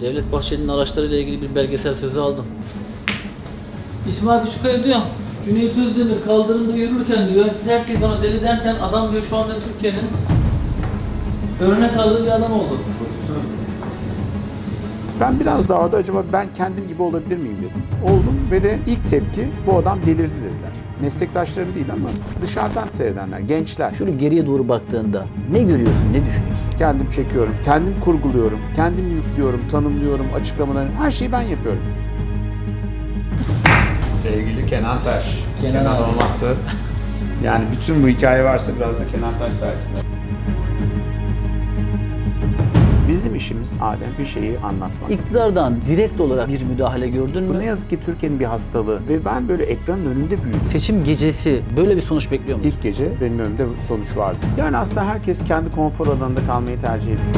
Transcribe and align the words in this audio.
Devlet 0.00 0.32
Bahçeli'nin 0.32 0.68
araçlarıyla 0.68 1.18
ilgili 1.18 1.42
bir 1.42 1.54
belgesel 1.54 1.94
sözü 1.94 2.18
aldım. 2.18 2.44
İsmail 4.08 4.44
Küçükkaya 4.44 4.84
diyor, 4.84 5.00
Cüneyt 5.44 5.78
Özdemir 5.78 6.24
kaldırımda 6.26 6.76
yürürken 6.76 7.34
diyor, 7.34 7.46
herkes 7.66 8.02
ona 8.02 8.22
deli 8.22 8.42
derken 8.42 8.76
adam 8.82 9.12
diyor 9.12 9.22
şu 9.30 9.36
anda 9.36 9.54
Türkiye'nin 9.60 10.08
örnek 11.60 11.96
aldığı 11.96 12.24
bir 12.24 12.30
adam 12.30 12.52
oldu. 12.52 12.78
Ben 15.20 15.40
biraz 15.40 15.68
daha 15.68 15.78
orada 15.78 15.96
acaba 15.96 16.24
ben 16.32 16.46
kendim 16.54 16.88
gibi 16.88 17.02
olabilir 17.02 17.36
miyim 17.36 17.56
dedim. 17.58 17.82
Oldum 18.04 18.48
ve 18.50 18.62
de 18.62 18.78
ilk 18.86 19.08
tepki 19.08 19.48
bu 19.66 19.76
adam 19.76 19.98
delirdi 20.06 20.34
dediler. 20.34 20.70
Meslektaşlarım 21.00 21.74
değil 21.74 21.86
ama 21.92 22.08
dışarıdan 22.42 22.88
seyredenler, 22.88 23.38
gençler. 23.38 23.92
Şöyle 23.94 24.10
geriye 24.10 24.46
doğru 24.46 24.68
baktığında 24.68 25.26
ne 25.52 25.58
görüyorsun, 25.62 26.06
ne 26.12 26.24
düşünüyorsun? 26.26 26.66
Kendim 26.78 27.10
çekiyorum, 27.10 27.54
kendim 27.64 27.94
kurguluyorum, 28.04 28.58
kendim 28.76 29.10
yüklüyorum, 29.10 29.60
tanımlıyorum, 29.70 30.26
açıklamalarını, 30.34 30.90
her 30.98 31.10
şeyi 31.10 31.32
ben 31.32 31.42
yapıyorum. 31.42 31.82
Sevgili 34.22 34.66
Kenan 34.66 35.02
Taş. 35.02 35.24
Kenan 35.60 35.82
Kenan, 35.82 35.96
abi. 35.96 36.02
olmazsa 36.02 36.46
yani 37.44 37.64
bütün 37.72 38.02
bu 38.02 38.08
hikaye 38.08 38.44
varsa 38.44 38.72
biraz 38.76 39.00
da 39.00 39.08
Kenan 39.12 39.38
Taş 39.38 39.52
sayesinde. 39.52 39.98
Bizim 43.26 43.36
işimiz 43.36 43.78
Adem 43.82 44.08
bir 44.18 44.24
şeyi 44.24 44.58
anlatmak. 44.58 45.10
İktidardan 45.10 45.74
direkt 45.88 46.20
olarak 46.20 46.48
bir 46.48 46.62
müdahale 46.62 47.08
gördün 47.08 47.48
Bu 47.48 47.52
mü? 47.52 47.58
ne 47.58 47.64
yazık 47.64 47.90
ki 47.90 48.00
Türkiye'nin 48.00 48.40
bir 48.40 48.44
hastalığı 48.44 49.00
ve 49.08 49.24
ben 49.24 49.48
böyle 49.48 49.64
ekranın 49.64 50.06
önünde 50.06 50.42
büyüdüm. 50.44 50.60
Seçim 50.70 51.04
gecesi 51.04 51.62
böyle 51.76 51.96
bir 51.96 52.00
sonuç 52.00 52.30
bekliyor 52.30 52.58
musun? 52.58 52.70
İlk 52.70 52.82
gece 52.82 53.20
benim 53.20 53.38
önümde 53.38 53.66
sonuç 53.80 54.16
vardı. 54.16 54.38
Yani 54.58 54.76
aslında 54.76 55.06
herkes 55.06 55.44
kendi 55.44 55.70
konfor 55.70 56.06
alanında 56.06 56.40
kalmayı 56.46 56.80
tercih 56.80 57.06
ediyor. 57.12 57.34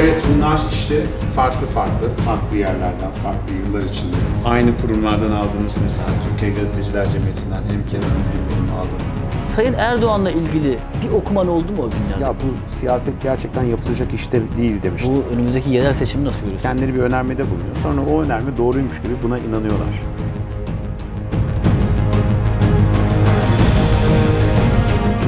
Evet 0.00 0.22
bunlar 0.36 0.60
işte 0.72 1.06
farklı 1.40 1.66
farklı, 1.66 2.08
farklı 2.26 2.56
yerlerden, 2.56 3.10
farklı 3.22 3.54
yıllar 3.54 3.82
içinde. 3.90 4.16
Aynı 4.44 4.70
kurumlardan 4.82 5.32
aldığımız 5.32 5.74
mesela 5.82 6.08
Türkiye 6.30 6.52
Gazeteciler 6.52 7.06
Cemiyeti'nden 7.06 7.62
hem 7.70 7.86
Kenan'ın 7.86 8.24
hem 8.32 8.42
benim 8.50 8.74
aldığım. 8.74 9.00
Sayın 9.48 9.74
Erdoğan'la 9.74 10.30
ilgili 10.30 10.78
bir 11.02 11.12
okuman 11.12 11.48
oldu 11.48 11.72
mu 11.72 11.82
o 11.82 11.90
günlerde? 11.90 12.24
Ya 12.24 12.34
bu 12.34 12.68
siyaset 12.68 13.22
gerçekten 13.22 13.62
yapılacak 13.62 14.14
iş 14.14 14.32
de 14.32 14.40
değil 14.56 14.82
demiştim. 14.82 15.16
Bu 15.16 15.34
önümüzdeki 15.34 15.70
yerel 15.70 15.94
seçimi 15.94 16.24
nasıl 16.24 16.40
görüyorsun? 16.40 16.62
Kendileri 16.62 16.94
bir 16.94 17.00
önermede 17.00 17.50
bulunuyor. 17.50 17.76
Sonra 17.76 18.00
o 18.10 18.22
önerme 18.22 18.56
doğruymuş 18.56 19.02
gibi 19.02 19.12
buna 19.22 19.38
inanıyorlar. 19.38 20.02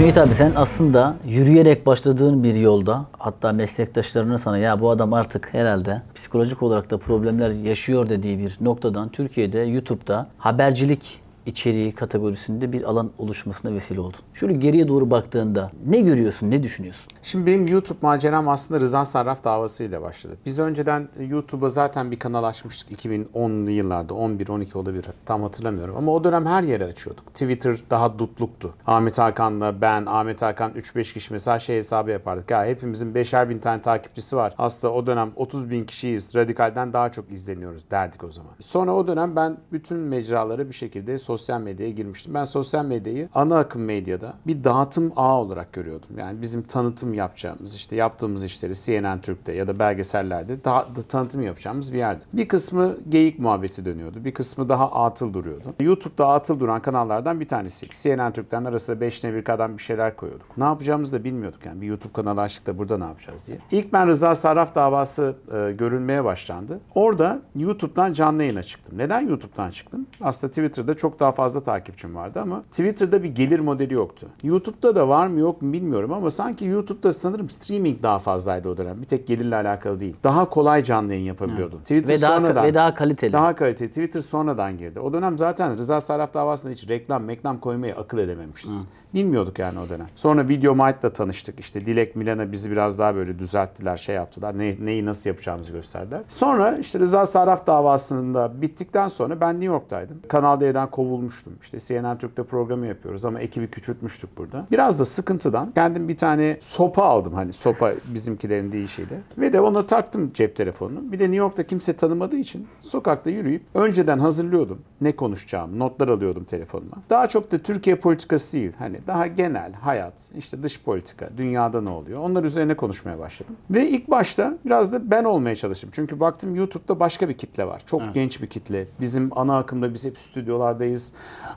Cüneyt 0.02 0.18
abi 0.18 0.34
sen 0.34 0.52
aslında 0.56 1.16
yürüyerek 1.26 1.86
başladığın 1.86 2.44
bir 2.44 2.54
yolda 2.54 3.04
hatta 3.18 3.52
meslektaşlarının 3.52 4.36
sana 4.36 4.58
ya 4.58 4.80
bu 4.80 4.90
adam 4.90 5.12
artık 5.12 5.54
herhalde 5.54 6.02
psikolojik 6.14 6.62
olarak 6.62 6.90
da 6.90 6.98
problemler 6.98 7.50
yaşıyor 7.50 8.08
dediği 8.08 8.38
bir 8.38 8.56
noktadan 8.60 9.08
Türkiye'de 9.08 9.58
YouTube'da 9.58 10.26
habercilik 10.38 11.20
içeriği 11.46 11.94
kategorisinde 11.94 12.72
bir 12.72 12.84
alan 12.84 13.10
oluşmasına 13.18 13.74
vesile 13.74 14.00
oldun. 14.00 14.20
Şöyle 14.34 14.54
geriye 14.54 14.88
doğru 14.88 15.10
baktığında 15.10 15.70
ne 15.86 16.00
görüyorsun, 16.00 16.50
ne 16.50 16.62
düşünüyorsun? 16.62 17.06
Şimdi 17.22 17.46
benim 17.46 17.66
YouTube 17.66 17.98
maceram 18.02 18.48
aslında 18.48 18.80
Rıza 18.80 19.04
Sarraf 19.04 19.44
davasıyla 19.44 20.02
başladı. 20.02 20.36
Biz 20.46 20.58
önceden 20.58 21.08
YouTube'a 21.20 21.68
zaten 21.68 22.10
bir 22.10 22.18
kanal 22.18 22.44
açmıştık 22.44 23.04
2010'lu 23.04 23.70
yıllarda 23.70 24.14
11-12 24.14 24.78
olabilir 24.78 25.06
tam 25.26 25.42
hatırlamıyorum. 25.42 25.96
Ama 25.96 26.12
o 26.12 26.24
dönem 26.24 26.46
her 26.46 26.62
yere 26.62 26.84
açıyorduk. 26.84 27.26
Twitter 27.26 27.78
daha 27.90 28.18
dutluktu. 28.18 28.74
Ahmet 28.86 29.18
Hakan'la 29.18 29.80
ben, 29.80 30.06
Ahmet 30.06 30.42
Hakan 30.42 30.72
3-5 30.72 31.14
kişi 31.14 31.32
mesela 31.32 31.58
şey 31.58 31.76
hesabı 31.78 32.10
yapardık. 32.10 32.50
Ya 32.50 32.66
hepimizin 32.66 33.14
5'er 33.14 33.48
bin 33.48 33.58
tane 33.58 33.82
takipçisi 33.82 34.36
var. 34.36 34.54
Aslında 34.58 34.92
o 34.92 35.06
dönem 35.06 35.30
30 35.36 35.70
bin 35.70 35.84
kişiyiz. 35.84 36.36
Radikalden 36.36 36.92
daha 36.92 37.10
çok 37.10 37.32
izleniyoruz 37.32 37.90
derdik 37.90 38.24
o 38.24 38.30
zaman. 38.30 38.52
Sonra 38.60 38.94
o 38.94 39.06
dönem 39.06 39.36
ben 39.36 39.56
bütün 39.72 39.98
mecralara 39.98 40.68
bir 40.68 40.74
şekilde 40.74 41.18
sosyal 41.18 41.31
medyaya 41.60 41.92
girmiştim. 41.92 42.34
Ben 42.34 42.44
sosyal 42.44 42.84
medyayı 42.84 43.28
ana 43.34 43.58
akım 43.58 43.84
medyada 43.84 44.34
bir 44.46 44.64
dağıtım 44.64 45.12
ağı 45.16 45.36
olarak 45.36 45.72
görüyordum. 45.72 46.18
Yani 46.18 46.42
bizim 46.42 46.62
tanıtım 46.62 47.14
yapacağımız 47.14 47.74
işte 47.74 47.96
yaptığımız 47.96 48.44
işleri 48.44 48.74
CNN 48.74 49.20
Türk'te 49.20 49.52
ya 49.52 49.66
da 49.66 49.78
belgesellerde 49.78 50.64
daha 50.64 50.94
da 50.94 51.02
tanıtım 51.02 51.42
yapacağımız 51.42 51.92
bir 51.92 51.98
yerde. 51.98 52.24
Bir 52.32 52.48
kısmı 52.48 52.96
geyik 53.08 53.38
muhabbeti 53.38 53.84
dönüyordu. 53.84 54.24
Bir 54.24 54.34
kısmı 54.34 54.68
daha 54.68 54.92
atıl 54.92 55.34
duruyordu. 55.34 55.74
YouTube'da 55.80 56.28
atıl 56.28 56.60
duran 56.60 56.82
kanallardan 56.82 57.40
bir 57.40 57.48
tanesi. 57.48 57.88
CNN 57.90 58.32
Türk'ten 58.32 58.64
arasında 58.64 59.00
5 59.00 59.24
ne 59.24 59.34
bir 59.34 59.44
kadar 59.44 59.72
bir 59.72 59.82
şeyler 59.82 60.16
koyuyorduk. 60.16 60.58
Ne 60.58 60.64
yapacağımızı 60.64 61.12
da 61.12 61.24
bilmiyorduk 61.24 61.66
yani. 61.66 61.80
Bir 61.80 61.86
YouTube 61.86 62.12
kanalı 62.12 62.40
açtık 62.40 62.66
da 62.66 62.78
burada 62.78 62.98
ne 62.98 63.04
yapacağız 63.04 63.46
diye. 63.46 63.58
İlk 63.70 63.92
ben 63.92 64.06
Rıza 64.06 64.34
Sarraf 64.34 64.74
davası 64.74 65.36
e, 65.54 65.72
görülmeye 65.72 66.24
başlandı. 66.24 66.80
Orada 66.94 67.42
YouTube'dan 67.54 68.12
canlı 68.12 68.42
yayına 68.42 68.62
çıktım. 68.62 68.98
Neden 68.98 69.28
YouTube'dan 69.28 69.70
çıktım? 69.70 70.06
Aslında 70.20 70.50
Twitter'da 70.50 70.94
çok 70.94 71.20
daha 71.22 71.32
fazla 71.32 71.60
takipçim 71.60 72.14
vardı 72.14 72.40
ama 72.40 72.62
Twitter'da 72.62 73.22
bir 73.22 73.28
gelir 73.28 73.60
modeli 73.60 73.94
yoktu. 73.94 74.26
YouTube'da 74.42 74.96
da 74.96 75.08
var 75.08 75.26
mı 75.26 75.40
yok 75.40 75.62
mu 75.62 75.72
bilmiyorum 75.72 76.12
ama 76.12 76.30
sanki 76.30 76.64
YouTube'da 76.64 77.12
sanırım 77.12 77.48
streaming 77.48 78.02
daha 78.02 78.18
fazlaydı 78.18 78.68
o 78.68 78.76
dönem. 78.76 79.02
Bir 79.02 79.06
tek 79.06 79.26
gelirle 79.26 79.56
alakalı 79.56 80.00
değil. 80.00 80.16
Daha 80.24 80.48
kolay 80.48 80.82
canlı 80.82 81.12
yayın 81.12 81.24
yapabiliyordun. 81.24 81.78
Twitter 81.78 82.14
Ve 82.14 82.20
daha, 82.20 82.36
sonradan 82.36 82.64
ve 82.64 82.74
daha 82.74 82.94
kaliteli. 82.94 83.32
daha 83.32 83.54
kaliteli. 83.54 83.88
Twitter 83.88 84.20
sonradan 84.20 84.78
girdi. 84.78 85.00
O 85.00 85.12
dönem 85.12 85.38
zaten 85.38 85.78
Rıza 85.78 86.00
Sarraf 86.00 86.34
davasında 86.34 86.72
hiç 86.72 86.88
reklam, 86.88 87.24
meklam 87.24 87.60
koymayı 87.60 87.96
akıl 87.96 88.18
edememişiz. 88.18 88.86
Bilmiyorduk 89.14 89.58
yani 89.58 89.78
o 89.78 89.88
dönem. 89.88 90.06
Sonra 90.16 90.48
Video 90.48 90.74
Might'la 90.74 91.12
tanıştık. 91.12 91.60
İşte 91.60 91.86
Dilek 91.86 92.16
Milana 92.16 92.52
bizi 92.52 92.70
biraz 92.70 92.98
daha 92.98 93.14
böyle 93.14 93.38
düzelttiler, 93.38 93.96
şey 93.96 94.14
yaptılar. 94.14 94.58
Ne, 94.58 94.74
neyi 94.80 95.06
nasıl 95.06 95.30
yapacağımızı 95.30 95.72
gösterdiler. 95.72 96.20
Sonra 96.28 96.78
işte 96.78 96.98
Rıza 96.98 97.26
Sarraf 97.26 97.66
davasında 97.66 98.62
bittikten 98.62 99.08
sonra 99.08 99.40
ben 99.40 99.54
New 99.54 99.66
York'taydım. 99.66 100.22
Kanal 100.28 100.60
D'den 100.60 100.90
kovulmuştum. 101.12 101.52
İşte 101.62 101.78
CNN 101.78 102.18
Türk'te 102.18 102.42
programı 102.42 102.86
yapıyoruz 102.86 103.24
ama 103.24 103.40
ekibi 103.40 103.66
küçültmüştük 103.66 104.38
burada. 104.38 104.66
Biraz 104.70 105.00
da 105.00 105.04
sıkıntıdan 105.04 105.72
kendim 105.74 106.08
bir 106.08 106.16
tane 106.16 106.56
sopa 106.60 107.02
aldım. 107.02 107.34
Hani 107.34 107.52
sopa 107.52 107.92
bizimkilerin 108.06 108.72
deyişiyle. 108.72 109.20
Ve 109.38 109.52
de 109.52 109.60
ona 109.60 109.86
taktım 109.86 110.30
cep 110.34 110.56
telefonunu. 110.56 111.12
Bir 111.12 111.18
de 111.18 111.24
New 111.24 111.36
York'ta 111.36 111.62
kimse 111.66 111.92
tanımadığı 111.92 112.36
için 112.36 112.66
sokakta 112.80 113.30
yürüyüp 113.30 113.62
önceden 113.74 114.18
hazırlıyordum. 114.18 114.78
Ne 115.00 115.16
konuşacağım, 115.16 115.78
notlar 115.78 116.08
alıyordum 116.08 116.44
telefonuma. 116.44 116.96
Daha 117.10 117.26
çok 117.26 117.52
da 117.52 117.58
Türkiye 117.58 117.96
politikası 117.96 118.52
değil. 118.52 118.72
Hani 118.78 118.98
daha 119.06 119.26
genel 119.26 119.72
hayat, 119.72 120.30
işte 120.38 120.62
dış 120.62 120.82
politika, 120.82 121.28
dünyada 121.36 121.80
ne 121.80 121.90
oluyor? 121.90 122.20
Onlar 122.20 122.44
üzerine 122.44 122.76
konuşmaya 122.76 123.18
başladım. 123.18 123.56
Ve 123.70 123.88
ilk 123.88 124.10
başta 124.10 124.58
biraz 124.64 124.92
da 124.92 125.10
ben 125.10 125.24
olmaya 125.24 125.56
çalıştım. 125.56 125.90
Çünkü 125.92 126.20
baktım 126.20 126.54
YouTube'da 126.54 127.00
başka 127.00 127.28
bir 127.28 127.34
kitle 127.34 127.66
var. 127.66 127.82
Çok 127.86 128.02
genç 128.14 128.42
bir 128.42 128.46
kitle. 128.46 128.86
Bizim 129.00 129.30
ana 129.38 129.58
akımda 129.58 129.94
biz 129.94 130.04
hep 130.04 130.18
stüdyolardayız. 130.18 131.01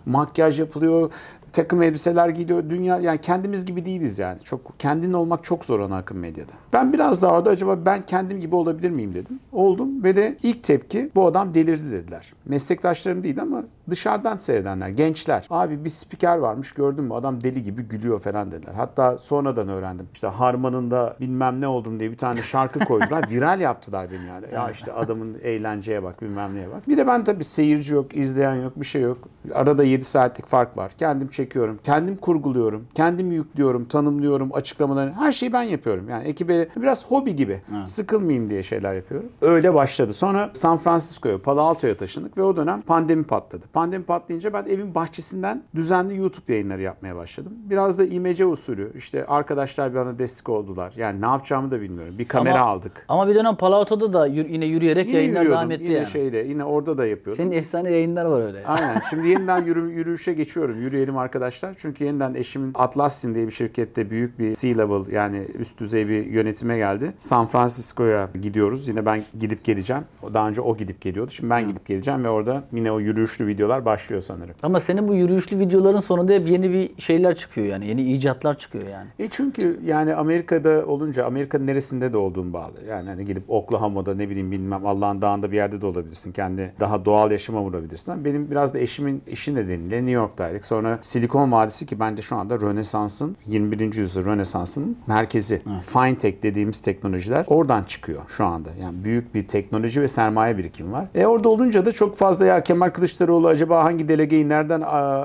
Makyaj 0.05 0.59
yapılıyor 0.59 1.11
takım 1.55 1.81
elbiseler 1.81 2.29
giyiyor. 2.29 2.69
Dünya 2.69 2.99
yani 2.99 3.21
kendimiz 3.21 3.65
gibi 3.65 3.85
değiliz 3.85 4.19
yani. 4.19 4.39
Çok 4.39 4.79
kendin 4.79 5.13
olmak 5.13 5.43
çok 5.43 5.65
zor 5.65 5.79
ana 5.79 5.97
akım 5.97 6.19
medyada. 6.19 6.51
Ben 6.73 6.93
biraz 6.93 7.21
daha 7.21 7.33
orada 7.37 7.49
acaba 7.49 7.85
ben 7.85 8.05
kendim 8.05 8.41
gibi 8.41 8.55
olabilir 8.55 8.89
miyim 8.89 9.15
dedim. 9.15 9.39
Oldum 9.51 10.03
ve 10.03 10.15
de 10.15 10.37
ilk 10.43 10.63
tepki 10.63 11.11
bu 11.15 11.25
adam 11.25 11.53
delirdi 11.53 11.91
dediler. 11.91 12.33
Meslektaşlarım 12.45 13.23
değil 13.23 13.41
ama 13.41 13.63
dışarıdan 13.89 14.37
seyredenler, 14.37 14.89
gençler. 14.89 15.47
Abi 15.49 15.85
bir 15.85 15.89
spiker 15.89 16.37
varmış 16.37 16.71
gördün 16.71 17.03
mü 17.03 17.13
adam 17.13 17.43
deli 17.43 17.63
gibi 17.63 17.81
gülüyor 17.83 18.19
falan 18.19 18.51
dediler. 18.51 18.73
Hatta 18.73 19.17
sonradan 19.17 19.69
öğrendim. 19.69 20.07
İşte 20.13 20.27
Harman'ın 20.27 20.91
da 20.91 21.15
bilmem 21.19 21.61
ne 21.61 21.67
oldum 21.67 21.99
diye 21.99 22.11
bir 22.11 22.17
tane 22.17 22.41
şarkı 22.41 22.79
koydular. 22.79 23.25
Viral 23.29 23.59
yaptılar 23.59 24.07
beni 24.11 24.27
yani. 24.27 24.45
Ya 24.53 24.69
işte 24.69 24.93
adamın 24.93 25.37
eğlenceye 25.43 26.03
bak 26.03 26.21
bilmem 26.21 26.55
neye 26.55 26.71
bak. 26.71 26.87
Bir 26.87 26.97
de 26.97 27.07
ben 27.07 27.23
tabii 27.23 27.43
seyirci 27.43 27.93
yok, 27.93 28.15
izleyen 28.15 28.55
yok, 28.55 28.73
bir 28.75 28.85
şey 28.85 29.01
yok. 29.01 29.17
Arada 29.53 29.83
7 29.83 30.03
saatlik 30.03 30.45
fark 30.45 30.77
var. 30.77 30.91
Kendim 30.97 31.27
çekiyorum, 31.45 31.79
kendim 31.83 32.15
kurguluyorum, 32.17 32.85
kendim 32.95 33.31
yüklüyorum, 33.31 33.85
tanımlıyorum, 33.85 34.49
açıklamalarını 34.53 35.13
her 35.13 35.31
şeyi 35.31 35.53
ben 35.53 35.63
yapıyorum. 35.63 36.09
Yani 36.09 36.27
ekibe 36.27 36.67
biraz 36.75 37.05
hobi 37.11 37.35
gibi. 37.35 37.61
Sıkılmayayım 37.85 38.49
diye 38.49 38.63
şeyler 38.63 38.93
yapıyorum. 38.93 39.29
Öyle 39.41 39.73
başladı. 39.73 40.13
Sonra 40.13 40.49
San 40.53 40.77
Francisco'ya, 40.77 41.37
Palo 41.41 41.61
Alto'ya 41.61 41.97
taşındık 41.97 42.37
ve 42.37 42.43
o 42.43 42.55
dönem 42.57 42.81
pandemi 42.81 43.23
patladı. 43.23 43.65
Pandemi 43.73 44.03
patlayınca 44.03 44.53
ben 44.53 44.63
evin 44.65 44.95
bahçesinden 44.95 45.63
düzenli 45.75 46.17
YouTube 46.17 46.53
yayınları 46.53 46.81
yapmaya 46.81 47.15
başladım. 47.15 47.53
Biraz 47.69 47.99
da 47.99 48.05
imece 48.05 48.45
usulü. 48.45 48.91
İşte 48.95 49.25
arkadaşlar 49.25 49.95
bana 49.95 50.19
destek 50.19 50.49
oldular. 50.49 50.93
Yani 50.97 51.21
ne 51.21 51.25
yapacağımı 51.25 51.71
da 51.71 51.81
bilmiyorum. 51.81 52.15
Bir 52.17 52.27
kamera 52.27 52.61
Ama- 52.61 52.71
aldık. 52.71 52.91
Ama 53.07 53.27
bir 53.27 53.35
dönem 53.35 53.55
Palo 53.55 53.75
Alto'da 53.75 54.13
da 54.13 54.27
yür- 54.27 54.49
yine 54.49 54.65
yürüyerek 54.65 55.07
Yine 55.07 55.17
yayınlar 55.17 55.45
devam 55.45 55.71
etti 55.71 55.83
Yine 55.83 55.93
yani. 55.93 56.07
şeyde, 56.07 56.37
yine 56.37 56.63
orada 56.63 56.97
da 56.97 57.05
yapıyordum. 57.05 57.43
Senin 57.43 57.57
efsane 57.57 57.91
yayınlar 57.91 58.25
var 58.25 58.41
öyle. 58.47 58.65
Aynen. 58.67 59.01
Şimdi 59.09 59.27
yeniden 59.27 59.61
yürü, 59.65 59.91
yürüyüşe 59.91 60.33
geçiyorum. 60.33 60.81
Yürüyelim 60.81 61.17
arkadaşlar 61.17 61.34
arkadaşlar. 61.35 61.73
Çünkü 61.77 62.03
yeniden 62.03 62.33
eşimin 62.33 62.71
Atlassian 62.75 63.35
diye 63.35 63.47
bir 63.47 63.51
şirkette 63.51 64.09
büyük 64.09 64.39
bir 64.39 64.55
C-level 64.55 65.11
yani 65.11 65.37
üst 65.59 65.79
düzey 65.79 66.07
bir 66.07 66.25
yönetime 66.25 66.77
geldi. 66.77 67.13
San 67.19 67.45
Francisco'ya 67.45 68.29
gidiyoruz. 68.41 68.87
Yine 68.87 69.05
ben 69.05 69.23
gidip 69.39 69.63
geleceğim. 69.63 70.03
Daha 70.33 70.49
önce 70.49 70.61
o 70.61 70.77
gidip 70.77 71.01
geliyordu. 71.01 71.31
Şimdi 71.31 71.49
ben 71.49 71.67
gidip 71.67 71.85
geleceğim 71.85 72.23
ve 72.23 72.29
orada 72.29 72.63
yine 72.71 72.91
o 72.91 72.99
yürüyüşlü 72.99 73.47
videolar 73.47 73.85
başlıyor 73.85 74.21
sanırım. 74.21 74.55
Ama 74.63 74.79
senin 74.79 75.07
bu 75.07 75.13
yürüyüşlü 75.13 75.59
videoların 75.59 75.99
sonunda 75.99 76.33
hep 76.33 76.47
yeni 76.47 76.71
bir 76.73 77.01
şeyler 77.01 77.35
çıkıyor 77.35 77.67
yani. 77.67 77.87
Yeni 77.87 78.13
icatlar 78.13 78.57
çıkıyor 78.57 78.87
yani. 78.87 79.07
E 79.19 79.27
çünkü 79.27 79.79
yani 79.85 80.15
Amerika'da 80.15 80.85
olunca 80.87 81.25
Amerika'nın 81.25 81.67
neresinde 81.67 82.13
de 82.13 82.17
olduğun 82.17 82.53
bağlı. 82.53 82.73
Yani 82.89 83.09
hani 83.09 83.25
gidip 83.25 83.43
Oklahoma'da 83.47 84.15
ne 84.15 84.29
bileyim 84.29 84.51
bilmem 84.51 84.85
Allah'ın 84.85 85.21
dağında 85.21 85.51
bir 85.51 85.55
yerde 85.55 85.81
de 85.81 85.85
olabilirsin. 85.85 86.31
Kendi 86.31 86.73
daha 86.79 87.05
doğal 87.05 87.31
yaşama 87.31 87.61
vurabilirsin. 87.61 88.11
Ama 88.11 88.25
Benim 88.25 88.51
biraz 88.51 88.73
da 88.73 88.79
eşimin 88.79 89.21
işi 89.27 89.55
nedeniyle 89.55 89.97
New 89.97 90.11
York'taydık. 90.11 90.65
Sonra 90.65 90.99
Silikon 91.25 91.51
Vadisi 91.51 91.85
ki 91.85 91.99
bence 91.99 92.21
şu 92.21 92.35
anda 92.35 92.59
Rönesans'ın 92.59 93.37
21. 93.45 93.93
yüzyıl 93.93 94.25
Rönesans'ın 94.25 94.97
merkezi. 95.07 95.61
Fintech 95.81 96.43
dediğimiz 96.43 96.81
teknolojiler 96.81 97.45
oradan 97.47 97.83
çıkıyor 97.83 98.21
şu 98.27 98.45
anda. 98.45 98.69
Yani 98.81 99.03
büyük 99.03 99.35
bir 99.35 99.47
teknoloji 99.47 100.01
ve 100.01 100.07
sermaye 100.07 100.57
birikimi 100.57 100.91
var. 100.91 101.07
E 101.15 101.25
orada 101.25 101.49
olunca 101.49 101.85
da 101.85 101.91
çok 101.91 102.17
fazla 102.17 102.45
ya 102.45 102.63
Kemal 102.63 102.89
Kılıçdaroğlu 102.89 103.47
acaba 103.47 103.83
hangi 103.83 104.07
delegeyi 104.07 104.49
nereden 104.49 104.83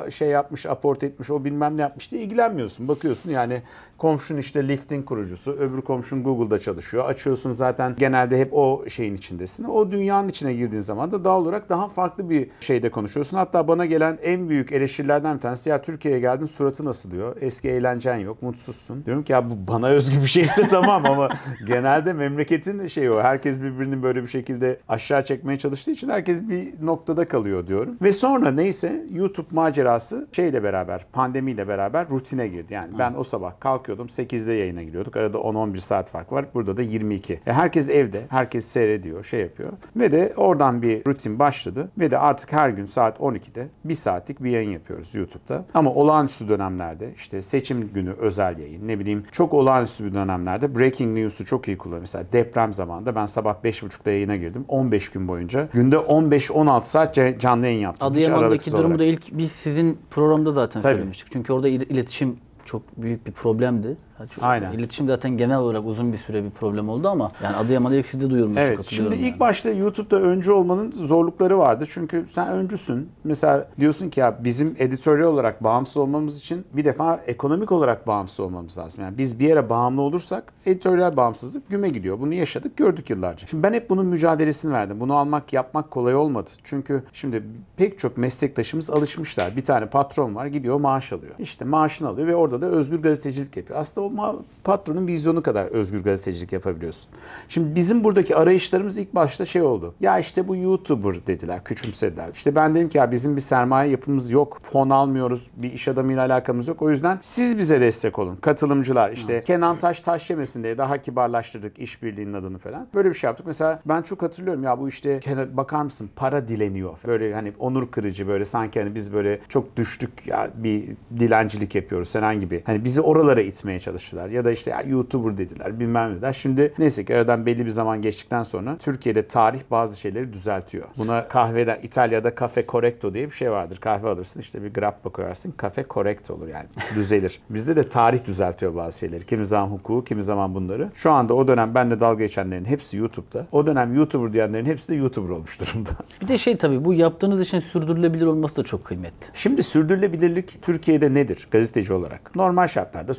şey 0.08 0.28
yapmış, 0.28 0.66
aport 0.66 1.02
etmiş, 1.02 1.30
o 1.30 1.44
bilmem 1.44 1.76
ne 1.76 1.82
yapmış 1.82 2.12
diye 2.12 2.22
ilgilenmiyorsun. 2.22 2.88
Bakıyorsun 2.88 3.30
yani 3.30 3.62
komşun 4.00 4.36
işte 4.36 4.68
Lyft'in 4.68 5.02
kurucusu, 5.02 5.52
öbür 5.52 5.80
komşun 5.80 6.22
Google'da 6.22 6.58
çalışıyor. 6.58 7.04
Açıyorsun 7.08 7.52
zaten 7.52 7.96
genelde 7.98 8.38
hep 8.40 8.54
o 8.54 8.84
şeyin 8.88 9.14
içindesin. 9.14 9.64
O 9.64 9.90
dünyanın 9.90 10.28
içine 10.28 10.54
girdiğin 10.54 10.82
zaman 10.82 11.12
da 11.12 11.24
doğal 11.24 11.42
olarak 11.42 11.68
daha 11.68 11.88
farklı 11.88 12.30
bir 12.30 12.50
şeyde 12.60 12.90
konuşuyorsun. 12.90 13.36
Hatta 13.36 13.68
bana 13.68 13.86
gelen 13.86 14.18
en 14.22 14.48
büyük 14.48 14.72
eleştirilerden 14.72 15.36
bir 15.36 15.40
tanesi 15.40 15.70
ya 15.70 15.82
Türkiye'ye 15.82 16.20
geldin 16.20 16.46
suratı 16.46 16.84
nasıl 16.84 17.10
diyor. 17.10 17.36
Eski 17.40 17.68
eğlencen 17.68 18.16
yok, 18.16 18.42
mutsuzsun. 18.42 19.04
Diyorum 19.04 19.24
ki 19.24 19.32
ya 19.32 19.50
bu 19.50 19.54
bana 19.68 19.88
özgü 19.88 20.16
bir 20.22 20.26
şeyse 20.26 20.62
tamam 20.68 21.06
ama 21.06 21.28
genelde 21.66 22.12
memleketin 22.12 22.86
şeyi 22.86 23.10
o. 23.10 23.20
Herkes 23.20 23.62
birbirini 23.62 24.02
böyle 24.02 24.22
bir 24.22 24.28
şekilde 24.28 24.80
aşağı 24.88 25.24
çekmeye 25.24 25.58
çalıştığı 25.58 25.90
için 25.90 26.08
herkes 26.08 26.48
bir 26.48 26.86
noktada 26.86 27.28
kalıyor 27.28 27.66
diyorum. 27.66 27.96
Ve 28.02 28.12
sonra 28.12 28.50
neyse 28.50 29.06
YouTube 29.10 29.48
macerası 29.50 30.28
şeyle 30.32 30.62
beraber, 30.62 31.06
pandemiyle 31.12 31.68
beraber 31.68 32.10
rutine 32.10 32.48
girdi. 32.48 32.74
Yani 32.74 32.98
ben 32.98 33.14
o 33.14 33.22
sabah 33.22 33.60
kalkıyordum 33.90 34.06
8'de 34.06 34.52
yayına 34.52 34.82
giriyorduk. 34.82 35.16
Arada 35.16 35.38
10-11 35.38 35.78
saat 35.78 36.10
fark 36.10 36.32
var. 36.32 36.44
Burada 36.54 36.76
da 36.76 36.82
22. 36.82 37.32
E 37.46 37.52
herkes 37.52 37.88
evde, 37.88 38.20
herkes 38.28 38.64
seyrediyor, 38.64 39.24
şey 39.24 39.40
yapıyor. 39.40 39.72
Ve 39.96 40.12
de 40.12 40.32
oradan 40.36 40.82
bir 40.82 41.04
rutin 41.06 41.38
başladı. 41.38 41.90
Ve 41.98 42.10
de 42.10 42.18
artık 42.18 42.52
her 42.52 42.68
gün 42.70 42.84
saat 42.84 43.18
12'de 43.18 43.68
bir 43.84 43.94
saatlik 43.94 44.42
bir 44.44 44.50
yayın 44.50 44.70
yapıyoruz 44.70 45.14
YouTube'da. 45.14 45.64
Ama 45.74 45.94
olağanüstü 45.94 46.48
dönemlerde 46.48 47.12
işte 47.16 47.42
seçim 47.42 47.88
günü 47.88 48.12
özel 48.12 48.58
yayın 48.58 48.88
ne 48.88 48.98
bileyim 48.98 49.24
çok 49.32 49.54
olağanüstü 49.54 50.04
bir 50.04 50.14
dönemlerde 50.14 50.78
breaking 50.78 51.18
news'u 51.18 51.44
çok 51.44 51.68
iyi 51.68 51.78
kullanıyorum. 51.78 52.02
Mesela 52.02 52.24
deprem 52.32 52.72
zamanında 52.72 53.14
ben 53.14 53.26
sabah 53.26 53.54
5.30'da 53.64 54.10
yayına 54.10 54.36
girdim. 54.36 54.64
15 54.68 55.08
gün 55.08 55.28
boyunca 55.28 55.68
günde 55.72 55.96
15-16 55.96 56.84
saat 56.84 57.14
canlı 57.40 57.66
yayın 57.66 57.80
yaptım. 57.80 58.08
Adıyaman'daki 58.08 58.72
durumu 58.72 58.84
olarak. 58.84 58.98
da 59.00 59.04
ilk 59.04 59.38
biz 59.38 59.52
sizin 59.52 59.98
programda 60.10 60.52
zaten 60.52 60.82
Tabii. 60.82 60.92
söylemiştik. 60.92 61.28
Çünkü 61.32 61.52
orada 61.52 61.68
il- 61.68 61.90
iletişim 61.90 62.36
çok 62.70 62.82
büyük 62.96 63.26
bir 63.26 63.32
problemdi. 63.32 63.96
Çok- 64.26 64.44
Aynen. 64.44 64.72
İletişim 64.72 65.06
zaten 65.06 65.36
genel 65.36 65.58
olarak 65.58 65.86
uzun 65.86 66.12
bir 66.12 66.18
süre 66.18 66.44
bir 66.44 66.50
problem 66.50 66.88
oldu 66.88 67.08
ama 67.08 67.30
yani 67.44 67.56
Adıyaman'da 67.56 67.96
ilk 67.96 68.06
sizde 68.06 68.30
duyurmuştuk 68.30 68.64
Evet. 68.66 68.70
Şimdi 68.70 68.82
hatırlıyorum 69.02 69.18
ilk 69.18 69.30
yani. 69.30 69.40
başta 69.40 69.70
YouTube'da 69.70 70.20
öncü 70.20 70.52
olmanın 70.52 70.92
zorlukları 70.92 71.58
vardı. 71.58 71.84
Çünkü 71.88 72.26
sen 72.30 72.48
öncüsün. 72.48 73.08
Mesela 73.24 73.68
diyorsun 73.80 74.10
ki 74.10 74.20
ya 74.20 74.44
bizim 74.44 74.74
editoryal 74.78 75.26
olarak 75.26 75.64
bağımsız 75.64 75.96
olmamız 75.96 76.38
için 76.38 76.64
bir 76.72 76.84
defa 76.84 77.16
ekonomik 77.26 77.72
olarak 77.72 78.06
bağımsız 78.06 78.40
olmamız 78.40 78.78
lazım. 78.78 79.04
Yani 79.04 79.18
biz 79.18 79.40
bir 79.40 79.48
yere 79.48 79.70
bağımlı 79.70 80.02
olursak 80.02 80.52
editoryal 80.66 81.16
bağımsızlık 81.16 81.70
güme 81.70 81.88
gidiyor. 81.88 82.20
Bunu 82.20 82.34
yaşadık, 82.34 82.76
gördük 82.76 83.10
yıllarca. 83.10 83.46
Şimdi 83.46 83.62
ben 83.62 83.72
hep 83.72 83.90
bunun 83.90 84.06
mücadelesini 84.06 84.72
verdim. 84.72 85.00
Bunu 85.00 85.16
almak, 85.16 85.52
yapmak 85.52 85.90
kolay 85.90 86.14
olmadı. 86.14 86.50
Çünkü 86.64 87.02
şimdi 87.12 87.42
pek 87.76 87.98
çok 87.98 88.16
meslektaşımız 88.18 88.90
alışmışlar. 88.90 89.56
Bir 89.56 89.64
tane 89.64 89.86
patron 89.86 90.34
var, 90.34 90.46
gidiyor 90.46 90.80
maaş 90.80 91.12
alıyor. 91.12 91.34
İşte 91.38 91.64
maaşını 91.64 92.08
alıyor 92.08 92.26
ve 92.28 92.34
orada 92.34 92.60
da 92.60 92.66
özgür 92.66 93.02
gazetecilik 93.02 93.56
yapıyor. 93.56 93.78
Aslında 93.80 94.06
o 94.10 94.22
ma- 94.22 94.36
patronun 94.64 95.06
vizyonu 95.06 95.42
kadar 95.42 95.64
özgür 95.66 96.04
gazetecilik 96.04 96.52
yapabiliyorsun. 96.52 97.10
Şimdi 97.48 97.74
bizim 97.74 98.04
buradaki 98.04 98.36
arayışlarımız 98.36 98.98
ilk 98.98 99.14
başta 99.14 99.44
şey 99.44 99.62
oldu. 99.62 99.94
Ya 100.00 100.18
işte 100.18 100.48
bu 100.48 100.56
YouTuber 100.56 101.26
dediler, 101.26 101.64
küçümsediler. 101.64 102.28
İşte 102.34 102.54
ben 102.54 102.74
dedim 102.74 102.88
ki 102.88 102.98
ya 102.98 103.10
bizim 103.10 103.36
bir 103.36 103.40
sermaye 103.40 103.90
yapımız 103.90 104.30
yok. 104.30 104.60
Fon 104.62 104.90
almıyoruz. 104.90 105.50
Bir 105.56 105.72
iş 105.72 105.88
adamıyla 105.88 106.24
alakamız 106.26 106.68
yok. 106.68 106.82
O 106.82 106.90
yüzden 106.90 107.18
siz 107.22 107.58
bize 107.58 107.80
destek 107.80 108.18
olun. 108.18 108.36
Katılımcılar 108.36 109.12
işte 109.12 109.44
Kenan 109.44 109.78
Taş 109.78 110.00
taş 110.00 110.30
yemesin 110.30 110.64
diye 110.64 110.78
daha 110.78 110.98
kibarlaştırdık 110.98 111.78
işbirliğinin 111.78 112.32
adını 112.32 112.58
falan. 112.58 112.86
Böyle 112.94 113.08
bir 113.08 113.14
şey 113.14 113.28
yaptık. 113.28 113.46
Mesela 113.46 113.82
ben 113.86 114.02
çok 114.02 114.22
hatırlıyorum 114.22 114.62
ya 114.64 114.78
bu 114.78 114.88
işte 114.88 115.20
Kenan 115.20 115.56
bakar 115.56 115.82
mısın 115.82 116.10
para 116.16 116.48
dileniyor. 116.48 116.98
Böyle 117.06 117.34
hani 117.34 117.52
onur 117.58 117.90
kırıcı 117.90 118.28
böyle 118.28 118.44
sanki 118.44 118.80
hani 118.80 118.94
biz 118.94 119.12
böyle 119.12 119.38
çok 119.48 119.76
düştük 119.76 120.26
ya 120.26 120.50
bir 120.54 120.84
dilencilik 121.18 121.74
yapıyoruz 121.74 122.08
sen 122.08 122.40
gibi. 122.40 122.62
Hani 122.66 122.84
bizi 122.84 123.00
oralara 123.00 123.40
itmeye 123.40 123.78
çalıştılar. 124.00 124.28
Ya 124.28 124.44
da 124.44 124.50
işte 124.50 124.70
ya 124.70 124.82
YouTuber 124.82 125.36
dediler 125.36 125.80
bilmem 125.80 126.10
ne 126.10 126.14
dediler. 126.14 126.32
Şimdi 126.32 126.74
neyse 126.78 127.04
ki 127.04 127.14
aradan 127.14 127.46
belli 127.46 127.64
bir 127.64 127.70
zaman 127.70 128.02
geçtikten 128.02 128.42
sonra 128.42 128.76
Türkiye'de 128.78 129.28
tarih 129.28 129.60
bazı 129.70 130.00
şeyleri 130.00 130.32
düzeltiyor. 130.32 130.84
Buna 130.98 131.28
kahveden 131.28 131.78
İtalya'da 131.82 132.34
cafe 132.40 132.64
correcto 132.68 133.14
diye 133.14 133.26
bir 133.26 133.30
şey 133.30 133.50
vardır. 133.50 133.76
Kahve 133.76 134.08
alırsın 134.08 134.40
işte 134.40 134.62
bir 134.62 134.74
grappa 134.74 135.10
koyarsın. 135.10 135.54
Cafe 135.62 135.84
correcto 135.90 136.34
olur 136.34 136.48
yani. 136.48 136.66
Düzelir. 136.94 137.40
Bizde 137.50 137.76
de 137.76 137.88
tarih 137.88 138.24
düzeltiyor 138.24 138.76
bazı 138.76 138.98
şeyleri. 138.98 139.26
Kimi 139.26 139.44
zaman 139.44 139.68
hukuku, 139.68 140.04
kimi 140.04 140.22
zaman 140.22 140.54
bunları. 140.54 140.90
Şu 140.94 141.10
anda 141.10 141.34
o 141.34 141.48
dönem 141.48 141.74
benle 141.74 142.00
dalga 142.00 142.24
geçenlerin 142.24 142.64
hepsi 142.64 142.96
YouTube'da. 142.96 143.46
O 143.52 143.66
dönem 143.66 143.94
YouTuber 143.94 144.32
diyenlerin 144.32 144.66
hepsi 144.66 144.88
de 144.88 144.94
YouTuber 144.94 145.28
olmuş 145.28 145.60
durumda. 145.60 145.90
Bir 146.22 146.28
de 146.28 146.38
şey 146.38 146.56
tabii 146.56 146.84
bu 146.84 146.94
yaptığınız 146.94 147.40
işin 147.40 147.60
sürdürülebilir 147.60 148.26
olması 148.26 148.56
da 148.56 148.62
çok 148.62 148.84
kıymetli. 148.84 149.26
Şimdi 149.34 149.62
sürdürülebilirlik 149.62 150.62
Türkiye'de 150.62 151.14
nedir 151.14 151.48
gazeteci 151.50 151.92
olarak? 151.92 152.36
Normal 152.36 152.66
şartlarda 152.66 153.14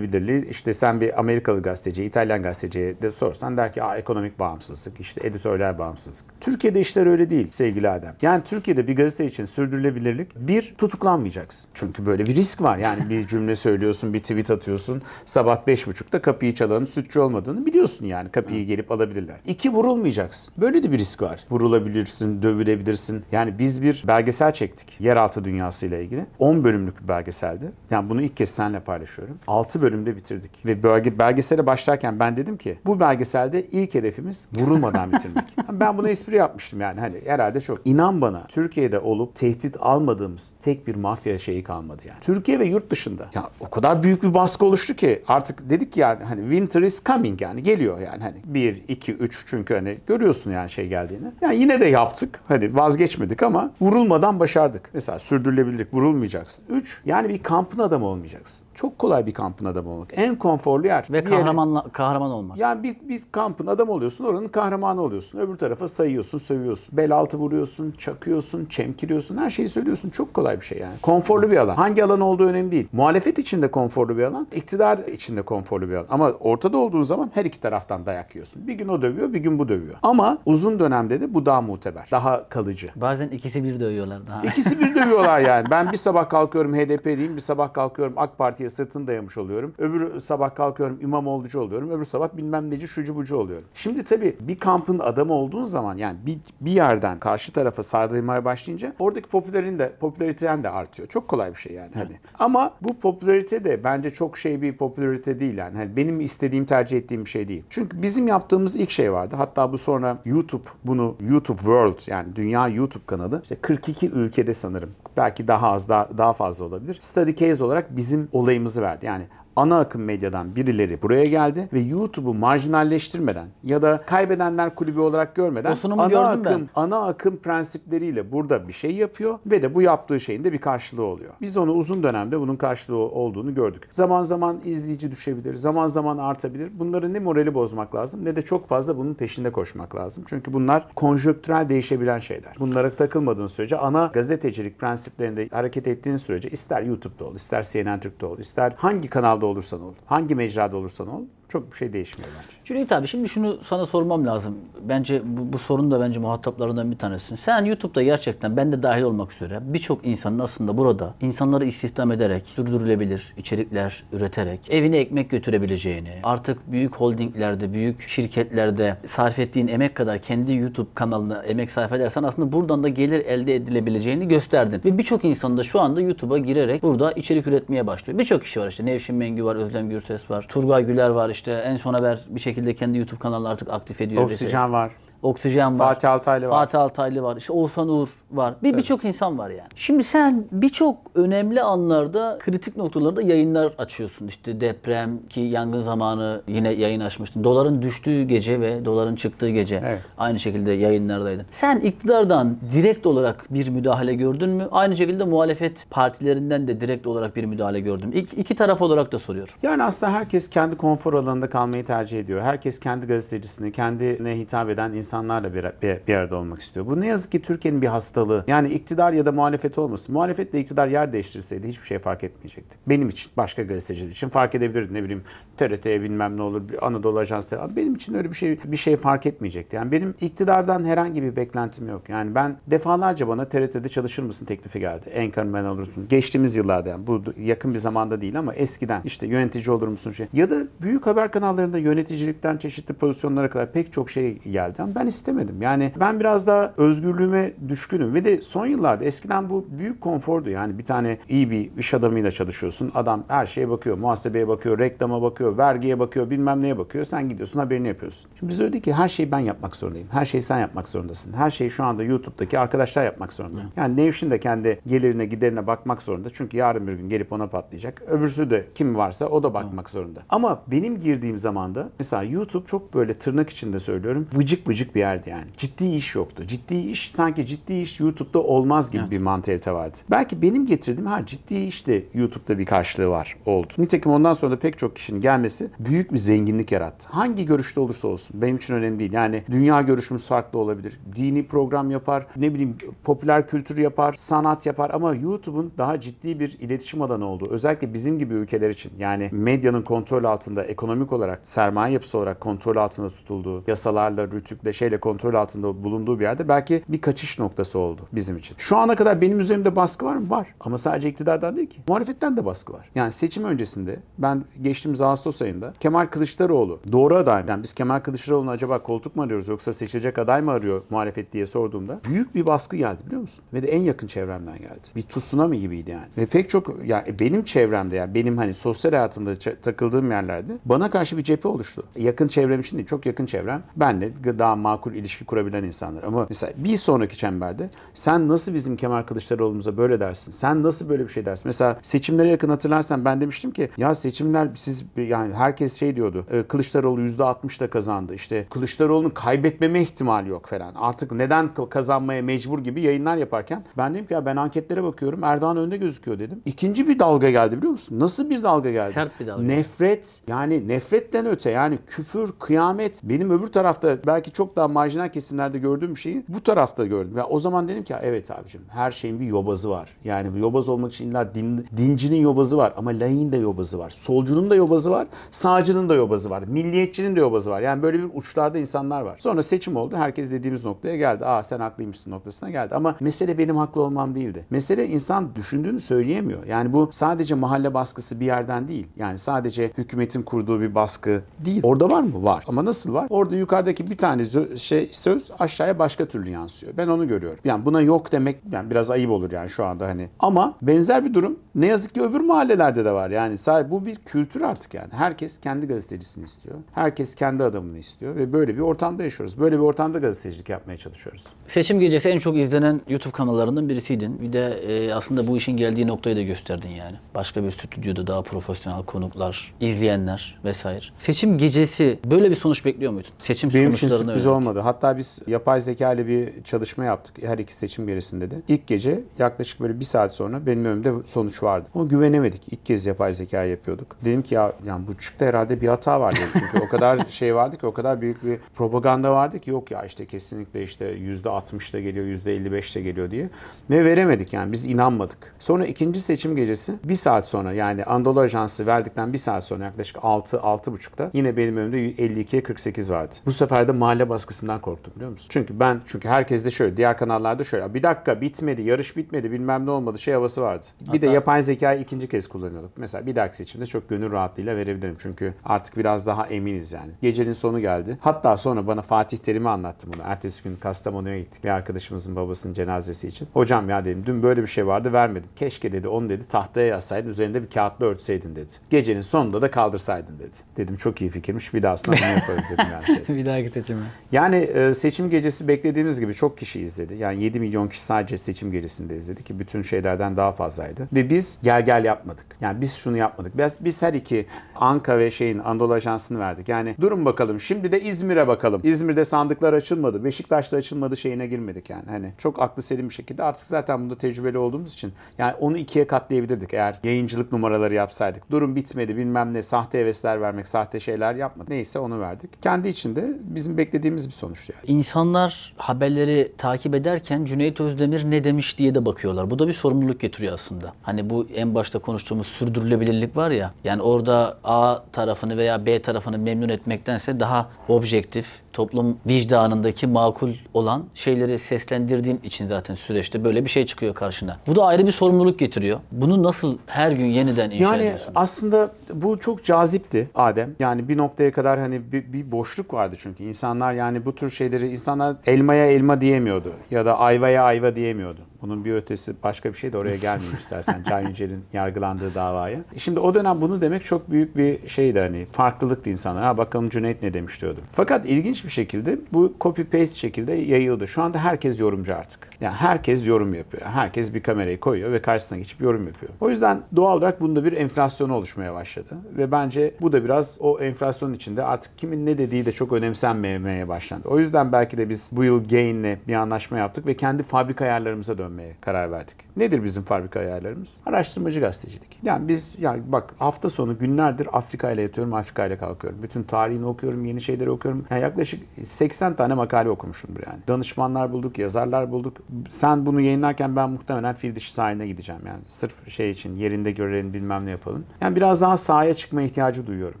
sürdürülebilirliği 0.32 0.50
işte 0.50 0.74
sen 0.74 1.00
bir 1.00 1.18
Amerikalı 1.18 1.62
gazeteci, 1.62 2.04
İtalyan 2.04 2.42
gazeteciye 2.42 3.02
de 3.02 3.12
sorsan 3.12 3.56
der 3.56 3.72
ki 3.72 3.82
Aa, 3.82 3.96
ekonomik 3.96 4.38
bağımsızlık, 4.38 5.00
işte 5.00 5.26
editoryal 5.26 5.78
bağımsızlık. 5.78 6.40
Türkiye'de 6.40 6.80
işler 6.80 7.06
öyle 7.06 7.30
değil 7.30 7.46
sevgili 7.50 7.88
Adem. 7.88 8.14
Yani 8.22 8.44
Türkiye'de 8.44 8.86
bir 8.86 8.96
gazete 8.96 9.26
için 9.26 9.44
sürdürülebilirlik 9.44 10.36
bir 10.36 10.74
tutuklanmayacaksın. 10.78 11.70
Çünkü 11.74 12.06
böyle 12.06 12.26
bir 12.26 12.36
risk 12.36 12.62
var. 12.62 12.78
Yani 12.78 13.10
bir 13.10 13.26
cümle 13.26 13.56
söylüyorsun, 13.56 14.14
bir 14.14 14.20
tweet 14.20 14.50
atıyorsun. 14.50 15.02
Sabah 15.24 15.66
beş 15.66 15.86
buçukta 15.86 16.22
kapıyı 16.22 16.54
çalanın 16.54 16.86
sütçü 16.86 17.20
olmadığını 17.20 17.66
biliyorsun 17.66 18.06
yani. 18.06 18.28
Kapıyı 18.30 18.66
gelip 18.66 18.92
alabilirler. 18.92 19.36
İki 19.46 19.70
vurulmayacaksın. 19.72 20.54
Böyle 20.58 20.82
de 20.82 20.92
bir 20.92 20.98
risk 20.98 21.22
var. 21.22 21.44
Vurulabilirsin, 21.50 22.42
dövülebilirsin. 22.42 23.24
Yani 23.32 23.58
biz 23.58 23.82
bir 23.82 24.04
belgesel 24.06 24.52
çektik. 24.52 25.00
Yeraltı 25.00 25.44
dünyasıyla 25.44 25.98
ilgili. 25.98 26.26
10 26.38 26.64
bölümlük 26.64 27.02
bir 27.02 27.08
belgeseldi. 27.08 27.72
Yani 27.90 28.10
bunu 28.10 28.22
ilk 28.22 28.36
kez 28.36 28.50
seninle 28.50 28.80
paylaşıyorum. 28.80 29.38
6 29.46 29.82
bölümde 29.82 30.11
bitirdik. 30.16 30.66
Ve 30.66 30.82
bölge, 30.82 31.18
belgesele 31.18 31.66
başlarken 31.66 32.20
ben 32.20 32.36
dedim 32.36 32.56
ki 32.56 32.78
bu 32.86 33.00
belgeselde 33.00 33.62
ilk 33.62 33.94
hedefimiz 33.94 34.48
vurulmadan 34.54 35.12
bitirmek. 35.12 35.44
ben 35.72 35.98
buna 35.98 36.08
espri 36.08 36.36
yapmıştım 36.36 36.80
yani. 36.80 37.00
Hani 37.00 37.20
herhalde 37.26 37.60
çok. 37.60 37.80
İnan 37.84 38.20
bana 38.20 38.46
Türkiye'de 38.48 38.98
olup 38.98 39.34
tehdit 39.34 39.76
almadığımız 39.80 40.52
tek 40.60 40.86
bir 40.86 40.94
mafya 40.94 41.38
şeyi 41.38 41.64
kalmadı 41.64 42.02
yani. 42.08 42.20
Türkiye 42.20 42.58
ve 42.58 42.64
yurt 42.66 42.90
dışında. 42.90 43.30
Ya 43.34 43.48
o 43.60 43.70
kadar 43.70 44.02
büyük 44.02 44.22
bir 44.22 44.34
baskı 44.34 44.64
oluştu 44.64 44.94
ki 44.94 45.22
artık 45.28 45.70
dedik 45.70 45.92
ki 45.92 46.00
yani 46.00 46.24
hani 46.24 46.40
winter 46.40 46.82
is 46.82 47.04
coming 47.04 47.40
yani 47.40 47.62
geliyor 47.62 48.00
yani 48.00 48.22
hani 48.22 48.36
1 48.44 48.82
2 48.88 49.12
3 49.14 49.44
çünkü 49.46 49.74
hani 49.74 49.98
görüyorsun 50.06 50.50
yani 50.50 50.70
şey 50.70 50.88
geldiğini. 50.88 51.26
Yani 51.40 51.56
yine 51.56 51.80
de 51.80 51.86
yaptık. 51.86 52.40
Hadi 52.48 52.76
vazgeçmedik 52.76 53.42
ama 53.42 53.72
vurulmadan 53.80 54.40
başardık. 54.40 54.90
Mesela 54.94 55.18
sürdürülebilirlik 55.18 55.94
vurulmayacaksın. 55.94 56.64
3 56.68 57.02
yani 57.04 57.28
bir 57.28 57.42
kampın 57.42 57.78
adamı 57.78 58.06
olmayacaksın. 58.06 58.66
Çok 58.74 58.98
kolay 58.98 59.26
bir 59.26 59.34
kampın 59.34 59.64
adamı 59.64 59.90
olmak. 59.90 60.08
En 60.16 60.36
konforlu 60.36 60.86
yer. 60.86 61.06
Ve 61.10 61.24
Bir 61.26 61.30
yere- 61.30 61.40
kahramanla, 61.40 61.84
kahraman 61.92 62.30
olmak. 62.30 62.58
yani 62.58 62.82
bir, 62.82 62.96
bir 63.08 63.22
kampın 63.32 63.66
adamı 63.66 63.92
oluyorsun, 63.92 64.24
oranın 64.24 64.48
kahramanı 64.48 65.00
oluyorsun. 65.02 65.38
Öbür 65.38 65.56
tarafa 65.56 65.88
sayıyorsun, 65.88 66.38
sövüyorsun. 66.38 66.96
Bel 66.96 67.12
altı 67.16 67.38
vuruyorsun, 67.38 67.90
çakıyorsun, 67.98 68.64
çemkiriyorsun. 68.64 69.36
Her 69.38 69.50
şeyi 69.50 69.68
söylüyorsun. 69.68 70.10
Çok 70.10 70.34
kolay 70.34 70.60
bir 70.60 70.64
şey 70.64 70.78
yani. 70.78 70.94
Konforlu 71.02 71.50
bir 71.50 71.56
alan. 71.56 71.74
Hangi 71.74 72.04
alan 72.04 72.20
olduğu 72.20 72.46
önemli 72.46 72.72
değil. 72.72 72.88
Muhalefet 72.92 73.38
için 73.38 73.62
de 73.62 73.70
konforlu 73.70 74.16
bir 74.18 74.22
alan, 74.22 74.46
iktidar 74.54 74.98
için 74.98 75.36
de 75.36 75.42
konforlu 75.42 75.88
bir 75.88 75.94
alan. 75.94 76.06
Ama 76.10 76.30
ortada 76.30 76.78
olduğun 76.78 77.02
zaman 77.02 77.30
her 77.34 77.44
iki 77.44 77.60
taraftan 77.60 78.06
dayak 78.06 78.34
yiyorsun. 78.34 78.66
Bir 78.66 78.74
gün 78.74 78.88
o 78.88 79.02
dövüyor, 79.02 79.32
bir 79.32 79.38
gün 79.38 79.58
bu 79.58 79.68
dövüyor. 79.68 79.94
Ama 80.02 80.38
uzun 80.46 80.80
dönemde 80.80 81.20
de 81.20 81.34
bu 81.34 81.46
daha 81.46 81.60
muteber, 81.60 82.08
daha 82.10 82.48
kalıcı. 82.48 82.90
Bazen 82.96 83.28
ikisi 83.28 83.64
bir 83.64 83.80
dövüyorlar 83.80 84.26
daha. 84.26 84.42
İkisi 84.42 84.80
bir 84.80 84.94
dövüyorlar 84.94 85.40
yani. 85.40 85.66
Ben 85.70 85.92
bir 85.92 85.96
sabah 85.96 86.28
kalkıyorum 86.28 86.74
HDP'liyim, 86.74 87.36
bir 87.36 87.40
sabah 87.40 87.72
kalkıyorum 87.72 88.14
AK 88.16 88.38
Parti'ye 88.38 88.61
partiye 88.62 88.68
sırtını 88.68 89.06
dayamış 89.06 89.38
oluyorum. 89.38 89.74
Öbür 89.78 90.20
sabah 90.20 90.54
kalkıyorum 90.54 90.98
İmamoğlu'cu 91.00 91.60
oluyorum. 91.60 91.90
Öbür 91.90 92.04
sabah 92.04 92.36
bilmem 92.36 92.70
neci 92.70 92.88
şucu 92.88 93.16
bucu 93.16 93.36
oluyorum. 93.36 93.64
Şimdi 93.74 94.04
tabii 94.04 94.36
bir 94.40 94.58
kampın 94.58 94.98
adamı 94.98 95.32
olduğun 95.32 95.64
zaman 95.64 95.96
yani 95.96 96.18
bir, 96.26 96.38
bir 96.60 96.70
yerden 96.70 97.18
karşı 97.18 97.52
tarafa 97.52 97.82
sardırmaya 97.82 98.44
başlayınca 98.44 98.94
oradaki 98.98 99.28
popülerin 99.28 99.78
de 99.78 99.92
popülariten 100.00 100.62
de 100.62 100.70
artıyor. 100.70 101.08
Çok 101.08 101.28
kolay 101.28 101.50
bir 101.50 101.58
şey 101.58 101.72
yani. 101.72 101.90
Hani. 101.94 102.18
Ama 102.38 102.74
bu 102.80 102.98
popülarite 102.98 103.64
de 103.64 103.84
bence 103.84 104.10
çok 104.10 104.38
şey 104.38 104.62
bir 104.62 104.76
popülarite 104.76 105.40
değil 105.40 105.58
yani. 105.58 105.76
Hani 105.76 105.96
benim 105.96 106.20
istediğim 106.20 106.64
tercih 106.64 106.98
ettiğim 106.98 107.24
bir 107.24 107.30
şey 107.30 107.48
değil. 107.48 107.64
Çünkü 107.70 108.02
bizim 108.02 108.28
yaptığımız 108.28 108.76
ilk 108.76 108.90
şey 108.90 109.12
vardı. 109.12 109.36
Hatta 109.38 109.72
bu 109.72 109.78
sonra 109.78 110.18
YouTube 110.24 110.64
bunu 110.84 111.16
YouTube 111.20 111.58
World 111.58 112.08
yani 112.08 112.36
dünya 112.36 112.68
YouTube 112.68 113.06
kanalı 113.06 113.40
işte 113.42 113.54
42 113.54 114.08
ülkede 114.08 114.54
sanırım. 114.54 114.90
Belki 115.16 115.48
daha 115.48 115.72
az 115.72 115.88
daha, 115.88 116.08
daha 116.18 116.32
fazla 116.32 116.64
olabilir. 116.64 116.96
Study 117.00 117.34
case 117.34 117.64
olarak 117.64 117.96
bizim 117.96 118.28
olayımızı 118.52 118.82
verdi. 118.82 119.06
Yani 119.06 119.24
ana 119.56 119.78
akım 119.78 120.02
medyadan 120.02 120.56
birileri 120.56 121.02
buraya 121.02 121.24
geldi 121.24 121.68
ve 121.72 121.80
YouTube'u 121.80 122.34
marjinalleştirmeden 122.34 123.46
ya 123.64 123.82
da 123.82 124.00
kaybedenler 124.06 124.74
kulübü 124.74 125.00
olarak 125.00 125.34
görmeden 125.34 125.76
ana 125.98 126.28
akım 126.28 126.68
ana 126.74 127.06
akım 127.06 127.36
prensipleriyle 127.36 128.32
burada 128.32 128.68
bir 128.68 128.72
şey 128.72 128.94
yapıyor 128.94 129.38
ve 129.46 129.62
de 129.62 129.74
bu 129.74 129.82
yaptığı 129.82 130.20
şeyin 130.20 130.44
de 130.44 130.52
bir 130.52 130.58
karşılığı 130.58 131.04
oluyor. 131.04 131.32
Biz 131.40 131.56
onu 131.56 131.72
uzun 131.72 132.02
dönemde 132.02 132.40
bunun 132.40 132.56
karşılığı 132.56 132.96
olduğunu 132.96 133.54
gördük. 133.54 133.86
Zaman 133.90 134.22
zaman 134.22 134.60
izleyici 134.64 135.10
düşebilir, 135.10 135.54
zaman 135.54 135.86
zaman 135.86 136.18
artabilir. 136.18 136.70
Bunları 136.78 137.12
ne 137.12 137.18
morali 137.18 137.54
bozmak 137.54 137.94
lazım 137.94 138.24
ne 138.24 138.36
de 138.36 138.42
çok 138.42 138.68
fazla 138.68 138.96
bunun 138.96 139.14
peşinde 139.14 139.52
koşmak 139.52 139.94
lazım. 139.94 140.24
Çünkü 140.26 140.52
bunlar 140.52 140.86
konjonktürel 140.94 141.68
değişebilen 141.68 142.18
şeyler. 142.18 142.52
Bunlara 142.60 142.90
takılmadığın 142.90 143.46
sürece 143.46 143.78
ana 143.78 144.10
gazetecilik 144.14 144.78
prensiplerinde 144.78 145.48
hareket 145.48 145.86
ettiğin 145.86 146.16
sürece 146.16 146.50
ister 146.50 146.82
YouTube'da 146.82 147.24
ol, 147.24 147.34
ister 147.34 147.62
CNN 147.62 148.00
Türk'te 148.00 148.26
ol, 148.26 148.38
ister 148.38 148.72
hangi 148.76 149.08
kanalda 149.08 149.41
olursan 149.46 149.82
ol, 149.82 149.94
hangi 150.06 150.34
mecrada 150.34 150.76
olursan 150.76 151.08
ol 151.08 151.24
çok 151.52 151.72
bir 151.72 151.76
şey 151.76 151.92
değişmiyor 151.92 152.30
bence. 152.36 152.56
Cüneyt 152.64 152.92
abi 152.92 153.08
şimdi 153.08 153.28
şunu 153.28 153.58
sana 153.64 153.86
sormam 153.86 154.26
lazım. 154.26 154.58
Bence 154.82 155.22
bu, 155.24 155.52
bu 155.52 155.58
sorun 155.58 155.90
da 155.90 156.00
bence 156.00 156.18
muhataplarından 156.18 156.90
bir 156.90 156.98
tanesi. 156.98 157.36
Sen 157.36 157.64
YouTube'da 157.64 158.02
gerçekten 158.02 158.56
ben 158.56 158.72
de 158.72 158.82
dahil 158.82 159.02
olmak 159.02 159.32
üzere 159.32 159.60
birçok 159.62 160.06
insanın 160.06 160.38
aslında 160.38 160.78
burada 160.78 161.14
insanları 161.20 161.64
istihdam 161.64 162.12
ederek, 162.12 162.46
sürdürülebilir 162.46 163.34
içerikler 163.36 164.04
üreterek 164.12 164.60
evine 164.70 164.96
ekmek 164.98 165.30
götürebileceğini, 165.30 166.20
artık 166.24 166.72
büyük 166.72 166.96
holdinglerde, 166.96 167.72
büyük 167.72 168.00
şirketlerde 168.08 168.96
sarf 169.06 169.38
ettiğin 169.38 169.68
emek 169.68 169.94
kadar 169.94 170.18
kendi 170.18 170.54
YouTube 170.54 170.88
kanalına 170.94 171.42
emek 171.42 171.70
sarf 171.70 171.92
edersen 171.92 172.22
aslında 172.22 172.52
buradan 172.52 172.82
da 172.82 172.88
gelir 172.88 173.24
elde 173.24 173.54
edilebileceğini 173.54 174.28
gösterdin. 174.28 174.80
Ve 174.84 174.98
birçok 174.98 175.24
insan 175.24 175.56
da 175.56 175.62
şu 175.62 175.80
anda 175.80 176.00
YouTube'a 176.00 176.38
girerek 176.38 176.82
burada 176.82 177.12
içerik 177.12 177.46
üretmeye 177.46 177.86
başlıyor. 177.86 178.18
Birçok 178.18 178.42
kişi 178.42 178.60
var 178.60 178.68
işte. 178.68 178.86
Nevşin 178.86 179.16
Mengü 179.16 179.44
var, 179.44 179.56
Özlem 179.56 179.90
Gürses 179.90 180.30
var, 180.30 180.46
Turgay 180.48 180.84
Güler 180.84 181.08
var 181.08 181.30
işte. 181.30 181.41
En 181.50 181.76
son 181.76 181.94
haber 181.94 182.20
bir 182.28 182.40
şekilde 182.40 182.74
kendi 182.74 182.98
YouTube 182.98 183.20
kanalını 183.20 183.48
artık 183.48 183.70
aktif 183.70 184.00
ediyor. 184.00 184.22
Oksijen 184.22 184.72
var. 184.72 184.92
Oksijen 185.22 185.78
var. 185.78 185.86
Fatih 185.94 186.10
Altaylı 186.10 186.48
var. 186.48 186.50
Fatih 186.64 186.80
Altaylı 186.80 187.22
var. 187.22 187.36
İşte 187.36 187.52
Oğuzhan 187.52 187.88
Uğur 187.88 188.08
var. 188.32 188.54
Bir 188.62 188.76
birçok 188.76 189.04
insan 189.04 189.38
var 189.38 189.50
yani. 189.50 189.68
Şimdi 189.74 190.04
sen 190.04 190.44
birçok 190.52 190.96
önemli 191.14 191.62
anlarda 191.62 192.38
kritik 192.40 192.76
noktalarda 192.76 193.22
yayınlar 193.22 193.72
açıyorsun. 193.78 194.26
İşte 194.26 194.60
deprem 194.60 195.26
ki 195.28 195.40
yangın 195.40 195.82
zamanı 195.82 196.42
yine 196.48 196.72
yayın 196.72 197.00
açmıştın. 197.00 197.44
Doların 197.44 197.82
düştüğü 197.82 198.22
gece 198.22 198.60
ve 198.60 198.84
doların 198.84 199.16
çıktığı 199.16 199.48
gece 199.50 199.82
Evet. 199.86 200.00
aynı 200.18 200.38
şekilde 200.38 200.72
yayınlardaydın. 200.72 201.46
Sen 201.50 201.80
iktidardan 201.80 202.56
direkt 202.72 203.06
olarak 203.06 203.44
bir 203.50 203.68
müdahale 203.68 204.14
gördün 204.14 204.50
mü? 204.50 204.68
Aynı 204.72 204.96
şekilde 204.96 205.24
muhalefet 205.24 205.86
partilerinden 205.90 206.68
de 206.68 206.80
direkt 206.80 207.06
olarak 207.06 207.36
bir 207.36 207.44
müdahale 207.44 207.80
gördün 207.80 208.08
mü? 208.08 208.14
İki, 208.14 208.36
iki 208.36 208.54
taraf 208.54 208.82
olarak 208.82 209.12
da 209.12 209.18
soruyorum. 209.18 209.54
Yani 209.62 209.82
aslında 209.82 210.12
herkes 210.12 210.50
kendi 210.50 210.76
konfor 210.76 211.14
alanında 211.14 211.50
kalmayı 211.50 211.84
tercih 211.84 212.20
ediyor. 212.20 212.42
Herkes 212.42 212.80
kendi 212.80 213.06
gazetecisini, 213.06 213.72
kendine 213.72 214.38
hitap 214.38 214.68
eden 214.68 214.92
insanlarla 215.12 215.54
bir, 215.54 215.64
bir, 215.82 216.06
bir 216.08 216.14
arada 216.14 216.36
olmak 216.36 216.60
istiyor. 216.60 216.86
Bu 216.86 217.00
ne 217.00 217.06
yazık 217.06 217.32
ki 217.32 217.42
Türkiye'nin 217.42 217.82
bir 217.82 217.86
hastalığı. 217.86 218.44
Yani 218.46 218.68
iktidar 218.72 219.12
ya 219.12 219.26
da 219.26 219.32
muhalefet 219.32 219.78
olmasın. 219.78 220.12
Muhalefetle 220.12 220.60
iktidar 220.60 220.88
yer 220.88 221.12
değiştirseydi 221.12 221.68
hiçbir 221.68 221.86
şey 221.86 221.98
fark 221.98 222.24
etmeyecekti. 222.24 222.76
Benim 222.86 223.08
için, 223.08 223.32
başka 223.36 223.62
gazeteciler 223.62 224.10
için 224.10 224.28
fark 224.28 224.54
edebilirdi. 224.54 224.94
Ne 224.94 225.04
bileyim 225.04 225.22
TRT'ye 225.56 226.02
bilmem 226.02 226.36
ne 226.36 226.42
olur, 226.42 226.62
Anadolu 226.82 227.18
Ajansı. 227.18 227.60
Benim 227.76 227.94
için 227.94 228.14
öyle 228.14 228.30
bir 228.30 228.34
şey 228.34 228.58
bir 228.64 228.76
şey 228.76 228.96
fark 228.96 229.26
etmeyecekti. 229.26 229.76
Yani 229.76 229.92
benim 229.92 230.14
iktidardan 230.20 230.84
herhangi 230.84 231.22
bir 231.22 231.36
beklentim 231.36 231.88
yok. 231.88 232.08
Yani 232.08 232.34
ben 232.34 232.56
defalarca 232.66 233.28
bana 233.28 233.44
TRT'de 233.44 233.88
çalışır 233.88 234.22
mısın 234.22 234.46
teklifi 234.46 234.80
geldi. 234.80 235.12
Anchorman 235.18 235.66
olursun. 235.66 236.06
Geçtiğimiz 236.08 236.56
yıllarda 236.56 236.88
yani 236.88 237.06
bu 237.06 237.22
yakın 237.40 237.74
bir 237.74 237.78
zamanda 237.78 238.20
değil 238.20 238.38
ama 238.38 238.54
eskiden 238.54 239.02
işte 239.04 239.26
yönetici 239.26 239.70
olur 239.70 239.88
musun 239.88 240.10
şey. 240.10 240.26
Ya 240.32 240.50
da 240.50 240.56
büyük 240.82 241.06
haber 241.06 241.30
kanallarında 241.30 241.78
yöneticilikten 241.78 242.56
çeşitli 242.56 242.94
pozisyonlara 242.94 243.50
kadar 243.50 243.72
pek 243.72 243.92
çok 243.92 244.10
şey 244.10 244.38
geldi 244.38 244.82
ama 244.82 244.94
ben 244.94 245.01
istemedim. 245.06 245.62
Yani 245.62 245.92
ben 246.00 246.20
biraz 246.20 246.46
daha 246.46 246.74
özgürlüğüme 246.76 247.52
düşkünüm 247.68 248.14
ve 248.14 248.24
de 248.24 248.42
son 248.42 248.66
yıllarda 248.66 249.04
eskiden 249.04 249.50
bu 249.50 249.66
büyük 249.70 250.00
konfordu. 250.00 250.50
Yani 250.50 250.78
bir 250.78 250.84
tane 250.84 251.18
iyi 251.28 251.50
bir 251.50 251.70
iş 251.78 251.94
adamıyla 251.94 252.30
çalışıyorsun. 252.30 252.90
Adam 252.94 253.24
her 253.28 253.46
şeye 253.46 253.68
bakıyor. 253.68 253.98
Muhasebeye 253.98 254.48
bakıyor, 254.48 254.78
reklama 254.78 255.22
bakıyor, 255.22 255.58
vergiye 255.58 255.98
bakıyor, 255.98 256.30
bilmem 256.30 256.62
neye 256.62 256.78
bakıyor. 256.78 257.04
Sen 257.04 257.28
gidiyorsun 257.28 257.58
haberini 257.60 257.88
yapıyorsun. 257.88 258.30
Şimdi 258.38 258.52
biz 258.52 258.60
öyle 258.60 258.80
ki 258.80 258.92
her 258.92 259.08
şeyi 259.08 259.32
ben 259.32 259.38
yapmak 259.38 259.76
zorundayım. 259.76 260.08
Her 260.10 260.24
şeyi 260.24 260.42
sen 260.42 260.58
yapmak 260.58 260.88
zorundasın. 260.88 261.32
Her 261.32 261.50
şeyi 261.50 261.70
şu 261.70 261.84
anda 261.84 262.02
YouTube'daki 262.02 262.58
arkadaşlar 262.58 263.04
yapmak 263.04 263.32
zorunda. 263.32 263.60
Yani 263.76 263.96
Nevşin 263.96 264.30
de 264.30 264.40
kendi 264.40 264.80
gelirine 264.86 265.24
giderine 265.24 265.66
bakmak 265.66 266.02
zorunda. 266.02 266.30
Çünkü 266.30 266.56
yarın 266.56 266.86
bir 266.86 266.92
gün 266.92 267.08
gelip 267.08 267.32
ona 267.32 267.46
patlayacak. 267.46 268.02
Öbürsü 268.06 268.50
de 268.50 268.66
kim 268.74 268.96
varsa 268.96 269.26
o 269.26 269.42
da 269.42 269.54
bakmak 269.54 269.90
zorunda. 269.90 270.20
Ama 270.28 270.62
benim 270.66 270.98
girdiğim 270.98 271.38
zamanda 271.38 271.90
mesela 271.98 272.22
YouTube 272.22 272.66
çok 272.66 272.94
böyle 272.94 273.14
tırnak 273.14 273.50
içinde 273.50 273.78
söylüyorum 273.78 274.28
vıcık 274.36 274.68
vıcık 274.68 274.91
bir 274.94 275.00
yerdi 275.00 275.30
yani. 275.30 275.46
Ciddi 275.56 275.84
iş 275.84 276.14
yoktu. 276.14 276.42
Ciddi 276.46 276.74
iş 276.74 277.10
sanki 277.10 277.46
ciddi 277.46 277.74
iş 277.74 278.00
YouTube'da 278.00 278.42
olmaz 278.42 278.90
gibi 278.90 279.10
bir 279.10 279.18
mantalite 279.18 279.72
vardı. 279.72 279.98
Belki 280.10 280.42
benim 280.42 280.66
getirdiğim 280.66 281.06
ha 281.06 281.26
ciddi 281.26 281.54
iş 281.54 281.86
de 281.86 282.04
YouTube'da 282.14 282.58
bir 282.58 282.66
karşılığı 282.66 283.08
var 283.08 283.36
oldu. 283.46 283.72
Nitekim 283.78 284.12
ondan 284.12 284.32
sonra 284.32 284.52
da 284.52 284.58
pek 284.58 284.78
çok 284.78 284.96
kişinin 284.96 285.20
gelmesi 285.20 285.70
büyük 285.78 286.12
bir 286.12 286.18
zenginlik 286.18 286.72
yarattı. 286.72 287.08
Hangi 287.10 287.46
görüşte 287.46 287.80
olursa 287.80 288.08
olsun 288.08 288.42
benim 288.42 288.56
için 288.56 288.74
önemli 288.74 288.98
değil. 288.98 289.12
Yani 289.12 289.42
dünya 289.50 289.80
görüşümüz 289.80 290.26
farklı 290.26 290.58
olabilir. 290.58 291.00
Dini 291.16 291.46
program 291.46 291.90
yapar, 291.90 292.26
ne 292.36 292.54
bileyim 292.54 292.76
popüler 293.04 293.46
kültür 293.46 293.78
yapar, 293.78 294.14
sanat 294.18 294.66
yapar 294.66 294.90
ama 294.90 295.14
YouTube'un 295.14 295.72
daha 295.78 296.00
ciddi 296.00 296.40
bir 296.40 296.58
iletişim 296.60 297.02
alanı 297.02 297.26
olduğu 297.26 297.50
özellikle 297.50 297.94
bizim 297.94 298.18
gibi 298.18 298.34
ülkeler 298.34 298.70
için 298.70 298.92
yani 298.98 299.28
medyanın 299.32 299.82
kontrol 299.82 300.24
altında 300.24 300.64
ekonomik 300.64 301.12
olarak 301.12 301.40
sermaye 301.42 301.94
yapısı 301.94 302.18
olarak 302.18 302.40
kontrol 302.40 302.76
altında 302.76 303.08
tutulduğu 303.08 303.64
yasalarla, 303.66 304.26
rütükle 304.26 304.71
şeyle 304.72 305.00
kontrol 305.00 305.34
altında 305.34 305.84
bulunduğu 305.84 306.18
bir 306.18 306.24
yerde 306.24 306.48
belki 306.48 306.82
bir 306.88 307.00
kaçış 307.00 307.38
noktası 307.38 307.78
oldu 307.78 308.00
bizim 308.12 308.36
için. 308.36 308.56
Şu 308.58 308.76
ana 308.76 308.94
kadar 308.94 309.20
benim 309.20 309.40
üzerimde 309.40 309.76
baskı 309.76 310.06
var 310.06 310.16
mı? 310.16 310.30
Var. 310.30 310.54
Ama 310.60 310.78
sadece 310.78 311.08
iktidardan 311.08 311.56
değil 311.56 311.68
ki. 311.68 311.80
Muhalefetten 311.88 312.36
de 312.36 312.44
baskı 312.44 312.72
var. 312.72 312.88
Yani 312.94 313.12
seçim 313.12 313.44
öncesinde 313.44 314.00
ben 314.18 314.44
geçtiğimiz 314.62 315.00
Ağustos 315.00 315.42
ayında 315.42 315.72
Kemal 315.80 316.06
Kılıçdaroğlu 316.06 316.80
doğru 316.92 317.16
aday. 317.16 317.44
Yani 317.48 317.62
biz 317.62 317.72
Kemal 317.72 318.00
Kılıçdaroğlu'nu 318.00 318.50
acaba 318.50 318.82
koltuk 318.82 319.16
mu 319.16 319.22
arıyoruz 319.22 319.48
yoksa 319.48 319.72
seçilecek 319.72 320.18
aday 320.18 320.42
mı 320.42 320.50
arıyor 320.50 320.82
muhalefet 320.90 321.32
diye 321.32 321.46
sorduğumda 321.46 322.00
büyük 322.04 322.34
bir 322.34 322.46
baskı 322.46 322.76
geldi 322.76 323.02
biliyor 323.06 323.20
musun? 323.20 323.44
Ve 323.52 323.62
de 323.62 323.68
en 323.68 323.80
yakın 323.80 324.06
çevremden 324.06 324.58
geldi. 324.58 324.88
Bir 324.96 325.02
tsunami 325.02 325.60
gibiydi 325.60 325.90
yani. 325.90 326.06
Ve 326.18 326.26
pek 326.26 326.48
çok 326.48 326.86
yani 326.86 327.18
benim 327.20 327.44
çevremde 327.44 327.96
yani 327.96 328.14
benim 328.14 328.38
hani 328.38 328.54
sosyal 328.54 328.92
hayatımda 328.92 329.34
takıldığım 329.62 330.10
yerlerde 330.10 330.52
bana 330.64 330.90
karşı 330.90 331.16
bir 331.16 331.22
cephe 331.22 331.48
oluştu. 331.48 331.84
Yakın 331.96 332.28
çevrem 332.28 332.60
için 332.60 332.76
değil 332.76 332.86
çok 332.86 333.06
yakın 333.06 333.26
çevrem. 333.26 333.62
Benle 333.76 334.12
daha 334.38 334.56
makul 334.62 334.92
ilişki 334.94 335.24
kurabilen 335.24 335.64
insanlar. 335.64 336.02
Ama 336.02 336.26
mesela 336.28 336.52
bir 336.56 336.76
sonraki 336.76 337.16
çemberde 337.16 337.70
sen 337.94 338.28
nasıl 338.28 338.54
bizim 338.54 338.76
Kemal 338.76 339.02
Kılıçdaroğlu'muza 339.02 339.76
böyle 339.76 340.00
dersin? 340.00 340.32
Sen 340.32 340.62
nasıl 340.62 340.88
böyle 340.88 341.02
bir 341.02 341.08
şey 341.08 341.26
dersin? 341.26 341.42
Mesela 341.48 341.78
seçimlere 341.82 342.30
yakın 342.30 342.48
hatırlarsan 342.48 343.04
ben 343.04 343.20
demiştim 343.20 343.50
ki 343.50 343.70
ya 343.76 343.94
seçimler 343.94 344.48
siz 344.54 344.84
yani 344.96 345.34
herkes 345.34 345.74
şey 345.74 345.96
diyordu. 345.96 346.26
e, 346.30 346.42
Kılıçdaroğlu 346.42 347.00
%60'da 347.00 347.70
kazandı. 347.70 348.14
İşte 348.14 348.46
Kılıçdaroğlu'nun 348.50 349.10
kaybetmeme 349.10 349.82
ihtimali 349.82 350.28
yok 350.28 350.46
falan. 350.46 350.74
Artık 350.74 351.12
neden 351.12 351.54
kazanmaya 351.70 352.22
mecbur 352.22 352.58
gibi 352.58 352.80
yayınlar 352.80 353.16
yaparken 353.16 353.64
ben 353.78 353.94
dedim 353.94 354.06
ki 354.06 354.14
ya 354.14 354.26
ben 354.26 354.36
anketlere 354.36 354.82
bakıyorum 354.82 355.24
Erdoğan 355.24 355.56
önde 355.56 355.76
gözüküyor 355.76 356.18
dedim. 356.18 356.42
İkinci 356.44 356.88
bir 356.88 356.98
dalga 356.98 357.30
geldi 357.30 357.56
biliyor 357.56 357.72
musun? 357.72 358.00
Nasıl 358.00 358.30
bir 358.30 358.42
dalga 358.42 358.70
geldi? 358.70 358.92
Sert 358.92 359.20
bir 359.20 359.26
dalga. 359.26 359.42
Nefret 359.42 360.22
yani 360.28 360.68
nefretten 360.68 361.26
öte 361.26 361.50
yani 361.50 361.78
küfür, 361.86 362.32
kıyamet 362.40 363.00
benim 363.04 363.30
öbür 363.30 363.46
tarafta 363.46 363.98
belki 364.06 364.32
çok 364.32 364.51
çok 364.52 364.56
daha 364.56 364.68
marjinal 364.68 365.08
kesimlerde 365.08 365.58
gördüğüm 365.58 365.96
şeyi 365.96 366.24
bu 366.28 366.42
tarafta 366.42 366.86
gördüm. 366.86 367.16
Ya 367.16 367.26
o 367.26 367.38
zaman 367.38 367.68
dedim 367.68 367.84
ki 367.84 367.94
evet 368.02 368.30
abicim 368.30 368.60
her 368.68 368.90
şeyin 368.90 369.20
bir 369.20 369.26
yobazı 369.26 369.70
var. 369.70 369.88
Yani 370.04 370.40
yobaz 370.40 370.68
olmak 370.68 370.92
için 370.92 371.10
illa 371.10 371.34
din, 371.34 371.66
dincinin 371.76 372.16
yobazı 372.16 372.56
var 372.56 372.72
ama 372.76 372.90
layığın 372.90 373.32
da 373.32 373.36
yobazı 373.36 373.78
var. 373.78 373.90
Solcunun 373.90 374.50
da 374.50 374.54
yobazı 374.54 374.90
var, 374.90 375.06
sağcının 375.30 375.88
da 375.88 375.94
yobazı 375.94 376.30
var. 376.30 376.42
Milliyetçinin 376.42 377.16
de 377.16 377.20
yobazı 377.20 377.50
var. 377.50 377.60
Yani 377.60 377.82
böyle 377.82 377.98
bir 377.98 378.10
uçlarda 378.14 378.58
insanlar 378.58 379.02
var. 379.02 379.18
Sonra 379.18 379.42
seçim 379.42 379.76
oldu. 379.76 379.96
Herkes 379.96 380.30
dediğimiz 380.30 380.64
noktaya 380.64 380.96
geldi. 380.96 381.24
Aa 381.24 381.42
sen 381.42 381.60
haklıymışsın 381.60 382.10
noktasına 382.10 382.50
geldi. 382.50 382.74
Ama 382.74 382.96
mesele 383.00 383.38
benim 383.38 383.56
haklı 383.56 383.80
olmam 383.80 384.14
değildi. 384.14 384.46
Mesele 384.50 384.86
insan 384.86 385.34
düşündüğünü 385.34 385.80
söyleyemiyor. 385.80 386.46
Yani 386.46 386.72
bu 386.72 386.88
sadece 386.90 387.34
mahalle 387.34 387.74
baskısı 387.74 388.20
bir 388.20 388.26
yerden 388.26 388.68
değil. 388.68 388.86
Yani 388.96 389.18
sadece 389.18 389.72
hükümetin 389.78 390.22
kurduğu 390.22 390.60
bir 390.60 390.74
baskı 390.74 391.22
değil. 391.44 391.60
Orada 391.62 391.90
var 391.90 392.02
mı? 392.02 392.24
Var. 392.24 392.44
Ama 392.48 392.64
nasıl 392.64 392.94
var? 392.94 393.06
Orada 393.10 393.36
yukarıdaki 393.36 393.90
bir 393.90 393.96
tane 393.96 394.24
şey 394.56 394.88
söz 394.92 395.30
aşağıya 395.38 395.78
başka 395.78 396.04
türlü 396.06 396.30
yansıyor. 396.30 396.72
Ben 396.76 396.88
onu 396.88 397.08
görüyorum. 397.08 397.38
Yani 397.44 397.64
buna 397.64 397.80
yok 397.80 398.12
demek 398.12 398.38
yani 398.52 398.70
biraz 398.70 398.90
ayıp 398.90 399.10
olur 399.10 399.32
yani 399.32 399.50
şu 399.50 399.64
anda 399.64 399.86
hani. 399.86 400.08
Ama 400.18 400.54
benzer 400.62 401.04
bir 401.04 401.14
durum 401.14 401.38
ne 401.54 401.66
yazık 401.66 401.94
ki 401.94 402.02
öbür 402.02 402.20
mahallelerde 402.20 402.84
de 402.84 402.92
var. 402.92 403.10
Yani 403.10 403.38
sadece 403.38 403.70
bu 403.70 403.86
bir 403.86 403.94
kültür 403.96 404.40
artık 404.40 404.74
yani. 404.74 404.88
Herkes 404.92 405.38
kendi 405.40 405.66
gazetecisini 405.66 406.24
istiyor. 406.24 406.54
Herkes 406.72 407.14
kendi 407.14 407.44
adamını 407.44 407.78
istiyor 407.78 408.16
ve 408.16 408.32
böyle 408.32 408.54
bir 408.56 408.60
ortamda 408.60 409.02
yaşıyoruz. 409.02 409.38
Böyle 409.38 409.56
bir 409.56 409.62
ortamda 409.62 409.98
gazetecilik 409.98 410.48
yapmaya 410.48 410.76
çalışıyoruz. 410.76 411.26
Seçim 411.46 411.80
gecesi 411.80 412.08
en 412.08 412.18
çok 412.18 412.36
izlenen 412.36 412.80
YouTube 412.88 413.12
kanallarından 413.12 413.68
birisiydin. 413.68 414.20
Bir 414.20 414.32
de 414.32 414.48
e, 414.48 414.94
aslında 414.94 415.26
bu 415.26 415.36
işin 415.36 415.56
geldiği 415.56 415.86
noktayı 415.86 416.16
da 416.16 416.22
gösterdin 416.22 416.68
yani. 416.68 416.96
Başka 417.14 417.44
bir 417.44 417.50
stüdyoda 417.50 418.06
daha 418.06 418.22
profesyonel 418.22 418.84
konuklar, 418.84 419.54
izleyenler 419.60 420.40
vesaire. 420.44 420.84
Seçim 420.98 421.38
gecesi 421.38 421.98
böyle 422.04 422.30
bir 422.30 422.36
sonuç 422.36 422.64
bekliyor 422.64 422.92
muydun? 422.92 423.10
Seçim 423.18 423.50
Benim 423.54 423.70
için 423.70 423.88
sürpriz 423.88 424.06
yönelik. 424.08 424.26
olmadı. 424.26 424.60
Hatta 424.60 424.96
biz 424.98 425.22
yapay 425.26 425.60
zeka 425.60 425.92
ile 425.92 426.06
bir 426.06 426.44
çalışma 426.44 426.84
yaptık 426.84 427.16
her 427.22 427.38
iki 427.38 427.54
seçim 427.54 427.86
gerisinde 427.86 428.30
de. 428.30 428.34
İlk 428.48 428.66
gece 428.66 429.00
yaklaşık 429.18 429.60
böyle 429.60 429.80
bir 429.80 429.84
saat 429.84 430.12
sonra 430.14 430.46
benim 430.46 430.64
önümde 430.64 430.92
sonuç 431.04 431.41
vardı. 431.42 431.68
Ama 431.74 431.84
güvenemedik. 431.84 432.42
İlk 432.50 432.66
kez 432.66 432.86
yapay 432.86 433.14
zeka 433.14 433.44
yapıyorduk. 433.44 433.96
Dedim 434.04 434.22
ki 434.22 434.34
ya 434.34 434.52
yani 434.66 434.86
bu 434.86 434.98
çıktı 434.98 435.24
herhalde 435.24 435.60
bir 435.60 435.68
hata 435.68 436.00
var 436.00 436.16
dedim. 436.16 436.28
Çünkü 436.32 436.64
o 436.66 436.68
kadar 436.68 437.06
şey 437.08 437.34
vardı 437.34 437.56
ki 437.56 437.66
o 437.66 437.72
kadar 437.72 438.00
büyük 438.00 438.24
bir 438.24 438.38
propaganda 438.54 439.12
vardı 439.12 439.38
ki 439.38 439.50
yok 439.50 439.70
ya 439.70 439.82
işte 439.82 440.06
kesinlikle 440.06 440.62
işte 440.62 440.96
%60'da 440.96 441.80
geliyor 441.80 442.06
%55'te 442.06 442.80
geliyor 442.80 443.10
diye. 443.10 443.28
Ve 443.70 443.84
veremedik 443.84 444.32
yani 444.32 444.52
biz 444.52 444.64
inanmadık. 444.66 445.18
Sonra 445.38 445.66
ikinci 445.66 446.00
seçim 446.00 446.36
gecesi 446.36 446.74
bir 446.84 446.94
saat 446.94 447.26
sonra 447.26 447.52
yani 447.52 447.84
Anadolu 447.84 448.20
Ajansı 448.20 448.66
verdikten 448.66 449.12
bir 449.12 449.18
saat 449.18 449.44
sonra 449.44 449.64
yaklaşık 449.64 449.96
6 450.02 450.36
6.30'da 450.36 451.10
yine 451.14 451.36
benim 451.36 451.56
önümde 451.56 451.76
52'ye 451.92 452.42
48 452.42 452.90
vardı. 452.90 453.14
Bu 453.26 453.30
sefer 453.32 453.68
de 453.68 453.72
mahalle 453.72 454.08
baskısından 454.08 454.60
korktum 454.60 454.92
biliyor 454.96 455.10
musun? 455.10 455.26
Çünkü 455.30 455.60
ben 455.60 455.80
çünkü 455.86 456.08
herkes 456.08 456.44
de 456.44 456.50
şöyle 456.50 456.76
diğer 456.76 456.96
kanallarda 456.98 457.44
şöyle 457.44 457.74
bir 457.74 457.82
dakika 457.82 458.20
bitmedi 458.20 458.62
yarış 458.62 458.96
bitmedi 458.96 459.30
bilmem 459.32 459.66
ne 459.66 459.70
olmadı 459.70 459.98
şey 459.98 460.14
havası 460.14 460.42
vardı. 460.42 460.66
Bir 460.80 461.02
de 461.02 461.06
Hatta- 461.06 461.14
yapay 461.32 461.42
zekayı 461.42 461.80
ikinci 461.80 462.08
kez 462.08 462.28
kullanıyorduk. 462.28 462.70
Mesela 462.76 463.06
bir 463.06 463.16
dahaki 463.16 463.36
seçimde 463.36 463.66
çok 463.66 463.88
gönül 463.88 464.12
rahatlığıyla 464.12 464.56
verebilirim. 464.56 464.96
Çünkü 464.98 465.34
artık 465.44 465.76
biraz 465.76 466.06
daha 466.06 466.26
eminiz 466.26 466.72
yani. 466.72 466.90
Gecenin 467.02 467.32
sonu 467.32 467.60
geldi. 467.60 467.98
Hatta 468.00 468.36
sonra 468.36 468.66
bana 468.66 468.82
Fatih 468.82 469.18
Terim'i 469.18 469.48
anlattı 469.48 469.86
bunu. 469.92 470.02
Ertesi 470.04 470.42
gün 470.42 470.56
Kastamonu'ya 470.56 471.18
gittik. 471.18 471.44
Bir 471.44 471.48
arkadaşımızın 471.48 472.16
babasının 472.16 472.54
cenazesi 472.54 473.08
için. 473.08 473.28
Hocam 473.32 473.68
ya 473.68 473.84
dedim 473.84 474.02
dün 474.06 474.22
böyle 474.22 474.42
bir 474.42 474.46
şey 474.46 474.66
vardı 474.66 474.92
vermedim. 474.92 475.28
Keşke 475.36 475.72
dedi 475.72 475.88
onu 475.88 476.08
dedi 476.08 476.28
tahtaya 476.28 476.66
yazsaydın 476.66 477.08
üzerinde 477.08 477.42
bir 477.42 477.50
kağıtla 477.50 477.86
örtseydin 477.86 478.36
dedi. 478.36 478.52
Gecenin 478.70 479.02
sonunda 479.02 479.42
da 479.42 479.50
kaldırsaydın 479.50 480.18
dedi. 480.18 480.36
Dedim 480.56 480.76
çok 480.76 481.00
iyi 481.00 481.10
fikirmiş 481.10 481.54
bir 481.54 481.62
daha 481.62 481.72
aslında 481.72 481.96
bunu 481.96 482.06
yaparız 482.06 482.44
dedim 482.50 482.66
yani. 482.72 482.86
Şey. 482.86 483.16
bir 483.16 483.26
dahaki 483.26 483.50
seçime. 483.50 483.80
Yani 484.12 484.36
e, 484.36 484.74
seçim 484.74 485.10
gecesi 485.10 485.48
beklediğimiz 485.48 486.00
gibi 486.00 486.14
çok 486.14 486.38
kişi 486.38 486.60
izledi. 486.60 486.94
Yani 486.94 487.22
7 487.22 487.40
milyon 487.40 487.68
kişi 487.68 487.84
sadece 487.84 488.16
seçim 488.16 488.52
gecesinde 488.52 488.96
izledi 488.96 489.24
ki 489.24 489.38
bütün 489.38 489.62
şeylerden 489.62 490.16
daha 490.16 490.32
fazlaydı. 490.32 490.88
Ve 490.92 491.10
biz 491.10 491.21
gel 491.42 491.64
gel 491.64 491.84
yapmadık. 491.84 492.26
Yani 492.40 492.60
biz 492.60 492.74
şunu 492.74 492.96
yapmadık. 492.96 493.38
Biz, 493.38 493.58
biz 493.60 493.82
her 493.82 493.94
iki 493.94 494.26
Anka 494.56 494.98
ve 494.98 495.10
şeyin 495.10 495.38
Anadolu 495.38 495.72
Ajansı'nı 495.72 496.18
verdik. 496.18 496.48
Yani 496.48 496.76
durun 496.80 497.04
bakalım 497.04 497.40
şimdi 497.40 497.72
de 497.72 497.80
İzmir'e 497.80 498.28
bakalım. 498.28 498.60
İzmir'de 498.64 499.04
sandıklar 499.04 499.52
açılmadı. 499.52 500.04
Beşiktaş'ta 500.04 500.56
açılmadı 500.56 500.96
şeyine 500.96 501.26
girmedik 501.26 501.70
yani. 501.70 501.84
Hani 501.88 502.12
çok 502.18 502.42
aklı 502.42 502.62
selim 502.62 502.88
bir 502.88 502.94
şekilde 502.94 503.22
artık 503.22 503.46
zaten 503.46 503.80
bunda 503.80 503.98
tecrübeli 503.98 504.38
olduğumuz 504.38 504.72
için 504.72 504.92
yani 505.18 505.34
onu 505.40 505.58
ikiye 505.58 505.86
katlayabilirdik 505.86 506.54
eğer 506.54 506.78
yayıncılık 506.84 507.32
numaraları 507.32 507.74
yapsaydık. 507.74 508.30
Durum 508.30 508.56
bitmedi 508.56 508.96
bilmem 508.96 509.34
ne 509.34 509.42
sahte 509.42 509.78
hevesler 509.78 510.20
vermek, 510.20 510.46
sahte 510.46 510.80
şeyler 510.80 511.14
yapmadık. 511.14 511.50
Neyse 511.50 511.78
onu 511.78 512.00
verdik. 512.00 512.42
Kendi 512.42 512.68
içinde 512.68 513.16
bizim 513.20 513.58
beklediğimiz 513.58 514.06
bir 514.06 514.12
sonuçtu 514.12 514.52
yani. 514.56 514.78
İnsanlar 514.78 515.54
haberleri 515.56 516.32
takip 516.38 516.74
ederken 516.74 517.24
Cüneyt 517.24 517.60
Özdemir 517.60 518.10
ne 518.10 518.24
demiş 518.24 518.58
diye 518.58 518.74
de 518.74 518.86
bakıyorlar. 518.86 519.30
Bu 519.30 519.38
da 519.38 519.48
bir 519.48 519.52
sorumluluk 519.52 520.00
getiriyor 520.00 520.34
aslında. 520.34 520.72
Hani 520.82 521.10
bu 521.10 521.11
en 521.34 521.54
başta 521.54 521.78
konuştuğumuz 521.78 522.26
sürdürülebilirlik 522.26 523.16
var 523.16 523.30
ya. 523.30 523.52
Yani 523.64 523.82
orada 523.82 524.36
A 524.44 524.82
tarafını 524.92 525.36
veya 525.36 525.66
B 525.66 525.82
tarafını 525.82 526.18
memnun 526.18 526.48
etmektense 526.48 527.20
daha 527.20 527.48
objektif, 527.68 528.26
toplum 528.52 528.96
vicdanındaki 529.06 529.86
makul 529.86 530.30
olan 530.54 530.84
şeyleri 530.94 531.38
seslendirdiğin 531.38 532.20
için 532.24 532.46
zaten 532.46 532.74
süreçte 532.74 533.24
böyle 533.24 533.44
bir 533.44 533.50
şey 533.50 533.66
çıkıyor 533.66 533.94
karşına. 533.94 534.38
Bu 534.46 534.56
da 534.56 534.64
ayrı 534.64 534.86
bir 534.86 534.92
sorumluluk 534.92 535.38
getiriyor. 535.38 535.80
Bunu 535.92 536.22
nasıl 536.22 536.58
her 536.66 536.92
gün 536.92 537.04
yeniden 537.06 537.50
inşa 537.50 537.64
Yani 537.64 537.82
ediyorsun? 537.82 538.12
aslında 538.14 538.70
bu 538.94 539.18
çok 539.18 539.44
cazipti 539.44 540.08
Adem. 540.14 540.54
Yani 540.58 540.88
bir 540.88 540.96
noktaya 540.96 541.32
kadar 541.32 541.58
hani 541.60 541.92
bir, 541.92 542.12
bir 542.12 542.32
boşluk 542.32 542.74
vardı 542.74 542.96
çünkü 542.98 543.24
insanlar 543.24 543.72
yani 543.72 544.04
bu 544.04 544.14
tür 544.14 544.30
şeyleri 544.30 544.68
insanlar 544.68 545.16
elmaya 545.26 545.66
elma 545.66 546.00
diyemiyordu 546.00 546.52
ya 546.70 546.86
da 546.86 546.98
ayvaya 546.98 547.44
ayva 547.44 547.76
diyemiyordu. 547.76 548.20
Bunun 548.42 548.64
bir 548.64 548.74
ötesi 548.74 549.14
başka 549.22 549.48
bir 549.48 549.58
şey 549.58 549.72
de 549.72 549.78
oraya 549.78 549.96
gelmeyeyim 549.96 550.38
istersen 550.38 550.82
Can 550.88 551.00
Yücel'in 551.00 551.44
yargılandığı 551.52 552.14
davaya. 552.14 552.58
Şimdi 552.76 553.00
o 553.00 553.14
dönem 553.14 553.40
bunu 553.40 553.60
demek 553.60 553.84
çok 553.84 554.10
büyük 554.10 554.36
bir 554.36 554.68
şeydi 554.68 555.00
hani 555.00 555.26
farklılıktı 555.32 555.90
insanlar. 555.90 556.24
Ha 556.24 556.38
bakalım 556.38 556.68
Cüneyt 556.68 557.02
ne 557.02 557.14
demiş 557.14 557.42
diyordu. 557.42 557.60
Fakat 557.70 558.06
ilginç 558.06 558.44
bir 558.44 558.50
şekilde 558.50 558.98
bu 559.12 559.34
copy 559.40 559.62
paste 559.62 559.86
şekilde 560.00 560.32
yayıldı. 560.32 560.88
Şu 560.88 561.02
anda 561.02 561.18
herkes 561.18 561.60
yorumcu 561.60 561.94
artık. 561.94 562.28
Yani 562.40 562.54
herkes 562.54 563.06
yorum 563.06 563.34
yapıyor. 563.34 563.62
Herkes 563.66 564.14
bir 564.14 564.22
kamerayı 564.22 564.60
koyuyor 564.60 564.92
ve 564.92 565.02
karşısına 565.02 565.38
geçip 565.38 565.60
yorum 565.60 565.86
yapıyor. 565.86 566.12
O 566.20 566.30
yüzden 566.30 566.62
doğal 566.76 566.96
olarak 566.96 567.20
bunda 567.20 567.44
bir 567.44 567.52
enflasyon 567.52 568.08
oluşmaya 568.08 568.54
başladı. 568.54 568.94
Ve 569.16 569.32
bence 569.32 569.74
bu 569.80 569.92
da 569.92 570.04
biraz 570.04 570.38
o 570.40 570.60
enflasyonun 570.60 571.14
içinde 571.14 571.42
artık 571.44 571.78
kimin 571.78 572.06
ne 572.06 572.18
dediği 572.18 572.46
de 572.46 572.52
çok 572.52 572.72
önemsenmemeye 572.72 573.68
başlandı. 573.68 574.08
O 574.08 574.18
yüzden 574.18 574.52
belki 574.52 574.78
de 574.78 574.88
biz 574.88 575.10
bu 575.12 575.24
yıl 575.24 575.48
Gain'le 575.48 575.96
bir 576.08 576.14
anlaşma 576.14 576.58
yaptık 576.58 576.86
ve 576.86 576.96
kendi 576.96 577.22
fabrika 577.22 577.64
ayarlarımıza 577.64 578.18
dönmeye 578.32 578.56
karar 578.60 578.92
verdik. 578.92 579.16
Nedir 579.36 579.64
bizim 579.64 579.82
fabrika 579.82 580.20
ayarlarımız? 580.20 580.80
Araştırmacı 580.86 581.40
gazetecilik. 581.40 581.98
Yani 582.02 582.28
biz 582.28 582.56
yani 582.58 582.82
bak 582.86 583.14
hafta 583.18 583.48
sonu 583.48 583.78
günlerdir 583.78 584.28
Afrika 584.32 584.70
ile 584.70 584.82
yatıyorum, 584.82 585.14
Afrika 585.14 585.46
ile 585.46 585.56
kalkıyorum. 585.56 586.02
Bütün 586.02 586.22
tarihini 586.22 586.66
okuyorum, 586.66 587.04
yeni 587.04 587.20
şeyleri 587.20 587.50
okuyorum. 587.50 587.86
Yani 587.90 588.02
yaklaşık 588.02 588.42
80 588.64 589.16
tane 589.16 589.34
makale 589.34 589.70
okumuşumdur 589.70 590.20
yani. 590.26 590.38
Danışmanlar 590.48 591.12
bulduk, 591.12 591.38
yazarlar 591.38 591.90
bulduk. 591.90 592.16
Sen 592.48 592.86
bunu 592.86 593.00
yayınlarken 593.00 593.56
ben 593.56 593.70
muhtemelen 593.70 594.14
fil 594.14 594.34
dişi 594.34 594.52
sahiline 594.52 594.86
gideceğim 594.86 595.22
yani. 595.26 595.40
Sırf 595.46 595.88
şey 595.88 596.10
için 596.10 596.34
yerinde 596.36 596.70
görelim 596.70 597.14
bilmem 597.14 597.46
ne 597.46 597.50
yapalım. 597.50 597.84
Yani 598.00 598.16
biraz 598.16 598.40
daha 598.40 598.56
sahaya 598.56 598.94
çıkma 598.94 599.22
ihtiyacı 599.22 599.66
duyuyorum. 599.66 600.00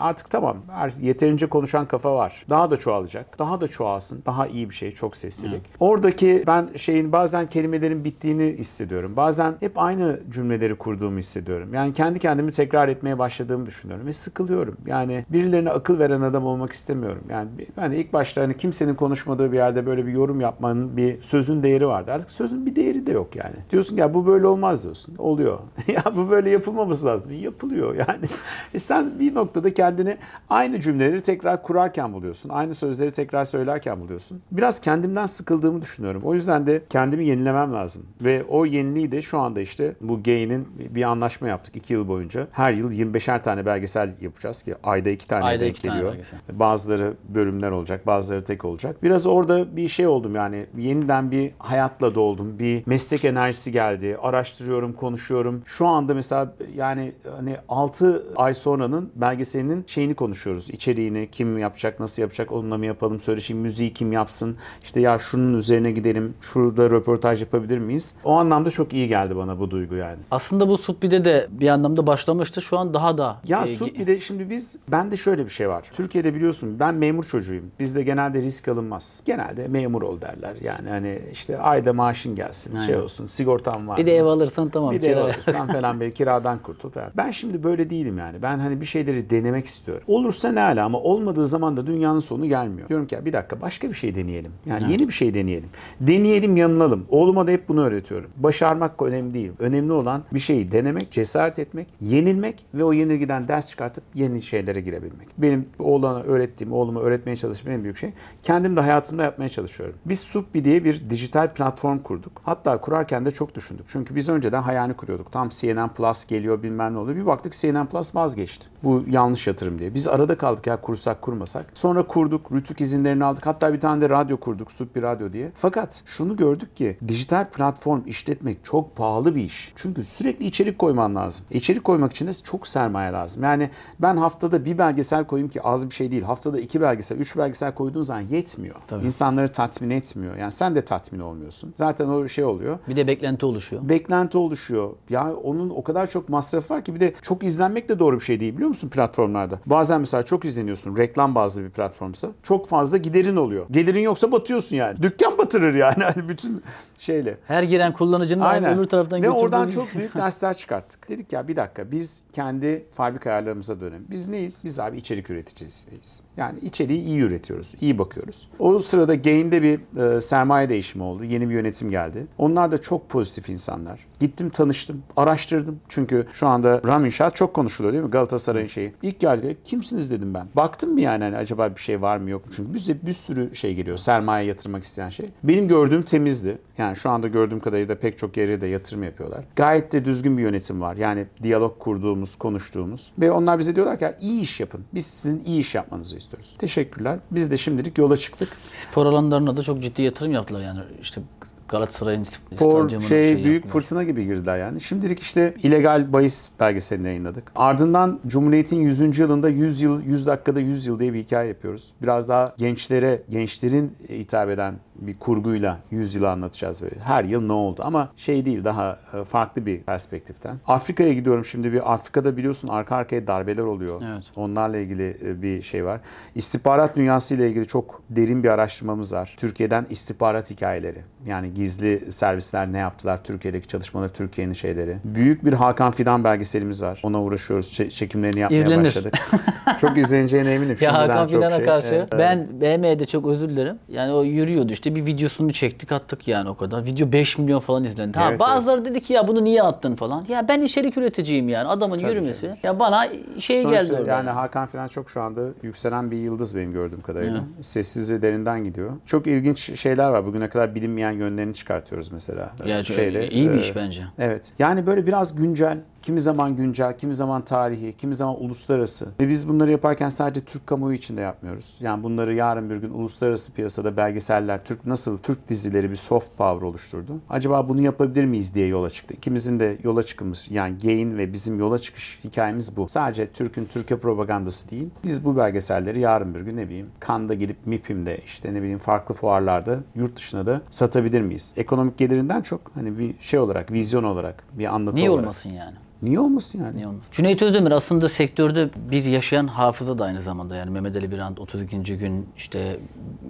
Artık 0.00 0.30
tamam 0.30 0.56
yeterince 1.00 1.46
konuşan 1.46 1.86
kafa 1.86 2.14
var. 2.14 2.46
Daha 2.50 2.70
da 2.70 2.76
çoğalacak. 2.76 3.38
Daha 3.38 3.60
da 3.60 3.68
çoğalsın. 3.68 4.22
Daha 4.26 4.46
iyi 4.46 4.70
bir 4.70 4.74
şey. 4.74 4.90
Çok 4.92 5.16
seslilik. 5.16 5.62
Oradaki 5.80 6.44
ben 6.46 6.68
şeyin 6.76 7.12
bazen 7.12 7.46
kelimelerin 7.46 8.04
bittiğini 8.18 8.58
hissediyorum. 8.58 9.16
Bazen 9.16 9.54
hep 9.60 9.78
aynı 9.78 10.20
cümleleri 10.30 10.74
kurduğumu 10.74 11.18
hissediyorum. 11.18 11.74
Yani 11.74 11.92
kendi 11.92 12.18
kendimi 12.18 12.52
tekrar 12.52 12.88
etmeye 12.88 13.18
başladığımı 13.18 13.66
düşünüyorum 13.66 14.06
ve 14.06 14.12
sıkılıyorum. 14.12 14.76
Yani 14.86 15.24
birilerine 15.30 15.70
akıl 15.70 15.98
veren 15.98 16.20
adam 16.20 16.46
olmak 16.46 16.72
istemiyorum. 16.72 17.22
Yani 17.30 17.48
ben 17.76 17.90
ilk 17.90 18.12
başta 18.12 18.42
hani 18.42 18.56
kimsenin 18.56 18.94
konuşmadığı 18.94 19.52
bir 19.52 19.56
yerde 19.56 19.86
böyle 19.86 20.06
bir 20.06 20.12
yorum 20.12 20.40
yapmanın 20.40 20.96
bir 20.96 21.22
sözün 21.22 21.62
değeri 21.62 21.86
vardı. 21.86 22.12
Artık 22.12 22.30
sözün 22.30 22.66
bir 22.66 22.76
değeri 22.76 23.06
de 23.06 23.12
yok 23.12 23.36
yani. 23.36 23.54
Diyorsun 23.70 23.94
ki 23.94 24.00
ya 24.00 24.14
bu 24.14 24.26
böyle 24.26 24.46
olmaz 24.46 24.84
diyorsun. 24.84 25.14
Oluyor. 25.18 25.58
ya 25.86 26.04
bu 26.16 26.30
böyle 26.30 26.50
yapılmaması 26.50 27.06
lazım. 27.06 27.32
Yapılıyor 27.32 27.94
yani. 27.94 28.28
E 28.74 28.78
sen 28.78 29.18
bir 29.20 29.34
noktada 29.34 29.74
kendini 29.74 30.16
aynı 30.50 30.80
cümleleri 30.80 31.20
tekrar 31.20 31.62
kurarken 31.62 32.12
buluyorsun. 32.12 32.48
Aynı 32.48 32.74
sözleri 32.74 33.10
tekrar 33.10 33.44
söylerken 33.44 34.00
buluyorsun. 34.00 34.42
Biraz 34.52 34.80
kendimden 34.80 35.26
sıkıldığımı 35.26 35.82
düşünüyorum. 35.82 36.22
O 36.24 36.34
yüzden 36.34 36.66
de 36.66 36.82
kendimi 36.90 37.26
yenilemem 37.26 37.72
lazım. 37.72 38.06
Ve 38.20 38.44
o 38.48 38.64
yeniliği 38.66 39.12
de 39.12 39.22
şu 39.22 39.38
anda 39.38 39.60
işte 39.60 39.94
bu 40.00 40.22
Gain'in 40.22 40.68
bir 40.78 41.02
anlaşma 41.02 41.48
yaptık 41.48 41.76
2 41.76 41.92
yıl 41.92 42.08
boyunca. 42.08 42.48
Her 42.52 42.72
yıl 42.72 42.92
25'er 42.92 43.42
tane 43.42 43.66
belgesel 43.66 44.14
yapacağız 44.20 44.62
ki 44.62 44.74
ayda 44.82 45.10
2 45.10 45.26
tane 45.28 45.44
Ayda 45.44 45.60
denk 45.60 45.78
iki 45.78 45.82
tane 45.82 45.94
geliyor. 45.94 46.12
belgesel. 46.12 46.38
Bazıları 46.52 47.14
bölümler 47.28 47.70
olacak, 47.70 48.06
bazıları 48.06 48.44
tek 48.44 48.64
olacak. 48.64 49.02
Biraz 49.02 49.26
orada 49.26 49.76
bir 49.76 49.88
şey 49.88 50.06
oldum 50.06 50.34
yani 50.34 50.66
yeniden 50.78 51.30
bir 51.30 51.50
hayatla 51.58 52.14
doldum. 52.14 52.58
Bir 52.58 52.82
meslek 52.86 53.24
enerjisi 53.24 53.72
geldi. 53.72 54.16
Araştırıyorum, 54.22 54.92
konuşuyorum. 54.92 55.62
Şu 55.64 55.86
anda 55.86 56.14
mesela 56.14 56.54
yani 56.76 57.12
hani 57.36 57.56
6 57.68 58.24
ay 58.36 58.54
sonranın 58.54 59.10
belgeselinin 59.16 59.84
şeyini 59.86 60.14
konuşuyoruz. 60.14 60.70
İçeriğini 60.70 61.28
kim 61.32 61.58
yapacak, 61.58 62.00
nasıl 62.00 62.22
yapacak, 62.22 62.52
onunla 62.52 62.78
mı 62.78 62.86
yapalım, 62.86 63.20
söyleşi, 63.20 63.54
müziği 63.54 63.92
kim 63.92 64.12
yapsın. 64.12 64.56
İşte 64.82 65.00
ya 65.00 65.18
şunun 65.18 65.54
üzerine 65.54 65.90
gidelim, 65.90 66.34
şurada 66.40 66.90
röportaj 66.90 67.40
yapabilir 67.40 67.78
miyiz? 67.88 68.14
O 68.24 68.32
anlamda 68.32 68.70
çok 68.70 68.92
iyi 68.92 69.08
geldi 69.08 69.36
bana 69.36 69.60
bu 69.60 69.70
duygu 69.70 69.94
yani. 69.94 70.18
Aslında 70.30 70.68
bu 70.68 70.78
Subbi'de 70.78 71.24
de 71.24 71.48
bir 71.50 71.68
anlamda 71.68 72.06
başlamıştı. 72.06 72.62
Şu 72.62 72.78
an 72.78 72.94
daha 72.94 73.18
da 73.18 73.40
Ya 73.46 73.62
e, 73.62 73.76
Sup 73.76 73.98
bir 73.98 74.06
de 74.06 74.20
şimdi 74.20 74.50
biz, 74.50 74.76
bende 74.92 75.16
şöyle 75.16 75.44
bir 75.44 75.50
şey 75.50 75.68
var. 75.68 75.84
Türkiye'de 75.92 76.34
biliyorsun 76.34 76.80
ben 76.80 76.94
memur 76.94 77.24
çocuğuyum. 77.24 77.70
Bizde 77.78 78.02
genelde 78.02 78.42
risk 78.42 78.68
alınmaz. 78.68 79.22
Genelde 79.24 79.68
memur 79.68 80.02
ol 80.02 80.20
derler. 80.20 80.54
Yani 80.62 80.88
hani 80.88 81.22
işte 81.32 81.58
ayda 81.58 81.92
maaşın 81.92 82.34
gelsin, 82.34 82.76
şey 82.86 82.96
olsun, 82.96 83.26
sigortan 83.26 83.88
var. 83.88 83.96
bir 83.98 84.06
de 84.06 84.10
mı? 84.10 84.16
ev 84.16 84.24
alırsan 84.24 84.68
tamam. 84.68 84.94
Bir 84.94 85.02
de 85.02 85.08
ev 85.08 85.14
kira. 85.14 85.24
alırsan 85.24 85.68
falan 85.72 86.00
böyle 86.00 86.12
kiradan 86.12 86.58
kurtul 86.58 86.90
falan. 86.90 87.10
Ben 87.16 87.30
şimdi 87.30 87.62
böyle 87.62 87.90
değilim 87.90 88.18
yani. 88.18 88.42
Ben 88.42 88.58
hani 88.58 88.80
bir 88.80 88.86
şeyleri 88.86 89.30
denemek 89.30 89.66
istiyorum. 89.66 90.04
Olursa 90.06 90.52
ne 90.52 90.60
ala 90.60 90.84
ama 90.84 90.98
olmadığı 91.00 91.46
zaman 91.46 91.76
da 91.76 91.86
dünyanın 91.86 92.18
sonu 92.18 92.46
gelmiyor. 92.46 92.88
Diyorum 92.88 93.06
ki 93.06 93.14
ya 93.14 93.24
bir 93.24 93.32
dakika 93.32 93.60
başka 93.60 93.88
bir 93.88 93.94
şey 93.94 94.14
deneyelim. 94.14 94.52
Yani 94.66 94.92
yeni 94.92 95.08
bir 95.08 95.12
şey 95.12 95.34
deneyelim. 95.34 95.68
Deneyelim 96.00 96.56
yanılalım. 96.56 97.06
Oğluma 97.08 97.46
da 97.46 97.50
hep 97.50 97.68
bunu 97.68 97.77
öğretiyorum. 97.80 98.30
Başarmak 98.36 99.02
önemli 99.02 99.34
değil. 99.34 99.52
Önemli 99.58 99.92
olan 99.92 100.22
bir 100.32 100.38
şeyi 100.38 100.72
denemek, 100.72 101.10
cesaret 101.12 101.58
etmek, 101.58 101.88
yenilmek 102.00 102.66
ve 102.74 102.84
o 102.84 102.92
yenilgiden 102.92 103.48
ders 103.48 103.70
çıkartıp 103.70 104.04
yeni 104.14 104.42
şeylere 104.42 104.80
girebilmek. 104.80 105.28
Benim 105.38 105.66
oğlana 105.78 106.22
öğrettiğim, 106.22 106.72
oğluma 106.72 107.00
öğretmeye 107.00 107.36
çalıştığım 107.36 107.72
en 107.72 107.82
büyük 107.82 107.96
şey 107.96 108.12
kendim 108.42 108.76
de 108.76 108.80
hayatımda 108.80 109.22
yapmaya 109.22 109.48
çalışıyorum. 109.48 109.96
Biz 110.04 110.20
Supbi 110.20 110.64
diye 110.64 110.84
bir 110.84 111.10
dijital 111.10 111.54
platform 111.54 111.98
kurduk. 111.98 112.32
Hatta 112.42 112.80
kurarken 112.80 113.26
de 113.26 113.30
çok 113.30 113.54
düşündük. 113.54 113.86
Çünkü 113.88 114.14
biz 114.14 114.28
önceden 114.28 114.62
hayalini 114.62 114.96
kuruyorduk. 114.96 115.32
Tam 115.32 115.48
CNN 115.48 115.88
Plus 115.88 116.24
geliyor 116.24 116.62
bilmem 116.62 116.94
ne 116.94 116.98
oluyor. 116.98 117.16
Bir 117.16 117.26
baktık 117.26 117.52
CNN 117.52 117.86
Plus 117.86 118.14
vazgeçti. 118.14 118.66
Bu 118.84 119.04
yanlış 119.10 119.46
yatırım 119.46 119.78
diye. 119.78 119.94
Biz 119.94 120.08
arada 120.08 120.36
kaldık 120.36 120.66
ya 120.66 120.80
kursak 120.80 121.22
kurmasak. 121.22 121.66
Sonra 121.74 122.06
kurduk. 122.06 122.52
Rütük 122.52 122.80
izinlerini 122.80 123.24
aldık. 123.24 123.46
Hatta 123.46 123.72
bir 123.72 123.80
tane 123.80 124.00
de 124.00 124.08
radyo 124.08 124.36
kurduk. 124.36 124.72
Supbi 124.72 125.02
Radyo 125.02 125.32
diye. 125.32 125.52
Fakat 125.56 126.02
şunu 126.06 126.36
gördük 126.36 126.76
ki 126.76 126.98
dijital 127.08 127.50
platform 127.50 127.67
işletmek 128.06 128.64
çok 128.64 128.96
pahalı 128.96 129.34
bir 129.34 129.44
iş. 129.44 129.72
Çünkü 129.76 130.04
sürekli 130.04 130.46
içerik 130.46 130.78
koyman 130.78 131.14
lazım. 131.14 131.46
İçerik 131.50 131.84
koymak 131.84 132.12
için 132.12 132.26
de 132.26 132.32
çok 132.32 132.68
sermaye 132.68 133.12
lazım. 133.12 133.42
Yani 133.42 133.70
ben 134.00 134.16
haftada 134.16 134.64
bir 134.64 134.78
belgesel 134.78 135.24
koyayım 135.24 135.50
ki 135.50 135.62
az 135.62 135.90
bir 135.90 135.94
şey 135.94 136.10
değil. 136.10 136.22
Haftada 136.22 136.60
iki 136.60 136.80
belgesel, 136.80 137.18
üç 137.18 137.36
belgesel 137.36 137.74
koyduğun 137.74 138.02
zaman 138.02 138.20
yetmiyor. 138.20 138.74
Tabii. 138.86 139.04
İnsanları 139.04 139.52
tatmin 139.52 139.90
etmiyor. 139.90 140.36
Yani 140.36 140.52
sen 140.52 140.76
de 140.76 140.84
tatmin 140.84 141.20
olmuyorsun. 141.20 141.72
Zaten 141.74 142.08
o 142.08 142.28
şey 142.28 142.44
oluyor. 142.44 142.78
Bir 142.88 142.96
de 142.96 143.06
beklenti 143.06 143.46
oluşuyor. 143.46 143.88
Beklenti 143.88 144.38
oluşuyor. 144.38 144.90
Ya 145.10 145.34
onun 145.34 145.70
o 145.70 145.82
kadar 145.82 146.06
çok 146.06 146.28
masrafı 146.28 146.74
var 146.74 146.84
ki 146.84 146.94
bir 146.94 147.00
de 147.00 147.14
çok 147.22 147.44
izlenmek 147.44 147.88
de 147.88 147.98
doğru 147.98 148.16
bir 148.16 148.24
şey 148.24 148.40
değil 148.40 148.54
biliyor 148.54 148.68
musun 148.68 148.88
platformlarda? 148.88 149.60
Bazen 149.66 150.00
mesela 150.00 150.22
çok 150.22 150.44
izleniyorsun 150.44 150.96
reklam 150.96 151.34
bazlı 151.34 151.64
bir 151.64 151.70
platformsa 151.70 152.28
çok 152.42 152.66
fazla 152.66 152.96
giderin 152.96 153.36
oluyor. 153.36 153.66
Gelirin 153.70 154.00
yoksa 154.00 154.32
batıyorsun 154.32 154.76
yani. 154.76 155.02
Dükkan 155.02 155.38
batırır 155.38 155.74
yani 155.74 156.04
Hani 156.14 156.28
bütün 156.28 156.62
şeyle. 156.98 157.36
Her 157.58 157.62
giren 157.62 157.92
kullanıcının 157.92 158.42
Aynen. 158.42 158.78
öbür 158.78 158.84
taraftan 158.84 159.22
Ve 159.22 159.30
oradan 159.30 159.68
çok 159.68 159.94
büyük 159.94 160.14
dersler 160.14 160.56
çıkarttık. 160.56 161.08
Dedik 161.08 161.32
ya 161.32 161.48
bir 161.48 161.56
dakika 161.56 161.90
biz 161.90 162.24
kendi 162.32 162.86
fabrika 162.92 163.30
ayarlarımıza 163.30 163.80
dönelim. 163.80 164.06
Biz 164.10 164.28
neyiz? 164.28 164.62
Biz 164.64 164.80
abi 164.80 164.96
içerik 164.96 165.30
üreticisiyiz. 165.30 166.22
Yani 166.36 166.58
içeriği 166.58 167.02
iyi 167.02 167.20
üretiyoruz, 167.20 167.74
iyi 167.80 167.98
bakıyoruz. 167.98 168.48
O 168.58 168.78
sırada 168.78 169.14
Gain'de 169.14 169.62
bir 169.62 170.00
e, 170.16 170.20
sermaye 170.20 170.68
değişimi 170.68 171.04
oldu. 171.04 171.24
Yeni 171.24 171.48
bir 171.48 171.54
yönetim 171.54 171.90
geldi. 171.90 172.26
Onlar 172.38 172.72
da 172.72 172.80
çok 172.80 173.08
pozitif 173.08 173.48
insanlar. 173.48 174.06
Gittim 174.20 174.50
tanıştım, 174.50 175.02
araştırdım. 175.16 175.80
Çünkü 175.88 176.26
şu 176.32 176.46
anda 176.46 176.80
Ram 176.86 177.04
İnşaat 177.04 177.36
çok 177.36 177.54
konuşuluyor 177.54 177.92
değil 177.92 178.04
mi? 178.04 178.10
Galatasaray'ın 178.10 178.66
şeyi. 178.66 178.94
İlk 179.02 179.20
geldi 179.20 179.58
kimsiniz 179.64 180.10
dedim 180.10 180.34
ben. 180.34 180.48
Baktım 180.56 180.92
mı 180.92 181.00
yani 181.00 181.24
hani 181.24 181.36
acaba 181.36 181.70
bir 181.74 181.80
şey 181.80 182.02
var 182.02 182.16
mı 182.16 182.30
yok 182.30 182.46
mu? 182.46 182.52
Çünkü 182.56 182.74
bize 182.74 182.96
bir 183.02 183.12
sürü 183.12 183.54
şey 183.54 183.74
geliyor. 183.74 183.96
Sermaye 183.96 184.46
yatırmak 184.46 184.84
isteyen 184.84 185.08
şey. 185.08 185.30
Benim 185.42 185.68
gördüğüm 185.68 186.02
temizdi. 186.02 186.58
Yani 186.78 186.96
şu 186.96 187.10
anda 187.10 187.28
gördüğüm 187.28 187.47
kadarıyla 187.60 187.98
pek 187.98 188.18
çok 188.18 188.36
yere 188.36 188.60
de 188.60 188.66
yatırım 188.66 189.02
yapıyorlar. 189.02 189.44
Gayet 189.56 189.92
de 189.92 190.04
düzgün 190.04 190.38
bir 190.38 190.42
yönetim 190.42 190.80
var. 190.80 190.96
Yani 190.96 191.26
diyalog 191.42 191.78
kurduğumuz, 191.78 192.36
konuştuğumuz. 192.36 193.12
Ve 193.18 193.30
onlar 193.32 193.58
bize 193.58 193.76
diyorlar 193.76 193.98
ki 193.98 194.04
"Ya 194.04 194.16
iyi 194.20 194.40
iş 194.40 194.60
yapın. 194.60 194.84
Biz 194.94 195.06
sizin 195.06 195.40
iyi 195.40 195.60
iş 195.60 195.74
yapmanızı 195.74 196.16
istiyoruz. 196.16 196.56
Teşekkürler. 196.58 197.18
Biz 197.30 197.50
de 197.50 197.56
şimdilik 197.56 197.98
yola 197.98 198.16
çıktık. 198.16 198.48
Spor 198.72 199.06
alanlarına 199.06 199.56
da 199.56 199.62
çok 199.62 199.82
ciddi 199.82 200.02
yatırım 200.02 200.32
yaptılar 200.32 200.60
yani. 200.60 200.80
işte 201.02 201.20
Galatasaray'ın 201.68 202.24
Spor 202.24 202.80
stadyumuna 202.80 203.08
şey, 203.08 203.36
büyük 203.44 203.54
yaptılar. 203.54 203.72
fırtına 203.72 204.02
gibi 204.02 204.24
girdiler 204.24 204.58
yani. 204.58 204.80
Şimdilik 204.80 205.20
işte 205.20 205.54
illegal 205.62 206.12
bahis 206.12 206.50
belgeselini 206.60 207.06
yayınladık. 207.06 207.52
Ardından 207.56 208.20
Cumhuriyet'in 208.26 208.76
100. 208.76 209.18
yılında 209.18 209.48
100 209.48 209.80
yıl 209.80 210.02
100 210.02 210.26
dakikada 210.26 210.60
100 210.60 210.86
yıl 210.86 211.00
diye 211.00 211.14
bir 211.14 211.18
hikaye 211.18 211.48
yapıyoruz. 211.48 211.92
Biraz 212.02 212.28
daha 212.28 212.54
gençlere, 212.58 213.22
gençlerin 213.30 213.96
hitap 214.08 214.48
eden 214.48 214.74
bir 214.94 215.18
kurguyla 215.18 215.78
100 215.90 216.14
yılı 216.14 216.30
anlatacağız 216.30 216.82
böyle. 216.82 216.98
Her 217.00 217.24
yıl 217.24 217.42
ne 217.42 217.52
oldu 217.52 217.82
ama 217.84 218.12
şey 218.16 218.44
değil 218.44 218.64
daha 218.64 218.98
e, 219.14 219.24
farklı 219.24 219.66
bir 219.66 219.82
perspektiften. 219.82 220.56
Afrika'ya 220.66 221.12
gidiyorum 221.12 221.44
şimdi 221.44 221.72
bir 221.72 221.92
Afrika'da 221.92 222.36
biliyorsun 222.36 222.68
arka 222.68 222.96
arkaya 222.96 223.26
darbeler 223.26 223.62
oluyor. 223.62 224.02
Evet. 224.06 224.24
Onlarla 224.36 224.78
ilgili 224.78 225.16
e, 225.24 225.42
bir 225.42 225.62
şey 225.62 225.84
var. 225.84 226.00
İstihbarat 226.34 226.96
dünyası 226.96 227.34
ile 227.34 227.48
ilgili 227.48 227.66
çok 227.66 228.02
derin 228.10 228.42
bir 228.42 228.48
araştırmamız 228.48 229.12
var. 229.12 229.34
Türkiye'den 229.36 229.86
istihbarat 229.90 230.50
hikayeleri. 230.50 231.02
Yani 231.26 231.54
gizli 231.62 232.12
servisler 232.12 232.72
ne 232.72 232.78
yaptılar? 232.78 233.24
Türkiye'deki 233.24 233.66
çalışmaları, 233.66 234.08
Türkiye'nin 234.08 234.52
şeyleri. 234.52 234.96
Büyük 235.04 235.44
bir 235.44 235.52
Hakan 235.52 235.90
Fidan 235.90 236.24
belgeselimiz 236.24 236.82
var. 236.82 237.00
Ona 237.02 237.22
uğraşıyoruz. 237.22 237.66
Çe- 237.80 237.90
çekimlerini 237.90 238.40
yapmaya 238.40 238.62
İzlenir. 238.64 238.84
başladık. 238.84 239.14
çok 239.80 239.98
izleneceğine 239.98 240.52
eminim. 240.54 240.70
Ya 240.70 240.76
Şimdiden 240.76 240.94
Hakan 241.08 241.26
Fidan'a 241.26 241.50
şey. 241.56 241.64
karşı 241.64 241.94
Evet, 241.94 242.08
evet. 242.12 242.20
ben 242.20 242.60
BM'de 242.82 243.06
çok 243.06 243.26
özür 243.26 243.48
dilerim. 243.48 243.76
Yani 243.88 244.12
o 244.12 244.22
yürüyordu 244.24 244.72
işte 244.72 244.94
bir 244.94 245.06
videosunu 245.06 245.52
çektik 245.52 245.92
attık 245.92 246.28
yani 246.28 246.48
o 246.48 246.56
kadar. 246.56 246.84
Video 246.84 247.12
5 247.12 247.38
milyon 247.38 247.60
falan 247.60 247.84
izlendi. 247.84 248.18
Ha, 248.18 248.26
Evet, 248.28 248.40
bazıları 248.40 248.84
dedi 248.84 249.00
ki 249.00 249.12
ya 249.12 249.28
bunu 249.28 249.44
niye 249.44 249.62
attın 249.62 249.96
falan. 249.96 250.24
Ya 250.28 250.48
ben 250.48 250.60
içerik 250.62 250.96
üreticiyim 250.98 251.48
yani 251.48 251.68
adamın 251.68 251.98
yürümesi. 251.98 252.40
canım. 252.42 252.56
Ya 252.62 252.80
bana 252.80 253.06
şey 253.38 253.62
Sonuçta 253.62 253.82
geldi 253.82 253.92
orada. 254.00 254.10
yani 254.10 254.30
Hakan 254.30 254.66
falan 254.66 254.88
çok 254.88 255.10
şu 255.10 255.20
anda 255.22 255.40
yükselen 255.62 256.10
bir 256.10 256.16
yıldız 256.16 256.56
benim 256.56 256.72
gördüğüm 256.72 257.00
kadarıyla. 257.00 257.40
Sessiz 257.62 258.10
ve 258.10 258.22
derinden 258.22 258.64
gidiyor. 258.64 258.90
Çok 259.06 259.26
ilginç 259.26 259.78
şeyler 259.80 260.08
var. 260.10 260.26
Bugüne 260.26 260.48
kadar 260.48 260.74
bilinmeyen 260.74 261.10
yönlerini 261.12 261.47
çıkartıyoruz 261.52 262.12
mesela. 262.12 262.52
Ya 262.66 262.84
Şeyle, 262.84 263.30
iyi 263.30 263.50
bir 263.50 263.54
e, 263.56 263.60
iş 263.60 263.76
bence. 263.76 264.04
Evet. 264.18 264.52
Yani 264.58 264.86
böyle 264.86 265.06
biraz 265.06 265.36
güncel, 265.36 265.78
kimi 266.02 266.20
zaman 266.20 266.56
güncel, 266.56 266.98
kimi 266.98 267.14
zaman 267.14 267.44
tarihi, 267.44 267.96
kimi 267.96 268.14
zaman 268.14 268.42
uluslararası. 268.42 269.06
Ve 269.20 269.28
biz 269.28 269.48
bunları 269.48 269.70
yaparken 269.70 270.08
sadece 270.08 270.40
Türk 270.40 270.66
kamuoyu 270.66 270.96
için 270.96 271.16
de 271.16 271.20
yapmıyoruz. 271.20 271.76
Yani 271.80 272.02
bunları 272.02 272.34
yarın 272.34 272.70
bir 272.70 272.76
gün 272.76 272.90
uluslararası 272.90 273.52
piyasada 273.52 273.96
belgeseller, 273.96 274.64
Türk 274.64 274.86
nasıl 274.86 275.18
Türk 275.18 275.48
dizileri 275.48 275.90
bir 275.90 275.96
soft 275.96 276.28
power 276.36 276.66
oluşturdu. 276.66 277.12
Acaba 277.30 277.68
bunu 277.68 277.80
yapabilir 277.80 278.24
miyiz 278.24 278.54
diye 278.54 278.66
yola 278.66 278.90
çıktı. 278.90 279.14
İkimizin 279.14 279.60
de 279.60 279.78
yola 279.82 280.02
çıkımız 280.02 280.46
yani 280.50 280.78
Gain 280.82 281.18
ve 281.18 281.32
bizim 281.32 281.58
yola 281.58 281.78
çıkış 281.78 282.20
hikayemiz 282.24 282.76
bu. 282.76 282.88
Sadece 282.88 283.32
Türk'ün 283.32 283.64
Türkiye 283.64 283.98
propagandası 283.98 284.70
değil. 284.70 284.88
Biz 285.04 285.24
bu 285.24 285.36
belgeselleri 285.36 286.00
yarın 286.00 286.34
bir 286.34 286.40
gün 286.40 286.56
ne 286.56 286.66
bileyim 286.68 286.86
Cannes'da 287.08 287.34
gidip 287.34 287.56
MIPIM'de 287.66 288.18
işte 288.24 288.54
ne 288.54 288.62
bileyim 288.62 288.78
farklı 288.78 289.14
fuarlarda 289.14 289.78
yurt 289.94 290.16
dışına 290.16 290.46
da 290.46 290.60
satabilir 290.70 291.20
miyiz? 291.20 291.54
Ekonomik 291.56 291.98
gelirinden 291.98 292.42
çok 292.42 292.60
hani 292.74 292.98
bir 292.98 293.14
şey 293.20 293.40
olarak, 293.40 293.72
vizyon 293.72 294.04
olarak, 294.04 294.44
bir 294.52 294.74
anlatı 294.74 294.96
Niye 294.96 295.10
olarak. 295.10 295.24
olmasın 295.24 295.50
yani? 295.50 295.76
Niye 296.02 296.20
olmasın 296.20 296.62
yani? 296.64 296.76
Niye 296.76 296.86
olmasın? 296.86 297.08
Cüneyt 297.12 297.42
Özdemir 297.42 297.70
aslında 297.70 298.08
sektörde 298.08 298.68
bir 298.90 299.04
yaşayan 299.04 299.46
hafıza 299.46 299.98
da 299.98 300.04
aynı 300.04 300.22
zamanda. 300.22 300.56
Yani 300.56 300.70
Mehmet 300.70 300.96
Ali 300.96 301.12
Birant 301.12 301.40
32. 301.40 301.98
gün 301.98 302.28
işte 302.36 302.80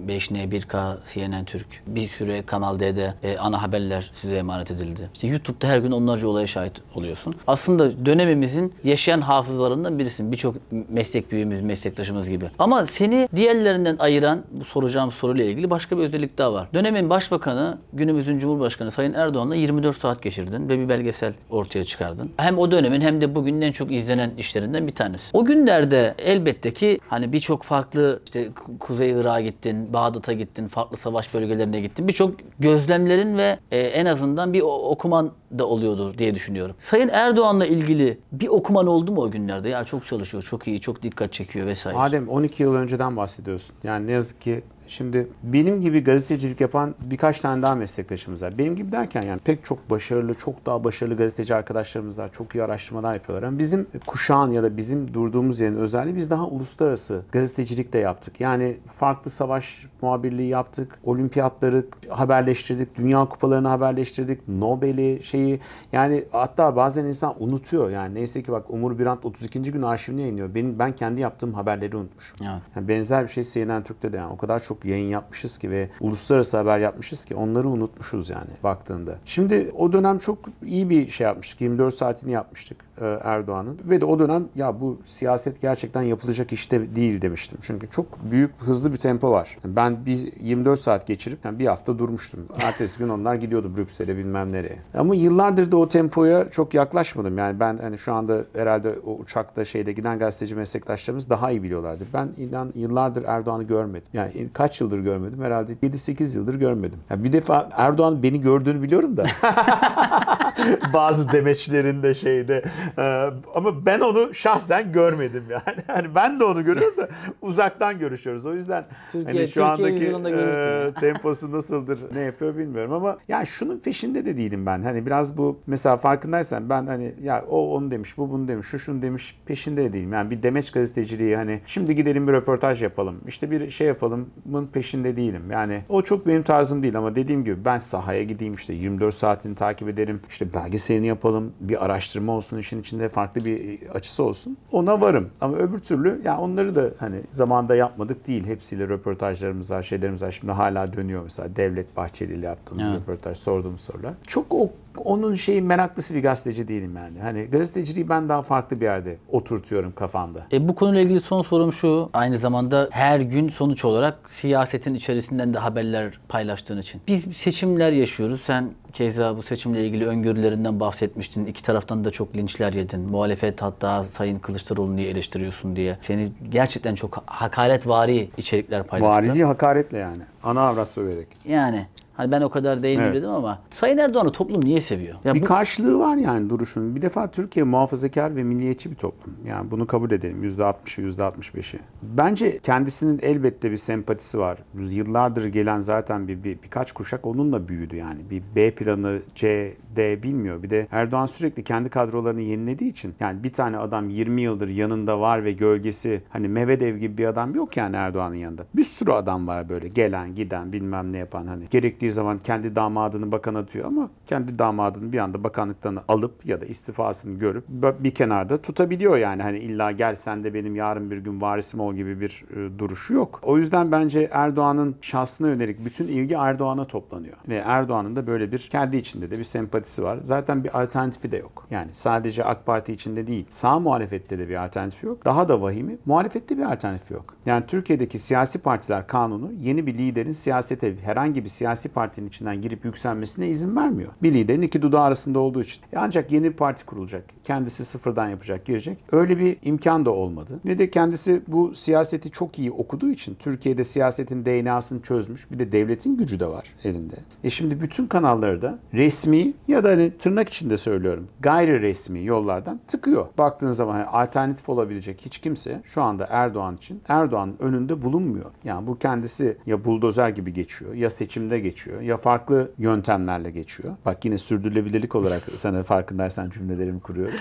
5N 0.07 0.49
1K 0.49 0.97
CNN 1.13 1.45
Türk 1.45 1.67
bir 1.87 2.07
süre 2.07 2.41
Kanal 2.45 2.79
D'de 2.79 3.13
e, 3.23 3.37
ana 3.37 3.61
haberler 3.61 4.11
size 4.13 4.35
emanet 4.35 4.71
edildi. 4.71 5.09
İşte 5.13 5.27
YouTube'da 5.27 5.67
her 5.67 5.77
gün 5.77 5.91
onlarca 5.91 6.27
olaya 6.27 6.47
şahit 6.47 6.73
oluyorsun. 6.95 7.35
Aslında 7.47 8.05
dönemimizin 8.05 8.73
yaşayan 8.83 9.21
hafızalarından 9.21 9.99
birisin. 9.99 10.31
Birçok 10.31 10.55
meslek 10.89 11.31
büyüğümüz, 11.31 11.61
meslektaşımız 11.61 12.29
gibi. 12.29 12.45
Ama 12.59 12.85
seni 12.85 13.29
diğerlerinden 13.35 13.95
ayıran 13.99 14.43
bu 14.51 14.65
soracağım 14.65 15.11
soruyla 15.11 15.45
ilgili 15.45 15.69
başka 15.69 15.97
bir 15.97 16.03
özellik 16.03 16.37
daha 16.37 16.53
var. 16.53 16.67
Dönemin 16.73 17.09
başbakanı, 17.09 17.77
günümüzün 17.93 18.39
Cumhurbaşkanı 18.39 18.91
Sayın 18.91 19.13
Erdoğan'la 19.13 19.55
24 19.55 19.97
saat 19.97 20.21
geçirdin 20.21 20.69
ve 20.69 20.79
bir 20.79 20.89
belgesel 20.89 21.33
ortaya 21.49 21.85
çıkardın. 21.85 22.31
Hem 22.37 22.58
o 22.59 22.71
dönemin 22.71 23.01
hem 23.01 23.21
de 23.21 23.35
bugünün 23.35 23.61
en 23.61 23.71
çok 23.71 23.91
izlenen 23.91 24.31
işlerinden 24.37 24.87
bir 24.87 24.95
tanesi. 24.95 25.23
O 25.33 25.45
günlerde 25.45 26.15
elbette 26.17 26.73
ki 26.73 26.99
hani 27.07 27.33
birçok 27.33 27.63
farklı 27.63 28.19
işte 28.25 28.45
Ku- 28.47 28.77
Kuzey 28.79 29.09
Irak'a 29.11 29.41
gittin, 29.41 29.93
Bağdat'a 29.93 30.33
gittin, 30.33 30.67
farklı 30.67 30.97
savaş 30.97 31.33
bölgelerine 31.33 31.81
gittin. 31.81 32.07
Birçok 32.07 32.31
gözlemlerin 32.59 33.37
ve 33.37 33.59
e, 33.71 33.79
en 33.79 34.05
azından 34.05 34.53
bir 34.53 34.61
okuman 34.65 35.31
da 35.59 35.67
oluyordur 35.67 36.17
diye 36.17 36.35
düşünüyorum. 36.35 36.75
Sayın 36.79 37.09
Erdoğan'la 37.13 37.65
ilgili 37.65 38.17
bir 38.31 38.47
okuman 38.47 38.87
oldu 38.87 39.11
mu 39.11 39.21
o 39.21 39.31
günlerde? 39.31 39.69
Ya 39.69 39.83
çok 39.83 40.05
çalışıyor, 40.05 40.43
çok 40.43 40.67
iyi, 40.67 40.81
çok 40.81 41.03
dikkat 41.03 41.33
çekiyor 41.33 41.65
vesaire. 41.67 41.97
Adem 41.97 42.29
12 42.29 42.63
yıl 42.63 42.75
önceden 42.75 43.17
bahsediyorsun. 43.17 43.75
Yani 43.83 44.07
ne 44.07 44.11
yazık 44.11 44.41
ki 44.41 44.61
şimdi 44.89 45.27
benim 45.43 45.81
gibi 45.81 46.03
gazetecilik 46.03 46.61
yapan 46.61 46.95
birkaç 47.01 47.41
tane 47.41 47.61
daha 47.61 47.75
meslektaşımız 47.75 48.41
var. 48.41 48.57
Benim 48.57 48.75
gibi 48.75 48.91
derken 48.91 49.21
yani 49.21 49.39
pek 49.39 49.65
çok 49.65 49.89
başarılı, 49.89 50.33
çok 50.33 50.65
daha 50.65 50.83
başarılı 50.83 51.17
gazeteci 51.17 51.55
arkadaşlarımız 51.55 52.19
var. 52.19 52.31
Çok 52.31 52.55
iyi 52.55 52.63
araştırmalar 52.63 53.13
yapıyorlar. 53.13 53.47
Ama 53.47 53.59
bizim 53.59 53.87
kuşağın 54.07 54.51
ya 54.51 54.63
da 54.63 54.77
bizim 54.77 55.13
durduğumuz 55.13 55.59
yerin 55.59 55.75
özelliği 55.75 56.15
biz 56.15 56.31
daha 56.31 56.47
uluslararası 56.47 57.21
gazetecilik 57.31 57.93
de 57.93 57.97
yaptık. 57.97 58.41
Yani 58.41 58.77
farklı 58.87 59.31
savaş 59.31 59.85
muhabirliği 60.01 60.49
yaptık. 60.49 60.99
Olimpiyatları 61.03 61.85
haberleştirdik. 62.09 62.95
Dünya 62.97 63.25
kupalarını 63.25 63.67
haberleştirdik. 63.67 64.47
Nobel'i 64.47 65.23
şeyi 65.23 65.59
yani 65.91 66.23
hatta 66.31 66.75
bazen 66.75 67.05
insan 67.05 67.35
unutuyor. 67.39 67.89
Yani 67.89 68.15
neyse 68.15 68.43
ki 68.43 68.51
bak 68.51 68.69
Umur 68.69 68.99
Birant 68.99 69.25
32. 69.25 69.61
gün 69.61 69.81
arşivini 69.81 70.21
yayınlıyor. 70.21 70.55
Benim, 70.55 70.79
ben 70.79 70.95
kendi 70.95 71.21
yaptığım 71.21 71.53
haberleri 71.53 71.97
unutmuşum. 71.97 72.37
Evet. 72.41 72.61
Yani 72.75 72.87
benzer 72.87 73.23
bir 73.23 73.29
şey 73.29 73.43
CNN 73.43 73.83
Türk'te 73.83 74.13
de 74.13 74.17
yani 74.17 74.33
o 74.33 74.37
kadar 74.37 74.59
çok 74.59 74.78
yayın 74.85 75.09
yapmışız 75.09 75.57
ki 75.57 75.71
ve 75.71 75.89
uluslararası 75.99 76.57
haber 76.57 76.79
yapmışız 76.79 77.25
ki 77.25 77.35
onları 77.35 77.67
unutmuşuz 77.67 78.29
yani 78.29 78.51
baktığında. 78.63 79.15
Şimdi 79.25 79.71
o 79.77 79.93
dönem 79.93 80.19
çok 80.19 80.37
iyi 80.65 80.89
bir 80.89 81.07
şey 81.07 81.27
yapmıştık. 81.27 81.61
24 81.61 81.93
saatini 81.93 82.31
yapmıştık 82.31 82.89
e, 83.01 83.19
Erdoğan'ın 83.23 83.79
ve 83.85 84.01
de 84.01 84.05
o 84.05 84.19
dönem 84.19 84.47
ya 84.55 84.81
bu 84.81 84.99
siyaset 85.03 85.61
gerçekten 85.61 86.01
yapılacak 86.01 86.53
işte 86.53 86.95
değil 86.95 87.21
demiştim. 87.21 87.57
Çünkü 87.61 87.89
çok 87.89 88.05
büyük 88.31 88.51
hızlı 88.59 88.93
bir 88.93 88.97
tempo 88.97 89.31
var. 89.31 89.57
Ben 89.65 90.05
bir 90.05 90.33
24 90.41 90.79
saat 90.79 91.07
geçirip 91.07 91.45
yani 91.45 91.59
bir 91.59 91.65
hafta 91.65 91.99
durmuştum. 91.99 92.39
Ertesi 92.57 92.99
gün 92.99 93.09
onlar 93.09 93.35
gidiyordu 93.35 93.77
Brüksel'e 93.77 94.17
bilmem 94.17 94.51
nereye. 94.51 94.79
Ama 94.93 95.15
yıllardır 95.15 95.71
da 95.71 95.77
o 95.77 95.89
tempoya 95.89 96.49
çok 96.49 96.73
yaklaşmadım. 96.73 97.37
Yani 97.37 97.59
ben 97.59 97.77
hani 97.77 97.97
şu 97.97 98.13
anda 98.13 98.43
herhalde 98.53 98.95
o 99.05 99.13
uçakta 99.13 99.65
şeyde 99.65 99.91
giden 99.91 100.19
gazeteci 100.19 100.55
meslektaşlarımız 100.55 101.29
daha 101.29 101.51
iyi 101.51 101.63
biliyorlardır. 101.63 102.07
Ben 102.13 102.29
inan 102.37 102.71
yıllardır 102.75 103.23
Erdoğan'ı 103.23 103.63
görmedim. 103.63 104.07
Yani 104.13 104.49
kaç 104.53 104.68
yıldır 104.81 104.99
görmedim? 104.99 105.43
Herhalde 105.43 105.73
7-8 105.73 106.37
yıldır 106.37 106.55
görmedim. 106.55 106.99
Yani 107.09 107.23
bir 107.23 107.33
defa 107.33 107.69
Erdoğan 107.71 108.23
beni 108.23 108.41
gördüğünü 108.41 108.81
biliyorum 108.81 109.17
da. 109.17 109.25
Bazı 110.93 111.31
demeçlerinde 111.31 112.13
şeyde. 112.13 112.63
Ee, 112.97 113.25
ama 113.55 113.85
ben 113.85 113.99
onu 113.99 114.33
şahsen 114.33 114.91
görmedim 114.91 115.43
yani. 115.49 115.79
Yani 115.89 116.07
ben 116.15 116.39
de 116.39 116.43
onu 116.43 116.65
görüyorum 116.65 116.97
da 116.97 117.09
uzaktan 117.41 117.99
görüşüyoruz. 117.99 118.45
O 118.45 118.53
yüzden 118.53 118.85
Türkiye- 119.11 119.37
hani 119.37 119.47
şu 119.47 119.83
Türkiye 119.83 120.15
andaki 120.15 120.35
e, 120.35 120.93
temposu 120.99 121.51
nasıldır, 121.51 121.99
ne 122.13 122.19
yapıyor 122.19 122.57
bilmiyorum 122.57 122.93
ama 122.93 123.17
yani 123.27 123.47
şunun 123.47 123.79
peşinde 123.79 124.25
de 124.25 124.37
değilim 124.37 124.65
ben. 124.65 124.83
Hani 124.83 125.05
biraz 125.05 125.37
bu 125.37 125.59
mesela 125.67 125.97
farkındaysan 125.97 126.69
ben 126.69 126.87
hani 126.87 127.15
ya 127.21 127.45
o 127.49 127.75
onu 127.75 127.91
demiş, 127.91 128.17
bu 128.17 128.29
bunu 128.31 128.47
demiş, 128.47 128.67
şu 128.67 128.79
şunu 128.79 129.01
demiş 129.01 129.39
peşinde 129.45 129.83
de 129.83 129.93
değilim. 129.93 130.13
Yani 130.13 130.29
bir 130.29 130.43
demeç 130.43 130.71
gazeteciliği 130.71 131.35
hani 131.35 131.61
şimdi 131.65 131.95
gidelim 131.95 132.27
bir 132.27 132.33
röportaj 132.33 132.83
yapalım. 132.83 133.21
işte 133.27 133.51
bir 133.51 133.69
şey 133.69 133.87
yapalım. 133.87 134.29
Bunun 134.45 134.67
peşinde 134.67 135.17
değilim. 135.17 135.51
Yani 135.51 135.83
o 135.89 136.01
çok 136.01 136.27
benim 136.27 136.43
tarzım 136.43 136.83
değil 136.83 136.97
ama 136.97 137.15
dediğim 137.15 137.43
gibi 137.43 137.65
ben 137.65 137.77
sahaya 137.77 138.23
gideyim 138.23 138.53
işte 138.53 138.73
24 138.73 139.13
saatini 139.15 139.55
takip 139.55 139.89
ederim. 139.89 140.21
İşte 140.29 140.48
belgeselini 140.53 141.07
yapalım. 141.07 141.51
Bir 141.59 141.85
araştırma 141.85 142.31
olsun 142.31 142.57
işin 142.57 142.79
içinde 142.81 143.09
farklı 143.09 143.45
bir 143.45 143.81
açısı 143.89 144.23
olsun. 144.23 144.57
Ona 144.71 145.01
varım. 145.01 145.29
Ama 145.41 145.57
öbür 145.57 145.77
türlü 145.77 146.21
yani 146.25 146.39
onları 146.39 146.75
da 146.75 146.89
hani 146.99 147.21
zamanda 147.31 147.75
yapmadık 147.75 148.27
değil. 148.27 148.45
Hepsiyle 148.45 148.87
röportajlarımız 148.87 149.71
var, 149.71 149.81
şeylerimiz 149.83 150.21
var. 150.21 150.31
Şimdi 150.31 150.51
hala 150.53 150.93
dönüyor 150.93 151.23
mesela 151.23 151.55
Devlet 151.55 151.97
Bahçeli 151.97 152.33
ile 152.33 152.45
yaptığımız 152.45 152.87
Evet. 152.89 153.01
röportaj, 153.01 153.37
sorduğumuz 153.37 153.81
sorular. 153.81 154.13
Çok 154.27 154.45
o 154.53 154.69
onun 155.05 155.35
şeyi 155.35 155.61
meraklısı 155.61 156.15
bir 156.15 156.23
gazeteci 156.23 156.67
değilim 156.67 156.95
yani. 156.97 157.19
Hani 157.19 157.43
gazeteciliği 157.43 158.09
ben 158.09 158.29
daha 158.29 158.41
farklı 158.41 158.79
bir 158.79 158.85
yerde 158.85 159.17
oturtuyorum 159.31 159.91
kafamda. 159.95 160.47
E, 160.51 160.67
bu 160.67 160.75
konuyla 160.75 161.01
ilgili 161.01 161.19
son 161.19 161.41
sorum 161.41 161.73
şu. 161.73 162.09
Aynı 162.13 162.37
zamanda 162.37 162.87
her 162.91 163.19
gün 163.19 163.49
sonuç 163.49 163.85
olarak 163.85 164.29
siyasetin 164.29 164.93
içerisinden 164.93 165.53
de 165.53 165.57
haberler 165.57 166.19
paylaştığın 166.29 166.77
için. 166.77 167.01
Biz 167.07 167.25
seçimler 167.37 167.91
yaşıyoruz. 167.91 168.41
Sen 168.45 168.69
keza 168.93 169.37
bu 169.37 169.43
seçimle 169.43 169.85
ilgili 169.85 170.07
öngörülerinden 170.07 170.79
bahsetmiştin. 170.79 171.45
İki 171.45 171.63
taraftan 171.63 172.03
da 172.05 172.11
çok 172.11 172.35
linçler 172.35 172.73
yedin. 172.73 172.99
Muhalefet 172.99 173.61
hatta 173.61 174.03
Sayın 174.03 174.39
Kılıçdaroğlu'nu 174.39 174.95
niye 174.95 175.09
eleştiriyorsun 175.09 175.75
diye. 175.75 175.97
Seni 176.01 176.31
gerçekten 176.49 176.95
çok 176.95 177.23
hakaretvari 177.25 178.29
içerikler 178.37 178.83
paylaştılar. 178.83 179.17
Valiliği 179.23 179.45
hakaretle 179.45 179.97
yani. 179.97 180.21
Ana 180.43 180.61
avrat 180.61 180.89
söverek. 180.89 181.27
Yani 181.45 181.85
hani 182.19 182.31
ben 182.31 182.41
o 182.41 182.49
kadar 182.49 182.83
değilim 182.83 183.01
Evet. 183.03 183.15
dedim 183.15 183.29
ama 183.29 183.61
Sayın 183.71 183.97
Erdoğan'ı 183.97 184.31
toplum 184.31 184.65
niye 184.65 184.81
seviyor? 184.81 185.15
Ya 185.23 185.33
bir 185.33 185.41
bu- 185.41 185.45
karşılığı 185.45 185.99
var 185.99 186.15
yani 186.17 186.49
duruşun. 186.49 186.95
Bir 186.95 187.01
defa 187.01 187.31
Türkiye 187.31 187.65
muhafazakar 187.65 188.35
ve 188.35 188.43
milliyetçi 188.43 188.91
bir 188.91 188.95
toplum. 188.95 189.33
Yani 189.47 189.71
bunu 189.71 189.87
kabul 189.87 190.11
edelim. 190.11 190.43
%60'ı, 190.43 191.01
%65'i. 191.03 191.79
Bence 192.03 192.59
kendisinin 192.59 193.19
elbette 193.21 193.71
bir 193.71 193.77
sempatisi 193.77 194.39
var. 194.39 194.57
Yıllardır 194.79 195.45
gelen 195.45 195.79
zaten 195.81 196.27
bir, 196.27 196.43
bir 196.43 196.57
birkaç 196.63 196.91
kuşak 196.91 197.25
onunla 197.27 197.67
büyüdü 197.67 197.95
yani. 197.95 198.19
Bir 198.29 198.43
B 198.55 198.71
planı, 198.71 199.19
C, 199.35 199.73
D 199.95 200.23
bilmiyor. 200.23 200.63
Bir 200.63 200.69
de 200.69 200.87
Erdoğan 200.91 201.25
sürekli 201.25 201.63
kendi 201.63 201.89
kadrolarını 201.89 202.41
yenilediği 202.41 202.89
için 202.91 203.13
yani 203.19 203.43
bir 203.43 203.53
tane 203.53 203.77
adam 203.77 204.09
20 204.09 204.41
yıldır 204.41 204.67
yanında 204.67 205.19
var 205.19 205.43
ve 205.45 205.51
gölgesi 205.51 206.21
hani 206.29 206.47
Mehmet 206.47 206.79
gibi 206.79 207.17
bir 207.17 207.25
adam 207.25 207.55
yok 207.55 207.77
yani 207.77 207.95
Erdoğan'ın 207.95 208.35
yanında. 208.35 208.65
Bir 208.75 208.83
sürü 208.83 209.11
adam 209.11 209.47
var 209.47 209.69
böyle 209.69 209.87
gelen 209.87 210.35
giden 210.35 210.71
bilmem 210.71 211.13
ne 211.13 211.17
yapan 211.17 211.47
hani 211.47 211.67
gerektiği 212.09 212.11
zaman 212.11 212.37
kendi 212.37 212.75
damadını 212.75 213.31
bakan 213.31 213.55
atıyor 213.55 213.85
ama 213.85 214.09
kendi 214.25 214.59
damadını 214.59 215.11
bir 215.11 215.17
anda 215.17 215.43
bakanlıktan 215.43 216.03
alıp 216.07 216.45
ya 216.45 216.61
da 216.61 216.65
istifasını 216.65 217.39
görüp 217.39 217.63
bir 217.99 218.11
kenarda 218.11 218.57
tutabiliyor 218.57 219.17
yani 219.17 219.41
hani 219.43 219.59
illa 219.59 219.91
gel 219.91 220.15
sen 220.15 220.43
de 220.43 220.53
benim 220.53 220.75
yarın 220.75 221.11
bir 221.11 221.17
gün 221.17 221.41
varisim 221.41 221.79
ol 221.79 221.93
gibi 221.93 222.19
bir 222.19 222.43
e, 222.55 222.79
duruşu 222.79 223.13
yok. 223.13 223.39
O 223.43 223.57
yüzden 223.57 223.91
bence 223.91 224.29
Erdoğan'ın 224.31 224.95
şahsına 225.01 225.47
yönelik 225.47 225.85
bütün 225.85 226.07
ilgi 226.07 226.35
Erdoğan'a 226.35 226.85
toplanıyor. 226.85 227.37
Ve 227.47 227.57
Erdoğan'ın 227.65 228.15
da 228.15 228.27
böyle 228.27 228.51
bir 228.51 228.69
kendi 228.71 228.97
içinde 228.97 229.31
de 229.31 229.37
bir 229.37 229.43
sempatisi 229.43 230.03
var. 230.03 230.19
Zaten 230.23 230.63
bir 230.63 230.81
alternatifi 230.81 231.31
de 231.31 231.37
yok. 231.37 231.67
Yani 231.71 231.89
sadece 231.93 232.43
AK 232.43 232.65
Parti 232.65 232.93
içinde 232.93 233.27
değil. 233.27 233.45
Sağ 233.49 233.79
muhalefette 233.79 234.39
de 234.39 234.49
bir 234.49 234.55
alternatifi 234.55 235.05
yok. 235.05 235.25
Daha 235.25 235.49
da 235.49 235.61
vahimi 235.61 235.97
muhalefette 236.05 236.57
bir 236.57 236.63
alternatifi 236.63 237.13
yok. 237.13 237.35
Yani 237.45 237.65
Türkiye'deki 237.67 238.19
siyasi 238.19 238.59
partiler 238.59 239.07
kanunu 239.07 239.51
yeni 239.59 239.87
bir 239.87 239.93
liderin 239.93 240.31
siyasete 240.31 240.95
herhangi 241.01 241.43
bir 241.43 241.49
siyasi 241.49 241.89
partinin 241.99 242.27
içinden 242.27 242.61
girip 242.61 242.85
yükselmesine 242.85 243.47
izin 243.47 243.75
vermiyor. 243.75 244.11
Bir 244.23 244.33
liderin 244.33 244.61
iki 244.61 244.81
dudağı 244.81 245.01
arasında 245.01 245.39
olduğu 245.39 245.61
için. 245.61 245.81
E 245.93 245.97
Ancak 245.97 246.31
yeni 246.31 246.43
bir 246.43 246.53
parti 246.53 246.85
kurulacak. 246.85 247.23
Kendisi 247.43 247.85
sıfırdan 247.85 248.29
yapacak, 248.29 248.65
girecek. 248.65 248.97
Öyle 249.11 249.39
bir 249.39 249.57
imkan 249.63 250.05
da 250.05 250.11
olmadı. 250.11 250.59
Ne 250.65 250.77
de 250.77 250.91
kendisi 250.91 251.41
bu 251.47 251.75
siyaseti 251.75 252.31
çok 252.31 252.59
iyi 252.59 252.71
okuduğu 252.71 253.09
için 253.09 253.35
Türkiye'de 253.39 253.83
siyasetin 253.83 254.45
DNA'sını 254.45 255.01
çözmüş. 255.01 255.51
Bir 255.51 255.59
de 255.59 255.71
devletin 255.71 256.17
gücü 256.17 256.39
de 256.39 256.47
var 256.47 256.67
elinde. 256.83 257.15
E 257.43 257.49
şimdi 257.49 257.81
bütün 257.81 258.07
kanalları 258.07 258.61
da 258.61 258.79
resmi 258.93 259.53
ya 259.67 259.83
da 259.83 259.89
hani 259.89 260.17
tırnak 260.17 260.49
içinde 260.49 260.77
söylüyorum 260.77 261.27
gayri 261.39 261.81
resmi 261.81 262.25
yollardan 262.25 262.79
tıkıyor. 262.87 263.25
Baktığın 263.37 263.71
zaman 263.71 263.93
hani 263.93 264.05
alternatif 264.05 264.69
olabilecek 264.69 265.21
hiç 265.25 265.37
kimse 265.37 265.81
şu 265.83 266.01
anda 266.01 266.27
Erdoğan 266.29 266.75
için 266.75 267.01
Erdoğan'ın 267.07 267.55
önünde 267.59 268.01
bulunmuyor. 268.01 268.51
Yani 268.63 268.87
bu 268.87 268.99
kendisi 268.99 269.57
ya 269.65 269.85
buldozer 269.85 270.29
gibi 270.29 270.53
geçiyor 270.53 270.93
ya 270.93 271.09
seçimde 271.09 271.59
geçiyor 271.59 271.78
ya 271.87 272.17
farklı 272.17 272.71
yöntemlerle 272.77 273.51
geçiyor. 273.51 273.95
Bak 274.05 274.25
yine 274.25 274.37
sürdürülebilirlik 274.37 275.15
olarak 275.15 275.43
sana 275.55 275.83
farkındaysan 275.83 276.49
cümlelerimi 276.49 276.99
kuruyorum. 276.99 277.35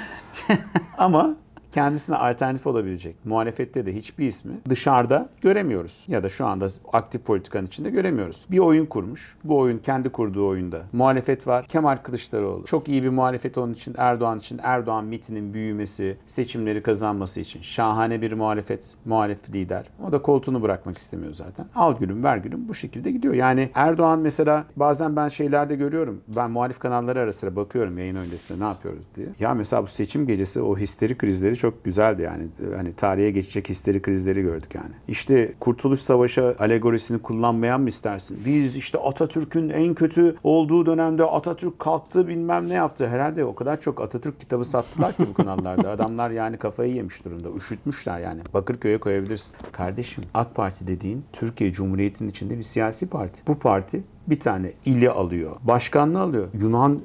Ama 0.99 1.37
kendisine 1.79 2.17
alternatif 2.17 2.67
olabilecek 2.67 3.17
muhalefette 3.25 3.87
de 3.87 3.95
hiçbir 3.95 4.27
ismi 4.27 4.53
dışarıda 4.69 5.29
göremiyoruz. 5.41 6.05
Ya 6.09 6.23
da 6.23 6.29
şu 6.29 6.47
anda 6.47 6.69
aktif 6.93 7.25
politikanın 7.25 7.67
içinde 7.67 7.91
göremiyoruz. 7.91 8.47
Bir 8.51 8.59
oyun 8.59 8.87
kurmuş. 8.87 9.37
Bu 9.45 9.59
oyun 9.59 9.79
kendi 9.79 10.09
kurduğu 10.09 10.49
oyunda. 10.49 10.83
Muhalefet 10.93 11.47
var. 11.47 11.67
Kemal 11.67 11.97
Kılıçdaroğlu. 11.97 12.65
Çok 12.65 12.89
iyi 12.89 13.03
bir 13.03 13.09
muhalefet 13.09 13.59
onun 13.59 13.73
için 13.73 13.95
Erdoğan 13.99 14.39
için. 14.39 14.61
Erdoğan 14.63 15.05
mitinin 15.05 15.55
büyümesi, 15.55 16.17
seçimleri 16.27 16.83
kazanması 16.83 17.41
için. 17.41 17.61
Şahane 17.61 18.23
bir 18.23 18.33
muhalefet, 18.33 18.95
muhalef 19.05 19.51
lider. 19.51 19.87
O 20.09 20.13
da 20.13 20.23
koltuğunu 20.23 20.63
bırakmak 20.63 20.99
istemiyor 20.99 21.35
zaten. 21.35 21.67
Al 21.75 21.99
gülüm 21.99 22.25
ver 22.25 22.37
gülüm 22.37 22.69
bu 22.69 22.75
şekilde 22.75 23.11
gidiyor. 23.11 23.35
Yani 23.35 23.71
Erdoğan 23.75 24.19
mesela 24.19 24.65
bazen 24.77 25.17
ben 25.17 25.29
şeylerde 25.29 25.75
görüyorum. 25.75 26.21
Ben 26.37 26.51
muhalif 26.51 26.79
kanalları 26.79 27.21
ara 27.21 27.33
sıra 27.33 27.57
bakıyorum 27.57 27.99
yayın 27.99 28.17
öncesinde 28.17 28.61
ne 28.61 28.69
yapıyoruz 28.69 29.05
diye. 29.17 29.27
Ya 29.41 29.55
mesela 29.55 29.83
bu 29.83 29.89
seçim 29.89 30.27
gecesi 30.27 30.61
o 30.61 30.79
histeri 30.79 31.19
krizleri 31.19 31.57
çok 31.57 31.68
çok 31.69 31.85
güzeldi 31.85 32.23
yani. 32.23 32.47
Hani 32.77 32.93
tarihe 32.93 33.31
geçecek 33.31 33.69
histeri 33.69 34.03
krizleri 34.03 34.43
gördük 34.43 34.75
yani. 34.75 34.91
İşte 35.09 35.53
Kurtuluş 35.61 36.01
Savaşı 36.01 36.57
alegorisini 36.59 37.23
kullanmayan 37.23 37.81
mı 37.81 37.89
istersin? 37.89 38.39
Biz 38.47 38.77
işte 38.77 38.99
Atatürk'ün 38.99 39.69
en 39.69 39.95
kötü 39.95 40.37
olduğu 40.45 40.87
dönemde 40.87 41.25
Atatürk 41.25 41.79
kalktı 41.79 42.29
bilmem 42.29 42.69
ne 42.69 42.75
yaptı. 42.75 43.09
Herhalde 43.09 43.45
o 43.45 43.55
kadar 43.55 43.81
çok 43.81 44.01
Atatürk 44.01 44.41
kitabı 44.41 44.65
sattılar 44.65 45.17
ki 45.17 45.25
bu 45.31 45.35
kanallarda. 45.35 45.91
Adamlar 45.99 46.31
yani 46.31 46.57
kafayı 46.57 46.95
yemiş 46.95 47.25
durumda. 47.25 47.49
Üşütmüşler 47.57 48.21
yani. 48.21 48.41
Bakırköy'e 48.55 48.99
koyabilirsin. 48.99 49.57
Kardeşim 49.73 50.25
AK 50.35 50.55
Parti 50.55 50.87
dediğin 50.87 51.25
Türkiye 51.33 51.73
Cumhuriyeti'nin 51.73 52.29
içinde 52.29 52.59
bir 52.59 52.63
siyasi 52.63 53.07
parti. 53.07 53.43
Bu 53.47 53.59
parti 53.59 54.03
bir 54.31 54.41
tane 54.41 54.73
ili 54.85 55.11
alıyor. 55.11 55.57
Başkanlığı 55.63 56.21
alıyor. 56.21 56.49
Yunan 56.61 57.01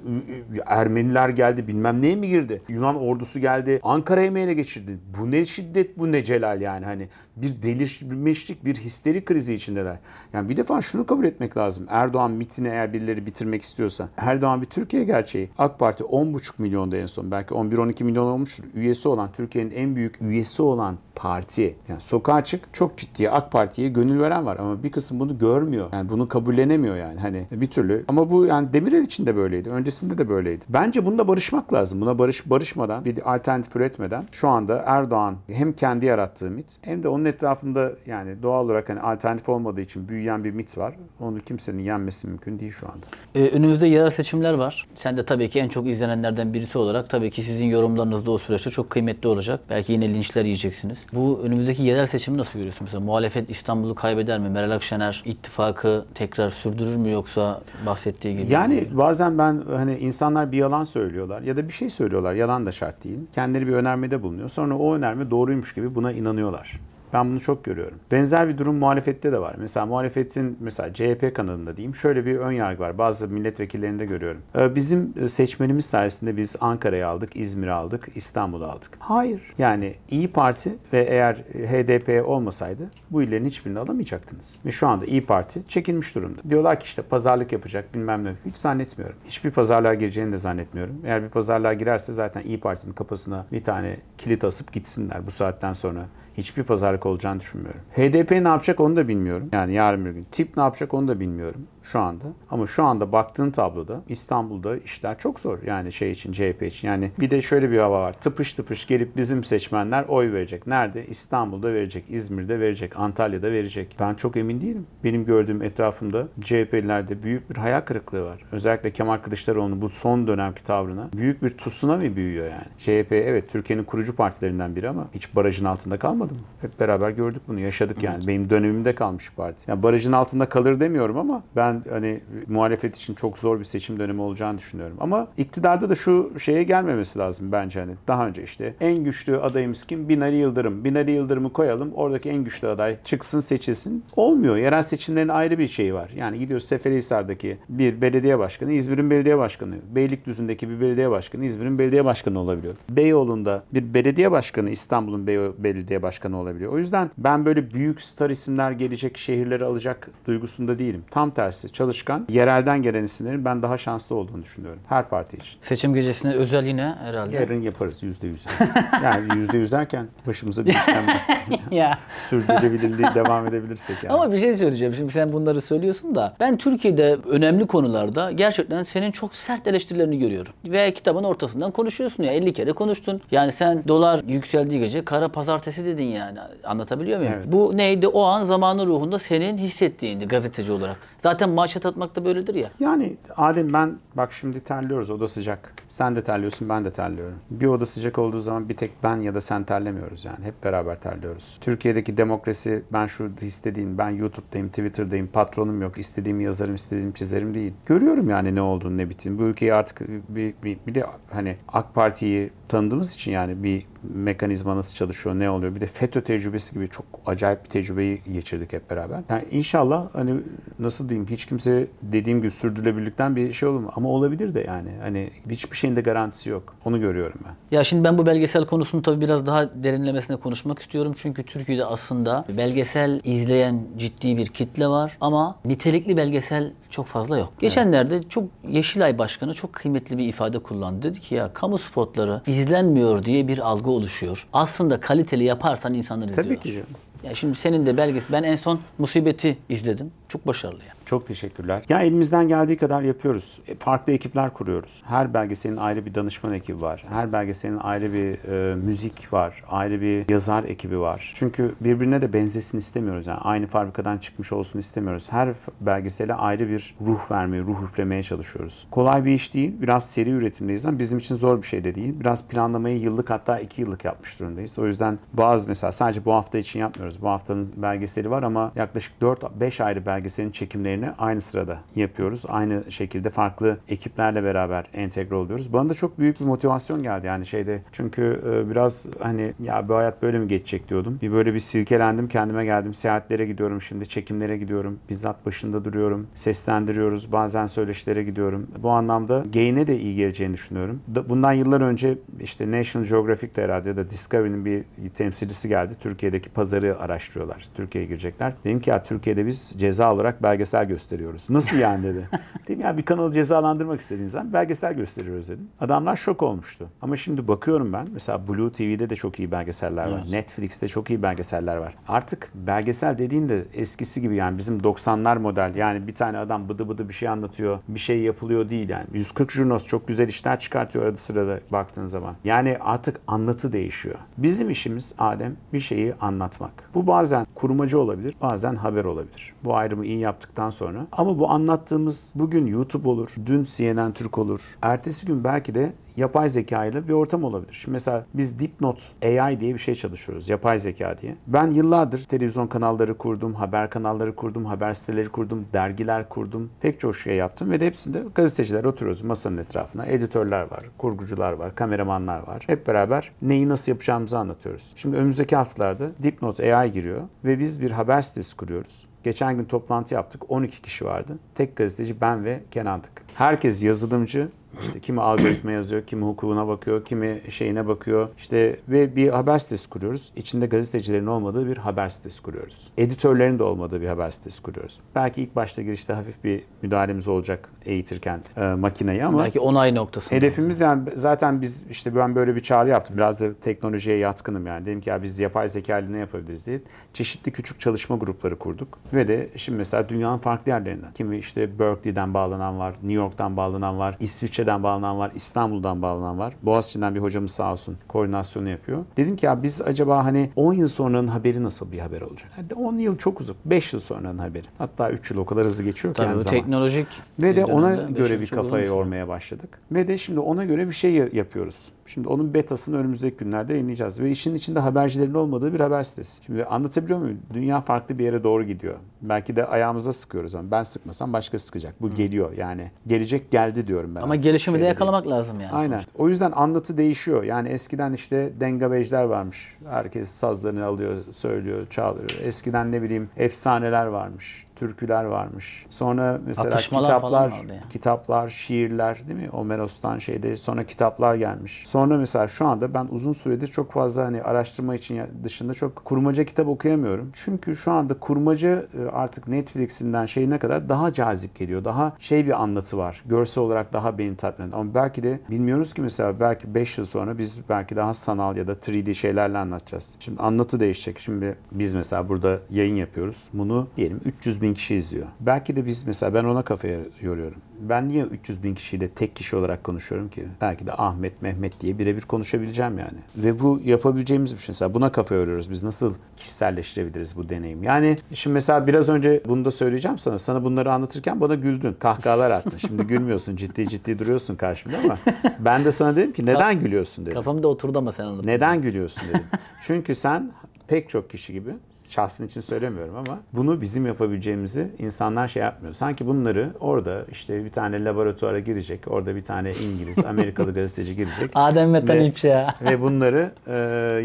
Ermeniler 0.65 1.29
geldi 1.29 1.67
bilmem 1.67 2.01
neye 2.01 2.15
mi 2.15 2.29
girdi? 2.29 2.61
Yunan 2.67 2.95
ordusu 2.95 3.39
geldi. 3.39 3.79
Ankara'yı 3.83 4.31
mı 4.31 4.39
ele 4.39 4.53
geçirdi? 4.53 4.99
Bu 5.19 5.31
ne 5.31 5.45
şiddet 5.45 5.97
bu 5.97 6.11
ne 6.11 6.23
celal 6.23 6.61
yani 6.61 6.85
hani 6.85 7.09
bir 7.35 7.61
delirmişlik 7.61 8.65
bir 8.65 8.75
histeri 8.75 9.25
krizi 9.25 9.53
içindeler. 9.53 9.99
Yani 10.33 10.49
bir 10.49 10.57
defa 10.57 10.81
şunu 10.81 11.05
kabul 11.05 11.25
etmek 11.25 11.57
lazım. 11.57 11.85
Erdoğan 11.89 12.31
mitini 12.31 12.67
eğer 12.67 12.93
birileri 12.93 13.25
bitirmek 13.25 13.61
istiyorsa. 13.61 14.09
Erdoğan 14.17 14.61
bir 14.61 14.67
Türkiye 14.67 15.03
gerçeği. 15.03 15.49
AK 15.57 15.79
Parti 15.79 16.03
10,5 16.03 16.53
milyonda 16.57 16.97
en 16.97 17.07
son 17.07 17.31
belki 17.31 17.53
11-12 17.53 18.03
milyon 18.03 18.25
olmuştur. 18.25 18.63
Üyesi 18.75 19.07
olan 19.07 19.31
Türkiye'nin 19.31 19.71
en 19.71 19.95
büyük 19.95 20.21
üyesi 20.21 20.61
olan 20.61 20.97
parti. 21.15 21.75
Yani 21.87 22.01
sokağa 22.01 22.43
çık 22.43 22.73
çok 22.73 22.97
ciddi 22.97 23.29
AK 23.29 23.51
Parti'ye 23.51 23.89
gönül 23.89 24.19
veren 24.19 24.45
var 24.45 24.57
ama 24.57 24.83
bir 24.83 24.91
kısım 24.91 25.19
bunu 25.19 25.37
görmüyor. 25.37 25.89
Yani 25.93 26.09
bunu 26.09 26.27
kabullenemiyor 26.27 26.95
yani 26.97 27.12
hani 27.17 27.47
bir 27.51 27.67
türlü. 27.67 28.05
Ama 28.07 28.31
bu 28.31 28.45
yani 28.45 28.73
Demirel 28.73 29.01
için 29.01 29.25
de 29.25 29.35
böyleydi. 29.35 29.69
Öncesinde 29.69 30.17
de 30.17 30.29
böyleydi. 30.29 30.65
Bence 30.69 31.05
bunda 31.05 31.27
barışmak 31.27 31.73
lazım. 31.73 32.01
Buna 32.01 32.19
barış 32.19 32.49
barışmadan 32.49 33.05
bir 33.05 33.35
alternatif 33.35 33.75
üretmeden 33.75 34.27
şu 34.31 34.47
anda 34.49 34.83
Erdoğan 34.85 35.35
hem 35.47 35.73
kendi 35.73 36.05
yarattığı 36.05 36.51
mit 36.51 36.77
hem 36.81 37.03
de 37.03 37.07
onun 37.07 37.25
etrafında 37.25 37.91
yani 38.05 38.43
doğal 38.43 38.65
olarak 38.65 38.89
hani 38.89 38.99
alternatif 38.99 39.49
olmadığı 39.49 39.81
için 39.81 40.07
büyüyen 40.07 40.43
bir 40.43 40.51
mit 40.51 40.77
var. 40.77 40.93
Onu 41.19 41.39
kimsenin 41.39 41.83
yenmesi 41.83 42.27
mümkün 42.27 42.59
değil 42.59 42.71
şu 42.71 42.87
anda. 42.87 43.05
Ee, 43.35 43.49
önümüzde 43.49 43.87
yerel 43.87 44.09
seçimler 44.09 44.53
var. 44.53 44.87
Sen 44.95 45.17
de 45.17 45.25
tabii 45.25 45.49
ki 45.49 45.59
en 45.59 45.69
çok 45.69 45.87
izlenenlerden 45.87 46.53
birisi 46.53 46.77
olarak 46.77 47.09
tabii 47.09 47.31
ki 47.31 47.43
sizin 47.43 47.65
yorumlarınız 47.65 48.25
da 48.25 48.31
o 48.31 48.37
süreçte 48.37 48.69
çok 48.69 48.89
kıymetli 48.89 49.27
olacak. 49.27 49.59
Belki 49.69 49.91
yine 49.91 50.13
linçler 50.13 50.43
yiyeceksiniz. 50.45 50.97
Bu 51.13 51.39
önümüzdeki 51.43 51.83
yerel 51.83 52.05
seçimi 52.05 52.37
nasıl 52.37 52.53
görüyorsun? 52.53 52.83
Mesela 52.85 52.99
muhalefet 53.01 53.49
İstanbul'u 53.49 53.95
kaybeder 53.95 54.39
mi? 54.39 54.49
Meral 54.49 54.71
Akşener 54.71 55.23
ittifakı 55.25 56.05
tekrar 56.15 56.49
sürdürür 56.49 56.95
mü 56.95 57.02
yoksa 57.09 57.61
bahsettiği 57.85 58.37
gibi? 58.37 58.51
Yani 58.51 58.87
bazen 58.91 59.37
ben 59.37 59.61
hani 59.75 59.97
insanlar 59.97 60.51
bir 60.51 60.57
yalan 60.57 60.83
söylüyorlar 60.83 61.41
ya 61.41 61.57
da 61.57 61.67
bir 61.67 61.73
şey 61.73 61.89
söylüyorlar. 61.89 62.33
Yalan 62.33 62.65
da 62.65 62.71
şart 62.71 63.03
değil. 63.03 63.19
Kendileri 63.35 63.67
bir 63.67 63.73
önermede 63.73 64.23
bulunuyor. 64.23 64.49
Sonra 64.49 64.77
o 64.77 64.95
önerme 64.95 65.31
doğruymuş 65.31 65.73
gibi 65.73 65.95
buna 65.95 66.11
inanıyorlar. 66.11 66.79
Ben 67.13 67.29
bunu 67.29 67.39
çok 67.39 67.63
görüyorum. 67.63 67.99
Benzer 68.11 68.49
bir 68.49 68.57
durum 68.57 68.75
muhalefette 68.75 69.31
de 69.31 69.39
var. 69.41 69.55
Mesela 69.59 69.85
muhalefetin 69.85 70.57
mesela 70.59 70.93
CHP 70.93 71.35
kanalında 71.35 71.77
diyeyim 71.77 71.95
şöyle 71.95 72.25
bir 72.25 72.35
ön 72.37 72.51
yargı 72.51 72.79
var. 72.83 72.97
Bazı 72.97 73.27
milletvekillerinde 73.27 74.05
görüyorum. 74.05 74.41
Ee, 74.55 74.75
Bizim 74.75 75.29
seçmenimiz 75.29 75.85
sayesinde 75.85 76.37
biz 76.37 76.55
Ankara'yı 76.61 77.07
aldık, 77.07 77.37
İzmir'i 77.37 77.71
aldık, 77.71 78.07
İstanbul'u 78.15 78.65
aldık. 78.65 78.89
Hayır. 78.99 79.41
Yani 79.57 79.95
İyi 80.09 80.31
Parti 80.31 80.75
ve 80.93 81.01
eğer 81.03 81.35
HDP 81.35 82.27
olmasaydı 82.27 82.91
bu 83.11 83.23
illerin 83.23 83.45
hiçbirini 83.45 83.79
alamayacaktınız. 83.79 84.59
Ve 84.65 84.71
şu 84.71 84.87
anda 84.87 85.05
İyi 85.05 85.25
Parti 85.25 85.67
çekilmiş 85.67 86.15
durumda. 86.15 86.41
Diyorlar 86.49 86.79
ki 86.79 86.85
işte 86.85 87.01
pazarlık 87.01 87.51
yapacak 87.51 87.93
bilmem 87.93 88.23
ne. 88.25 88.33
Hiç 88.45 88.57
zannetmiyorum. 88.57 89.15
Hiçbir 89.25 89.51
pazarlığa 89.51 89.93
gireceğini 89.93 90.31
de 90.33 90.37
zannetmiyorum. 90.37 90.95
Eğer 91.05 91.23
bir 91.23 91.29
pazarlığa 91.29 91.73
girerse 91.73 92.13
zaten 92.13 92.41
İyi 92.41 92.59
Parti'nin 92.59 92.93
kapısına 92.93 93.45
bir 93.51 93.63
tane 93.63 93.97
kilit 94.17 94.43
asıp 94.43 94.73
gitsinler 94.73 95.25
bu 95.25 95.31
saatten 95.31 95.73
sonra 95.73 96.05
hiçbir 96.37 96.63
pazarlık 96.63 97.05
olacağını 97.05 97.39
düşünmüyorum. 97.39 97.81
HDP 97.91 98.31
ne 98.31 98.47
yapacak 98.47 98.79
onu 98.79 98.95
da 98.95 99.07
bilmiyorum. 99.07 99.49
Yani 99.53 99.73
yarın 99.73 100.05
bir 100.05 100.11
gün. 100.11 100.25
Tip 100.31 100.57
ne 100.57 100.63
yapacak 100.63 100.93
onu 100.93 101.07
da 101.07 101.19
bilmiyorum 101.19 101.67
şu 101.83 101.99
anda. 101.99 102.25
Ama 102.49 102.65
şu 102.65 102.83
anda 102.83 103.11
baktığın 103.11 103.51
tabloda 103.51 104.01
İstanbul'da 104.09 104.77
işler 104.77 105.17
çok 105.17 105.39
zor. 105.39 105.59
Yani 105.65 105.91
şey 105.91 106.11
için 106.11 106.31
CHP 106.31 106.63
için. 106.63 106.87
Yani 106.87 107.11
bir 107.19 107.31
de 107.31 107.41
şöyle 107.41 107.71
bir 107.71 107.77
hava 107.77 108.01
var. 108.01 108.13
Tıpış 108.13 108.53
tıpış 108.53 108.87
gelip 108.87 109.17
bizim 109.17 109.43
seçmenler 109.43 110.05
oy 110.07 110.31
verecek. 110.31 110.67
Nerede? 110.67 111.07
İstanbul'da 111.07 111.73
verecek, 111.73 112.03
İzmir'de 112.09 112.59
verecek, 112.59 112.99
Antalya'da 112.99 113.51
verecek. 113.51 113.95
Ben 113.99 114.13
çok 114.13 114.37
emin 114.37 114.61
değilim. 114.61 114.87
Benim 115.03 115.25
gördüğüm 115.25 115.61
etrafımda 115.61 116.27
CHP'lilerde 116.41 117.23
büyük 117.23 117.49
bir 117.49 117.55
hayal 117.55 117.81
kırıklığı 117.81 118.25
var. 118.25 118.45
Özellikle 118.51 118.91
Kemal 118.91 119.17
Kılıçdaroğlu'nun 119.17 119.81
bu 119.81 119.89
son 119.89 120.27
dönemki 120.27 120.63
tavrına 120.63 121.09
büyük 121.13 121.43
bir 121.43 121.57
tsunami 121.57 122.15
büyüyor 122.15 122.45
yani. 122.45 122.67
CHP 122.77 123.11
evet 123.11 123.49
Türkiye'nin 123.49 123.83
kurucu 123.83 124.15
partilerinden 124.15 124.75
biri 124.75 124.89
ama 124.89 125.07
hiç 125.13 125.35
barajın 125.35 125.65
altında 125.65 125.99
kalmadı 125.99 126.33
mı? 126.33 126.39
Hep 126.61 126.79
beraber 126.79 127.09
gördük 127.09 127.41
bunu, 127.47 127.59
yaşadık 127.59 128.03
yani. 128.03 128.27
Benim 128.27 128.49
dönemimde 128.49 128.95
kalmış 128.95 129.31
parti. 129.35 129.71
Yani 129.71 129.83
barajın 129.83 130.11
altında 130.11 130.49
kalır 130.49 130.79
demiyorum 130.79 131.17
ama 131.17 131.43
ben 131.55 131.72
hani 131.89 132.19
muhalefet 132.47 132.95
için 132.95 133.13
çok 133.13 133.37
zor 133.37 133.59
bir 133.59 133.63
seçim 133.63 133.99
dönemi 133.99 134.21
olacağını 134.21 134.57
düşünüyorum. 134.57 134.97
Ama 134.99 135.27
iktidarda 135.37 135.89
da 135.89 135.95
şu 135.95 136.39
şeye 136.39 136.63
gelmemesi 136.63 137.19
lazım 137.19 137.51
bence 137.51 137.79
hani. 137.79 137.93
Daha 138.07 138.27
önce 138.27 138.43
işte 138.43 138.75
en 138.81 139.03
güçlü 139.03 139.37
adayımız 139.37 139.83
kim? 139.83 140.09
Binali 140.09 140.35
Yıldırım. 140.35 140.83
Binali 140.83 141.11
Yıldırım'ı 141.11 141.53
koyalım. 141.53 141.93
Oradaki 141.93 142.29
en 142.29 142.43
güçlü 142.43 142.67
aday 142.67 142.97
çıksın 143.03 143.39
seçilsin. 143.39 144.03
Olmuyor. 144.15 144.57
Yerel 144.57 144.81
seçimlerin 144.81 145.27
ayrı 145.27 145.59
bir 145.59 145.67
şeyi 145.67 145.93
var. 145.93 146.09
Yani 146.15 146.39
gidiyoruz 146.39 146.65
Seferihisar'daki 146.65 147.57
bir 147.69 148.01
belediye 148.01 148.39
başkanı, 148.39 148.71
İzmir'in 148.71 149.09
belediye 149.09 149.37
başkanı. 149.37 149.75
Beylikdüzü'ndeki 149.95 150.69
bir 150.69 150.81
belediye 150.81 151.11
başkanı, 151.11 151.45
İzmir'in 151.45 151.79
belediye 151.79 152.05
başkanı 152.05 152.39
olabiliyor. 152.39 152.75
Beyoğlu'nda 152.89 153.63
bir 153.73 153.93
belediye 153.93 154.31
başkanı, 154.31 154.69
İstanbul'un 154.69 155.27
belediye 155.57 156.01
başkanı 156.01 156.37
olabiliyor. 156.37 156.73
O 156.73 156.77
yüzden 156.77 157.11
ben 157.17 157.45
böyle 157.45 157.73
büyük 157.73 158.01
star 158.01 158.29
isimler 158.29 158.71
gelecek 158.71 159.17
şehirleri 159.17 159.65
alacak 159.65 160.09
duygusunda 160.25 160.79
değilim. 160.79 161.03
Tam 161.11 161.31
tersi 161.31 161.62
çalışkan, 161.69 162.25
yerelden 162.29 162.81
gelen 162.81 163.03
isimlerin 163.03 163.45
ben 163.45 163.61
daha 163.61 163.77
şanslı 163.77 164.15
olduğunu 164.15 164.43
düşünüyorum. 164.43 164.79
Her 164.89 165.09
parti 165.09 165.37
için. 165.37 165.59
Seçim 165.61 165.93
gecesine 165.93 166.33
özel 166.33 166.65
yine 166.65 166.95
herhalde. 167.03 167.35
Yarın 167.35 167.61
yaparız 167.61 168.03
yüzde 168.03 168.27
yüz. 168.27 168.45
Yani 169.03 169.37
yüzde 169.37 169.57
yüz 169.57 169.71
derken 169.71 170.07
başımıza 170.27 170.65
bir 170.65 170.73
iş 170.75 170.85
gelmez. 170.85 171.29
ya. 171.71 171.97
Sürdürülebilirliği 172.29 173.07
devam 173.15 173.47
edebilirsek 173.47 174.03
yani. 174.03 174.13
Ama 174.13 174.31
bir 174.31 174.37
şey 174.37 174.53
söyleyeceğim. 174.53 174.93
Şimdi 174.93 175.13
sen 175.13 175.33
bunları 175.33 175.61
söylüyorsun 175.61 176.15
da 176.15 176.35
ben 176.39 176.57
Türkiye'de 176.57 177.17
önemli 177.29 177.67
konularda 177.67 178.31
gerçekten 178.31 178.83
senin 178.83 179.11
çok 179.11 179.35
sert 179.35 179.67
eleştirilerini 179.67 180.19
görüyorum. 180.19 180.53
Ve 180.65 180.93
kitabın 180.93 181.23
ortasından 181.23 181.71
konuşuyorsun 181.71 182.23
ya 182.23 182.31
50 182.31 182.53
kere 182.53 182.71
konuştun. 182.71 183.21
Yani 183.31 183.51
sen 183.51 183.83
dolar 183.87 184.23
yükseldiği 184.27 184.79
gece 184.79 185.05
kara 185.05 185.27
pazartesi 185.27 185.85
dedin 185.85 186.03
yani. 186.05 186.39
Anlatabiliyor 186.63 187.19
muyum? 187.19 187.33
Evet. 187.35 187.45
Bu 187.47 187.77
neydi? 187.77 188.07
O 188.07 188.23
an 188.23 188.43
zamanı 188.43 188.87
ruhunda 188.87 189.19
senin 189.19 189.57
hissettiğindi 189.57 190.27
gazeteci 190.27 190.71
olarak. 190.71 190.97
Zaten 191.19 191.52
manşet 191.53 191.85
atmak 191.85 192.15
da 192.15 192.25
böyledir 192.25 192.55
ya. 192.55 192.69
Yani 192.79 193.17
Adem 193.37 193.73
ben 193.73 193.97
bak 194.15 194.33
şimdi 194.33 194.59
terliyoruz 194.59 195.09
oda 195.09 195.27
sıcak. 195.27 195.73
Sen 195.89 196.15
de 196.15 196.23
terliyorsun 196.23 196.69
ben 196.69 196.85
de 196.85 196.91
terliyorum. 196.91 197.35
Bir 197.49 197.65
oda 197.67 197.85
sıcak 197.85 198.17
olduğu 198.17 198.39
zaman 198.39 198.69
bir 198.69 198.73
tek 198.73 198.91
ben 199.03 199.17
ya 199.17 199.35
da 199.35 199.41
sen 199.41 199.63
terlemiyoruz 199.63 200.25
yani. 200.25 200.45
Hep 200.45 200.63
beraber 200.63 200.99
terliyoruz. 200.99 201.57
Türkiye'deki 201.61 202.17
demokrasi 202.17 202.83
ben 202.93 203.05
şu 203.05 203.31
istediğim 203.41 203.97
ben 203.97 204.09
YouTube'dayım, 204.09 204.69
Twitter'dayım, 204.69 205.27
patronum 205.27 205.81
yok. 205.81 205.97
istediğimi 205.97 206.43
yazarım, 206.43 206.75
istediğimi 206.75 207.13
çizerim 207.13 207.53
değil. 207.53 207.73
Görüyorum 207.85 208.29
yani 208.29 208.55
ne 208.55 208.61
olduğunu 208.61 208.97
ne 208.97 209.09
bittiğini. 209.09 209.39
Bu 209.39 209.43
ülkeyi 209.43 209.73
artık 209.73 210.01
bir, 210.29 210.53
bir, 210.63 210.77
bir 210.87 210.95
de 210.95 211.05
hani 211.31 211.57
AK 211.67 211.95
Parti'yi 211.95 212.51
tanıdığımız 212.73 213.13
için 213.13 213.31
yani 213.31 213.63
bir 213.63 213.85
mekanizma 214.13 214.75
nasıl 214.75 214.95
çalışıyor, 214.95 215.35
ne 215.35 215.49
oluyor. 215.49 215.75
Bir 215.75 215.81
de 215.81 215.85
FETÖ 215.85 216.21
tecrübesi 216.21 216.73
gibi 216.73 216.87
çok 216.87 217.05
acayip 217.25 217.63
bir 217.63 217.69
tecrübeyi 217.69 218.21
geçirdik 218.33 218.73
hep 218.73 218.89
beraber. 218.89 219.19
Yani 219.29 219.43
inşallah 219.51 220.07
hani 220.13 220.35
nasıl 220.79 221.09
diyeyim 221.09 221.29
hiç 221.29 221.45
kimse 221.45 221.87
dediğim 222.01 222.39
gibi 222.39 222.51
sürdürülebilirlikten 222.51 223.35
bir 223.35 223.51
şey 223.53 223.69
olur 223.69 223.79
mu? 223.79 223.91
Ama 223.95 224.09
olabilir 224.09 224.53
de 224.53 224.63
yani. 224.67 224.89
Hani 225.01 225.29
hiçbir 225.49 225.77
şeyin 225.77 225.95
de 225.95 226.01
garantisi 226.01 226.49
yok. 226.49 226.75
Onu 226.85 226.99
görüyorum 226.99 227.39
ben. 227.45 227.77
Ya 227.77 227.83
şimdi 227.83 228.03
ben 228.03 228.17
bu 228.17 228.25
belgesel 228.25 228.65
konusunu 228.65 229.01
tabii 229.01 229.21
biraz 229.21 229.45
daha 229.45 229.83
derinlemesine 229.83 230.37
konuşmak 230.37 230.79
istiyorum. 230.79 231.13
Çünkü 231.17 231.43
Türkiye'de 231.43 231.85
aslında 231.85 232.45
belgesel 232.57 233.21
izleyen 233.23 233.81
ciddi 233.97 234.37
bir 234.37 234.45
kitle 234.45 234.87
var 234.87 235.17
ama 235.21 235.55
nitelikli 235.65 236.17
belgesel 236.17 236.73
çok 236.93 237.05
fazla 237.05 237.37
yok. 237.37 237.53
Geçenlerde 237.59 238.23
çok 238.29 238.43
Yeşilay 238.69 239.17
Başkanı 239.17 239.53
çok 239.53 239.73
kıymetli 239.73 240.17
bir 240.17 240.27
ifade 240.27 240.59
kullandı. 240.59 241.03
Dedi 241.03 241.19
ki 241.19 241.35
ya 241.35 241.53
kamu 241.53 241.77
spotları 241.77 242.41
izlenmiyor 242.47 243.25
diye 243.25 243.47
bir 243.47 243.57
algı 243.57 243.91
oluşuyor. 243.91 244.47
Aslında 244.53 244.99
kaliteli 244.99 245.43
yaparsan 245.43 245.93
insanlar 245.93 246.27
izliyor. 246.27 246.45
Tabii 246.45 246.59
ki 246.59 246.71
canım. 246.71 246.87
Ya 247.23 247.35
şimdi 247.35 247.57
senin 247.57 247.85
de 247.85 247.97
belgesi. 247.97 248.33
Ben 248.33 248.43
en 248.43 248.55
son 248.55 248.79
Musibeti 248.97 249.57
izledim. 249.69 250.11
Çok 250.29 250.47
başarılı 250.47 250.79
yani. 250.79 250.93
Çok 251.05 251.27
teşekkürler. 251.27 251.83
Ya 251.89 252.01
elimizden 252.01 252.47
geldiği 252.47 252.77
kadar 252.77 253.01
yapıyoruz. 253.01 253.59
E, 253.67 253.75
Farklı 253.75 254.13
ekipler 254.13 254.53
kuruyoruz. 254.53 255.03
Her 255.05 255.33
belgeselin 255.33 255.77
ayrı 255.77 256.05
bir 256.05 256.15
danışman 256.15 256.53
ekibi 256.53 256.81
var. 256.81 257.05
Her 257.09 257.33
belgeselin 257.33 257.77
ayrı 257.77 258.13
bir 258.13 258.49
e, 258.71 258.75
müzik 258.75 259.33
var. 259.33 259.63
Ayrı 259.69 260.01
bir 260.01 260.29
yazar 260.29 260.63
ekibi 260.63 260.99
var. 260.99 261.31
Çünkü 261.35 261.75
birbirine 261.81 262.21
de 262.21 262.33
benzesin 262.33 262.77
istemiyoruz. 262.77 263.27
Yani 263.27 263.39
aynı 263.39 263.67
fabrikadan 263.67 264.17
çıkmış 264.17 264.53
olsun 264.53 264.79
istemiyoruz. 264.79 265.31
Her 265.31 265.49
belgesele 265.81 266.33
ayrı 266.33 266.69
bir 266.69 266.95
ruh 267.01 267.31
vermeye, 267.31 267.61
ruh 267.61 267.83
üflemeye 267.83 268.23
çalışıyoruz. 268.23 268.87
Kolay 268.91 269.25
bir 269.25 269.33
iş 269.33 269.53
değil. 269.53 269.73
Biraz 269.81 270.09
seri 270.09 270.29
üretimdeyiz 270.29 270.85
ama 270.85 270.99
bizim 270.99 271.17
için 271.17 271.35
zor 271.35 271.61
bir 271.61 271.67
şey 271.67 271.83
de 271.83 271.95
değil. 271.95 272.19
Biraz 272.19 272.47
planlamayı 272.47 272.99
yıllık 272.99 273.29
hatta 273.29 273.59
iki 273.59 273.81
yıllık 273.81 274.05
yapmış 274.05 274.39
durumdayız. 274.39 274.79
O 274.79 274.87
yüzden 274.87 275.19
bazı 275.33 275.67
mesela 275.67 275.91
sadece 275.91 276.25
bu 276.25 276.33
hafta 276.33 276.57
için 276.57 276.79
yapmıyoruz. 276.79 277.21
Bu 277.21 277.29
haftanın 277.29 277.73
belgeseli 277.75 278.29
var 278.29 278.43
ama 278.43 278.71
yaklaşık 278.75 279.13
4-5 279.21 279.83
ayrı 279.83 280.05
belgeselin 280.05 280.49
çekimlerini 280.93 281.15
aynı 281.17 281.41
sırada 281.41 281.79
yapıyoruz. 281.95 282.43
Aynı 282.47 282.83
şekilde 282.91 283.29
farklı 283.29 283.77
ekiplerle 283.89 284.43
beraber 284.43 284.85
entegre 284.93 285.35
oluyoruz. 285.35 285.73
Bana 285.73 285.89
da 285.89 285.93
çok 285.93 286.19
büyük 286.19 286.39
bir 286.39 286.45
motivasyon 286.45 287.03
geldi 287.03 287.27
yani 287.27 287.45
şeyde. 287.45 287.81
Çünkü 287.91 288.41
e, 288.47 288.69
biraz 288.69 289.07
hani 289.19 289.53
ya 289.63 289.89
bu 289.89 289.95
hayat 289.95 290.21
böyle 290.21 290.39
mi 290.39 290.47
geçecek 290.47 290.89
diyordum. 290.89 291.19
Bir 291.21 291.31
böyle 291.31 291.53
bir 291.53 291.59
silkelendim 291.59 292.27
kendime 292.27 292.65
geldim. 292.65 292.93
Seyahatlere 292.93 293.45
gidiyorum 293.45 293.81
şimdi. 293.81 294.07
Çekimlere 294.07 294.57
gidiyorum. 294.57 294.99
Bizzat 295.09 295.45
başında 295.45 295.85
duruyorum. 295.85 296.27
Seslendiriyoruz. 296.35 297.31
Bazen 297.31 297.65
söyleşilere 297.67 298.23
gidiyorum. 298.23 298.67
Bu 298.83 298.89
anlamda 298.89 299.43
gain'e 299.53 299.87
de 299.87 299.99
iyi 299.99 300.15
geleceğini 300.15 300.53
düşünüyorum. 300.53 301.01
Da- 301.15 301.29
Bundan 301.29 301.53
yıllar 301.53 301.81
önce 301.81 302.17
işte 302.41 302.71
National 302.71 303.07
Geographic'te 303.07 303.61
herhalde 303.61 303.89
ya 303.89 303.97
da 303.97 304.09
Discovery'nin 304.09 304.65
bir 304.65 304.83
temsilcisi 305.15 305.67
geldi. 305.69 305.93
Türkiye'deki 305.99 306.49
pazarı 306.49 306.99
araştırıyorlar. 306.99 307.67
Türkiye'ye 307.75 308.07
girecekler. 308.07 308.53
Dedim 308.63 308.79
ki 308.79 308.89
ya 308.89 309.03
Türkiye'de 309.03 309.45
biz 309.45 309.73
ceza 309.77 310.13
olarak 310.13 310.43
belgesel 310.43 310.82
gösteriyoruz. 310.83 311.49
Nasıl 311.49 311.77
yani 311.77 312.03
dedi. 312.03 312.29
Dedim 312.67 312.81
ya 312.81 312.97
bir 312.97 313.03
kanalı 313.03 313.33
cezalandırmak 313.33 313.99
istediğiniz 313.99 314.31
zaman 314.31 314.53
belgesel 314.53 314.93
gösteriyoruz 314.93 315.47
dedim. 315.47 315.67
Adamlar 315.81 316.15
şok 316.15 316.43
olmuştu. 316.43 316.89
Ama 317.01 317.15
şimdi 317.15 317.47
bakıyorum 317.47 317.93
ben 317.93 318.07
mesela 318.13 318.47
Blue 318.47 318.71
TV'de 318.71 319.09
de 319.09 319.15
çok 319.15 319.39
iyi 319.39 319.51
belgeseller 319.51 320.11
var. 320.11 320.31
Netflix'te 320.31 320.87
çok 320.87 321.09
iyi 321.09 321.23
belgeseller 321.23 321.77
var. 321.77 321.95
Artık 322.07 322.51
belgesel 322.55 323.17
dediğin 323.17 323.49
de 323.49 323.65
eskisi 323.73 324.21
gibi 324.21 324.35
yani 324.35 324.57
bizim 324.57 324.79
90'lar 324.79 325.39
model 325.39 325.75
yani 325.75 326.07
bir 326.07 326.15
tane 326.15 326.37
adam 326.37 326.69
bıdı 326.69 326.89
bıdı 326.89 327.09
bir 327.09 327.13
şey 327.13 327.29
anlatıyor. 327.29 327.79
Bir 327.87 327.99
şey 327.99 328.21
yapılıyor 328.21 328.69
değil 328.69 328.89
yani. 328.89 329.05
140 329.13 329.51
Jurnos 329.51 329.87
çok 329.87 330.07
güzel 330.07 330.27
işler 330.27 330.59
çıkartıyor 330.59 331.05
arada 331.05 331.17
sırada 331.17 331.59
baktığın 331.71 332.05
zaman. 332.05 332.35
Yani 332.43 332.77
artık 332.81 333.19
anlatı 333.27 333.73
değişiyor. 333.73 334.15
Bizim 334.37 334.69
işimiz 334.69 335.13
Adem 335.17 335.55
bir 335.73 335.79
şeyi 335.79 336.13
anlatmak. 336.21 336.89
Bu 336.93 337.07
bazen 337.07 337.47
kurmacı 337.55 337.99
olabilir, 337.99 338.35
bazen 338.41 338.75
haber 338.75 339.05
olabilir. 339.05 339.53
Bu 339.63 339.75
ayrımı 339.75 340.05
iyi 340.05 340.19
yaptıktan 340.19 340.69
sonra. 340.73 341.07
Ama 341.11 341.39
bu 341.39 341.49
anlattığımız 341.49 342.31
bugün 342.35 342.67
YouTube 342.67 343.09
olur, 343.09 343.35
dün 343.45 343.63
CNN 343.63 344.13
Türk 344.13 344.37
olur. 344.37 344.77
Ertesi 344.81 345.25
gün 345.25 345.43
belki 345.43 345.75
de 345.75 345.93
yapay 346.17 346.49
zeka 346.49 346.85
ile 346.85 347.07
bir 347.07 347.13
ortam 347.13 347.43
olabilir. 347.43 347.73
Şimdi 347.73 347.93
mesela 347.93 348.25
biz 348.33 348.59
Dipnot 348.59 349.11
AI 349.23 349.59
diye 349.59 349.73
bir 349.73 349.79
şey 349.79 349.95
çalışıyoruz. 349.95 350.49
Yapay 350.49 350.79
zeka 350.79 351.17
diye. 351.21 351.35
Ben 351.47 351.71
yıllardır 351.71 352.23
televizyon 352.23 352.67
kanalları 352.67 353.17
kurdum, 353.17 353.53
haber 353.53 353.89
kanalları 353.89 354.35
kurdum, 354.35 354.65
haber 354.65 354.93
siteleri 354.93 355.29
kurdum, 355.29 355.65
dergiler 355.73 356.29
kurdum. 356.29 356.69
Pek 356.81 356.99
çok 356.99 357.15
şey 357.15 357.35
yaptım 357.35 357.71
ve 357.71 357.79
de 357.79 357.87
hepsinde 357.87 358.23
gazeteciler 358.35 358.85
oturuyoruz 358.85 359.21
masanın 359.21 359.57
etrafına. 359.57 360.05
Editörler 360.05 360.71
var, 360.71 360.83
kurgucular 360.97 361.53
var, 361.53 361.75
kameramanlar 361.75 362.47
var. 362.47 362.63
Hep 362.67 362.87
beraber 362.87 363.31
neyi 363.41 363.69
nasıl 363.69 363.91
yapacağımızı 363.91 364.37
anlatıyoruz. 364.37 364.93
Şimdi 364.95 365.17
önümüzdeki 365.17 365.55
haftalarda 365.55 366.11
Dipnot 366.23 366.59
AI 366.59 366.91
giriyor 366.91 367.21
ve 367.45 367.59
biz 367.59 367.81
bir 367.81 367.91
haber 367.91 368.21
sitesi 368.21 368.57
kuruyoruz. 368.57 369.07
Geçen 369.23 369.57
gün 369.57 369.65
toplantı 369.65 370.13
yaptık. 370.13 370.51
12 370.51 370.81
kişi 370.81 371.05
vardı. 371.05 371.37
Tek 371.55 371.75
gazeteci 371.75 372.21
ben 372.21 372.45
ve 372.45 372.59
Kenan'dık. 372.71 373.11
Herkes 373.35 373.83
yazılımcı, 373.83 374.49
işte 374.81 374.99
kimi 374.99 375.21
algoritma 375.21 375.71
yazıyor, 375.71 376.01
kimi 376.01 376.25
hukukuna 376.25 376.67
bakıyor, 376.67 377.05
kimi 377.05 377.41
şeyine 377.49 377.87
bakıyor. 377.87 378.29
İşte 378.37 378.79
ve 378.89 379.15
bir 379.15 379.29
haber 379.29 379.59
sitesi 379.59 379.89
kuruyoruz. 379.89 380.31
İçinde 380.35 380.65
gazetecilerin 380.65 381.25
olmadığı 381.25 381.67
bir 381.67 381.77
haber 381.77 382.09
sitesi 382.09 382.41
kuruyoruz. 382.41 382.89
Editörlerin 382.97 383.59
de 383.59 383.63
olmadığı 383.63 384.01
bir 384.01 384.07
haber 384.07 384.31
sitesi 384.31 384.61
kuruyoruz. 384.63 384.99
Belki 385.15 385.41
ilk 385.41 385.55
başta 385.55 385.81
girişte 385.81 386.13
hafif 386.13 386.43
bir 386.43 386.63
müdahalemiz 386.81 387.27
olacak 387.27 387.69
eğitirken 387.85 388.39
e, 388.57 388.67
makineyi 388.67 389.25
ama 389.25 389.43
Belki 389.43 389.59
onay 389.59 389.95
noktasında. 389.95 390.35
Hedefimiz 390.35 390.81
yani 390.81 391.09
zaten 391.15 391.61
biz 391.61 391.85
işte 391.89 392.15
ben 392.15 392.35
böyle 392.35 392.55
bir 392.55 392.59
çağrı 392.59 392.89
yaptım. 392.89 393.17
Biraz 393.17 393.41
da 393.41 393.53
teknolojiye 393.53 394.17
yatkınım 394.17 394.67
yani. 394.67 394.85
Dedim 394.85 395.01
ki 395.01 395.09
ya 395.09 395.23
biz 395.23 395.39
yapay 395.39 395.69
zeka 395.69 395.97
ne 395.97 396.17
yapabiliriz 396.17 396.67
diye. 396.67 396.81
Çeşitli 397.13 397.51
küçük 397.51 397.79
çalışma 397.79 398.15
grupları 398.15 398.59
kurduk. 398.59 398.97
Ve 399.13 399.27
de 399.27 399.49
şimdi 399.55 399.77
mesela 399.77 400.09
dünyanın 400.09 400.37
farklı 400.37 400.71
yerlerinden. 400.71 401.13
Kimi 401.13 401.37
işte 401.37 401.79
Berkeley'den 401.79 402.33
bağlanan 402.33 402.79
var, 402.79 402.91
New 402.93 403.13
York'tan 403.13 403.57
bağlanan 403.57 403.99
var, 403.99 404.17
İsviçre'den 404.63 404.83
bağlanan 404.83 405.17
var, 405.19 405.31
İstanbul'dan 405.35 406.01
bağlanan 406.01 406.39
var. 406.39 406.53
Boğaziçi'nden 406.61 407.15
bir 407.15 407.19
hocamız 407.19 407.51
sağ 407.51 407.71
olsun 407.71 407.97
koordinasyonu 408.07 408.69
yapıyor. 408.69 409.05
Dedim 409.17 409.35
ki 409.35 409.45
ya 409.45 409.63
biz 409.63 409.81
acaba 409.81 410.25
hani 410.25 410.49
10 410.55 410.73
yıl 410.73 410.87
sonranın 410.87 411.27
haberi 411.27 411.63
nasıl 411.63 411.91
bir 411.91 411.99
haber 411.99 412.21
olacak? 412.21 412.51
Hadi 412.55 412.73
10 412.75 412.97
yıl 412.97 413.17
çok 413.17 413.41
uzun. 413.41 413.55
5 413.65 413.93
yıl 413.93 413.99
sonranın 413.99 414.37
haberi. 414.37 414.65
Hatta 414.77 415.11
3 415.11 415.31
yıl 415.31 415.37
o 415.37 415.45
kadar 415.45 415.65
hızlı 415.65 415.83
geçiyor 415.83 416.13
ki 416.13 416.17
Tabii 416.17 416.27
yani 416.27 416.35
bu 416.35 416.39
zaman. 416.43 416.59
teknolojik 416.59 417.07
Ve 417.39 417.55
de 417.55 417.65
ona 417.65 417.95
göre 417.95 418.41
bir 418.41 418.47
kafayı 418.47 418.85
yormaya 418.87 419.27
başladık. 419.27 419.79
Ve 419.91 420.07
de 420.07 420.17
şimdi 420.17 420.39
ona 420.39 420.65
göre 420.65 420.87
bir 420.87 420.93
şey 420.93 421.11
ya- 421.11 421.29
yapıyoruz. 421.33 421.91
Şimdi 422.05 422.27
onun 422.27 422.53
betasını 422.53 422.97
önümüzdeki 422.97 423.37
günlerde 423.37 423.73
yayınlayacağız. 423.73 424.19
Ve 424.19 424.31
işin 424.31 424.55
içinde 424.55 424.79
habercilerin 424.79 425.33
olmadığı 425.33 425.73
bir 425.73 425.79
haber 425.79 426.03
sitesi. 426.03 426.43
Şimdi 426.43 426.65
anlatabiliyor 426.65 427.19
muyum? 427.19 427.39
Dünya 427.53 427.81
farklı 427.81 428.19
bir 428.19 428.23
yere 428.23 428.43
doğru 428.43 428.63
gidiyor. 428.63 428.95
Belki 429.21 429.55
de 429.55 429.65
ayağımıza 429.65 430.13
sıkıyoruz 430.13 430.55
ama 430.55 430.71
ben 430.71 430.83
sıkmasam 430.83 431.33
başka 431.33 431.59
sıkacak. 431.59 432.01
Bu 432.01 432.13
geliyor 432.13 432.51
yani. 432.57 432.91
Gelecek 433.07 433.51
geldi 433.51 433.87
diyorum 433.87 434.15
ben. 434.15 434.21
Ama 434.21 434.33
artık. 434.33 434.43
Gelişimi 434.53 434.75
de 434.75 434.79
Şeyde 434.79 434.87
yakalamak 434.87 435.27
lazım 435.27 435.61
yani. 435.61 435.71
Aynen. 435.71 436.01
O 436.17 436.29
yüzden 436.29 436.51
anlatı 436.51 436.97
değişiyor. 436.97 437.43
Yani 437.43 437.69
eskiden 437.69 438.13
işte 438.13 438.49
dengabejler 438.59 439.23
varmış. 439.23 439.77
Herkes 439.89 440.29
sazlarını 440.29 440.85
alıyor, 440.85 441.15
söylüyor, 441.31 441.87
çalıyor. 441.89 442.29
Eskiden 442.41 442.91
ne 442.91 443.01
bileyim 443.01 443.29
efsaneler 443.37 444.05
varmış, 444.05 444.65
türküler 444.75 445.23
varmış. 445.23 445.85
Sonra 445.89 446.39
mesela 446.45 446.69
Atışmalar 446.69 447.05
kitaplar, 447.05 447.53
kitaplar, 447.89 448.49
şiirler 448.49 449.27
değil 449.27 449.39
mi? 449.39 449.47
Homeros'tan 449.47 450.17
şeyde 450.17 450.57
sonra 450.57 450.83
kitaplar 450.83 451.35
gelmiş. 451.35 451.83
Sonra 451.85 452.17
mesela 452.17 452.47
şu 452.47 452.65
anda 452.65 452.93
ben 452.93 453.07
uzun 453.11 453.31
süredir 453.31 453.67
çok 453.67 453.91
fazla 453.91 454.25
hani 454.25 454.43
araştırma 454.43 454.95
için 454.95 455.21
dışında 455.43 455.73
çok 455.73 456.05
kurmaca 456.05 456.43
kitap 456.43 456.67
okuyamıyorum. 456.67 457.29
Çünkü 457.33 457.75
şu 457.75 457.91
anda 457.91 458.13
kurmaca 458.13 458.69
e, 458.69 459.09
artık 459.11 459.47
Netflix'inden 459.47 460.25
şeyine 460.25 460.59
kadar 460.59 460.89
daha 460.89 461.13
cazip 461.13 461.55
geliyor. 461.55 461.85
Daha 461.85 462.13
şey 462.19 462.45
bir 462.45 462.63
anlatı 462.63 462.97
var. 462.97 463.23
Görsel 463.25 463.63
olarak 463.63 463.93
daha 463.93 464.17
beni 464.17 464.35
tatmin 464.35 464.67
ediyor. 464.67 464.81
Ama 464.81 464.93
belki 464.93 465.23
de 465.23 465.39
bilmiyoruz 465.49 465.93
ki 465.93 466.01
mesela 466.01 466.39
belki 466.39 466.75
5 466.75 466.97
yıl 466.97 467.05
sonra 467.05 467.37
biz 467.37 467.59
belki 467.69 467.95
daha 467.95 468.13
sanal 468.13 468.57
ya 468.57 468.67
da 468.67 468.73
3D 468.73 469.13
şeylerle 469.13 469.57
anlatacağız. 469.57 470.15
Şimdi 470.19 470.41
anlatı 470.41 470.79
değişecek. 470.79 471.19
Şimdi 471.19 471.55
biz 471.71 471.93
mesela 471.93 472.29
burada 472.29 472.59
yayın 472.69 472.95
yapıyoruz. 472.95 473.49
Bunu 473.53 473.87
diyelim 473.97 474.21
300 474.25 474.61
bin 474.61 474.72
kişi 474.73 474.95
izliyor. 474.95 475.27
Belki 475.39 475.75
de 475.75 475.85
biz 475.85 476.07
mesela 476.07 476.33
ben 476.33 476.43
ona 476.43 476.61
kafaya 476.61 476.99
yoruyorum. 477.21 477.57
Ben 477.79 478.09
niye 478.09 478.23
300 478.23 478.63
bin 478.63 478.75
kişiyle 478.75 479.09
tek 479.09 479.35
kişi 479.35 479.55
olarak 479.55 479.83
konuşuyorum 479.83 480.29
ki? 480.29 480.45
Belki 480.61 480.87
de 480.87 480.93
Ahmet, 480.93 481.41
Mehmet 481.41 481.81
diye 481.81 481.99
birebir 481.99 482.21
konuşabileceğim 482.21 482.97
yani. 482.97 483.17
Ve 483.35 483.59
bu 483.59 483.81
yapabileceğimiz 483.85 484.53
bir 484.53 484.57
şey. 484.57 484.67
Mesela 484.69 484.93
buna 484.93 485.11
kafa 485.11 485.35
yoruyoruz. 485.35 485.71
Biz 485.71 485.83
nasıl 485.83 486.13
kişiselleştirebiliriz 486.37 487.37
bu 487.37 487.49
deneyim? 487.49 487.83
Yani 487.83 488.17
şimdi 488.33 488.53
mesela 488.53 488.87
biraz 488.87 489.09
önce 489.09 489.41
bunu 489.47 489.65
da 489.65 489.71
söyleyeceğim 489.71 490.17
sana. 490.17 490.39
Sana 490.39 490.63
bunları 490.63 490.91
anlatırken 490.91 491.41
bana 491.41 491.55
güldün. 491.55 491.95
Kahkahalar 491.99 492.51
attın. 492.51 492.77
Şimdi 492.77 493.03
gülmüyorsun. 493.03 493.55
Ciddi 493.55 493.87
ciddi 493.89 494.19
duruyorsun 494.19 494.55
karşımda 494.55 494.97
ama 495.03 495.17
ben 495.59 495.85
de 495.85 495.91
sana 495.91 496.15
dedim 496.15 496.33
ki 496.33 496.45
neden 496.45 496.79
gülüyorsun 496.79 497.25
dedim. 497.25 497.35
Kafamda 497.37 497.67
oturdu 497.67 497.97
ama 497.97 498.11
sen 498.11 498.23
anladın. 498.23 498.47
Neden 498.47 498.81
gülüyorsun 498.81 499.27
dedim. 499.29 499.45
Çünkü 499.81 500.15
sen 500.15 500.51
pek 500.87 501.09
çok 501.09 501.29
kişi 501.29 501.53
gibi 501.53 501.71
şahsın 502.09 502.45
için 502.47 502.61
söylemiyorum 502.61 503.15
ama 503.15 503.39
bunu 503.53 503.81
bizim 503.81 504.05
yapabileceğimizi 504.05 504.87
insanlar 504.99 505.47
şey 505.47 505.63
yapmıyor. 505.63 505.93
Sanki 505.93 506.25
bunları 506.27 506.69
orada 506.79 507.25
işte 507.31 507.65
bir 507.65 507.69
tane 507.69 508.03
laboratuvara 508.03 508.59
girecek. 508.59 508.99
Orada 509.07 509.35
bir 509.35 509.43
tane 509.43 509.73
İngiliz, 509.73 510.19
Amerikalı 510.25 510.73
gazeteci 510.73 511.15
girecek. 511.15 511.51
Adem 511.55 511.89
Metan 511.89 512.17
Ve- 512.17 512.25
İpşa. 512.27 512.75
ve 512.81 513.01
bunları 513.01 513.51
e, 513.67 513.73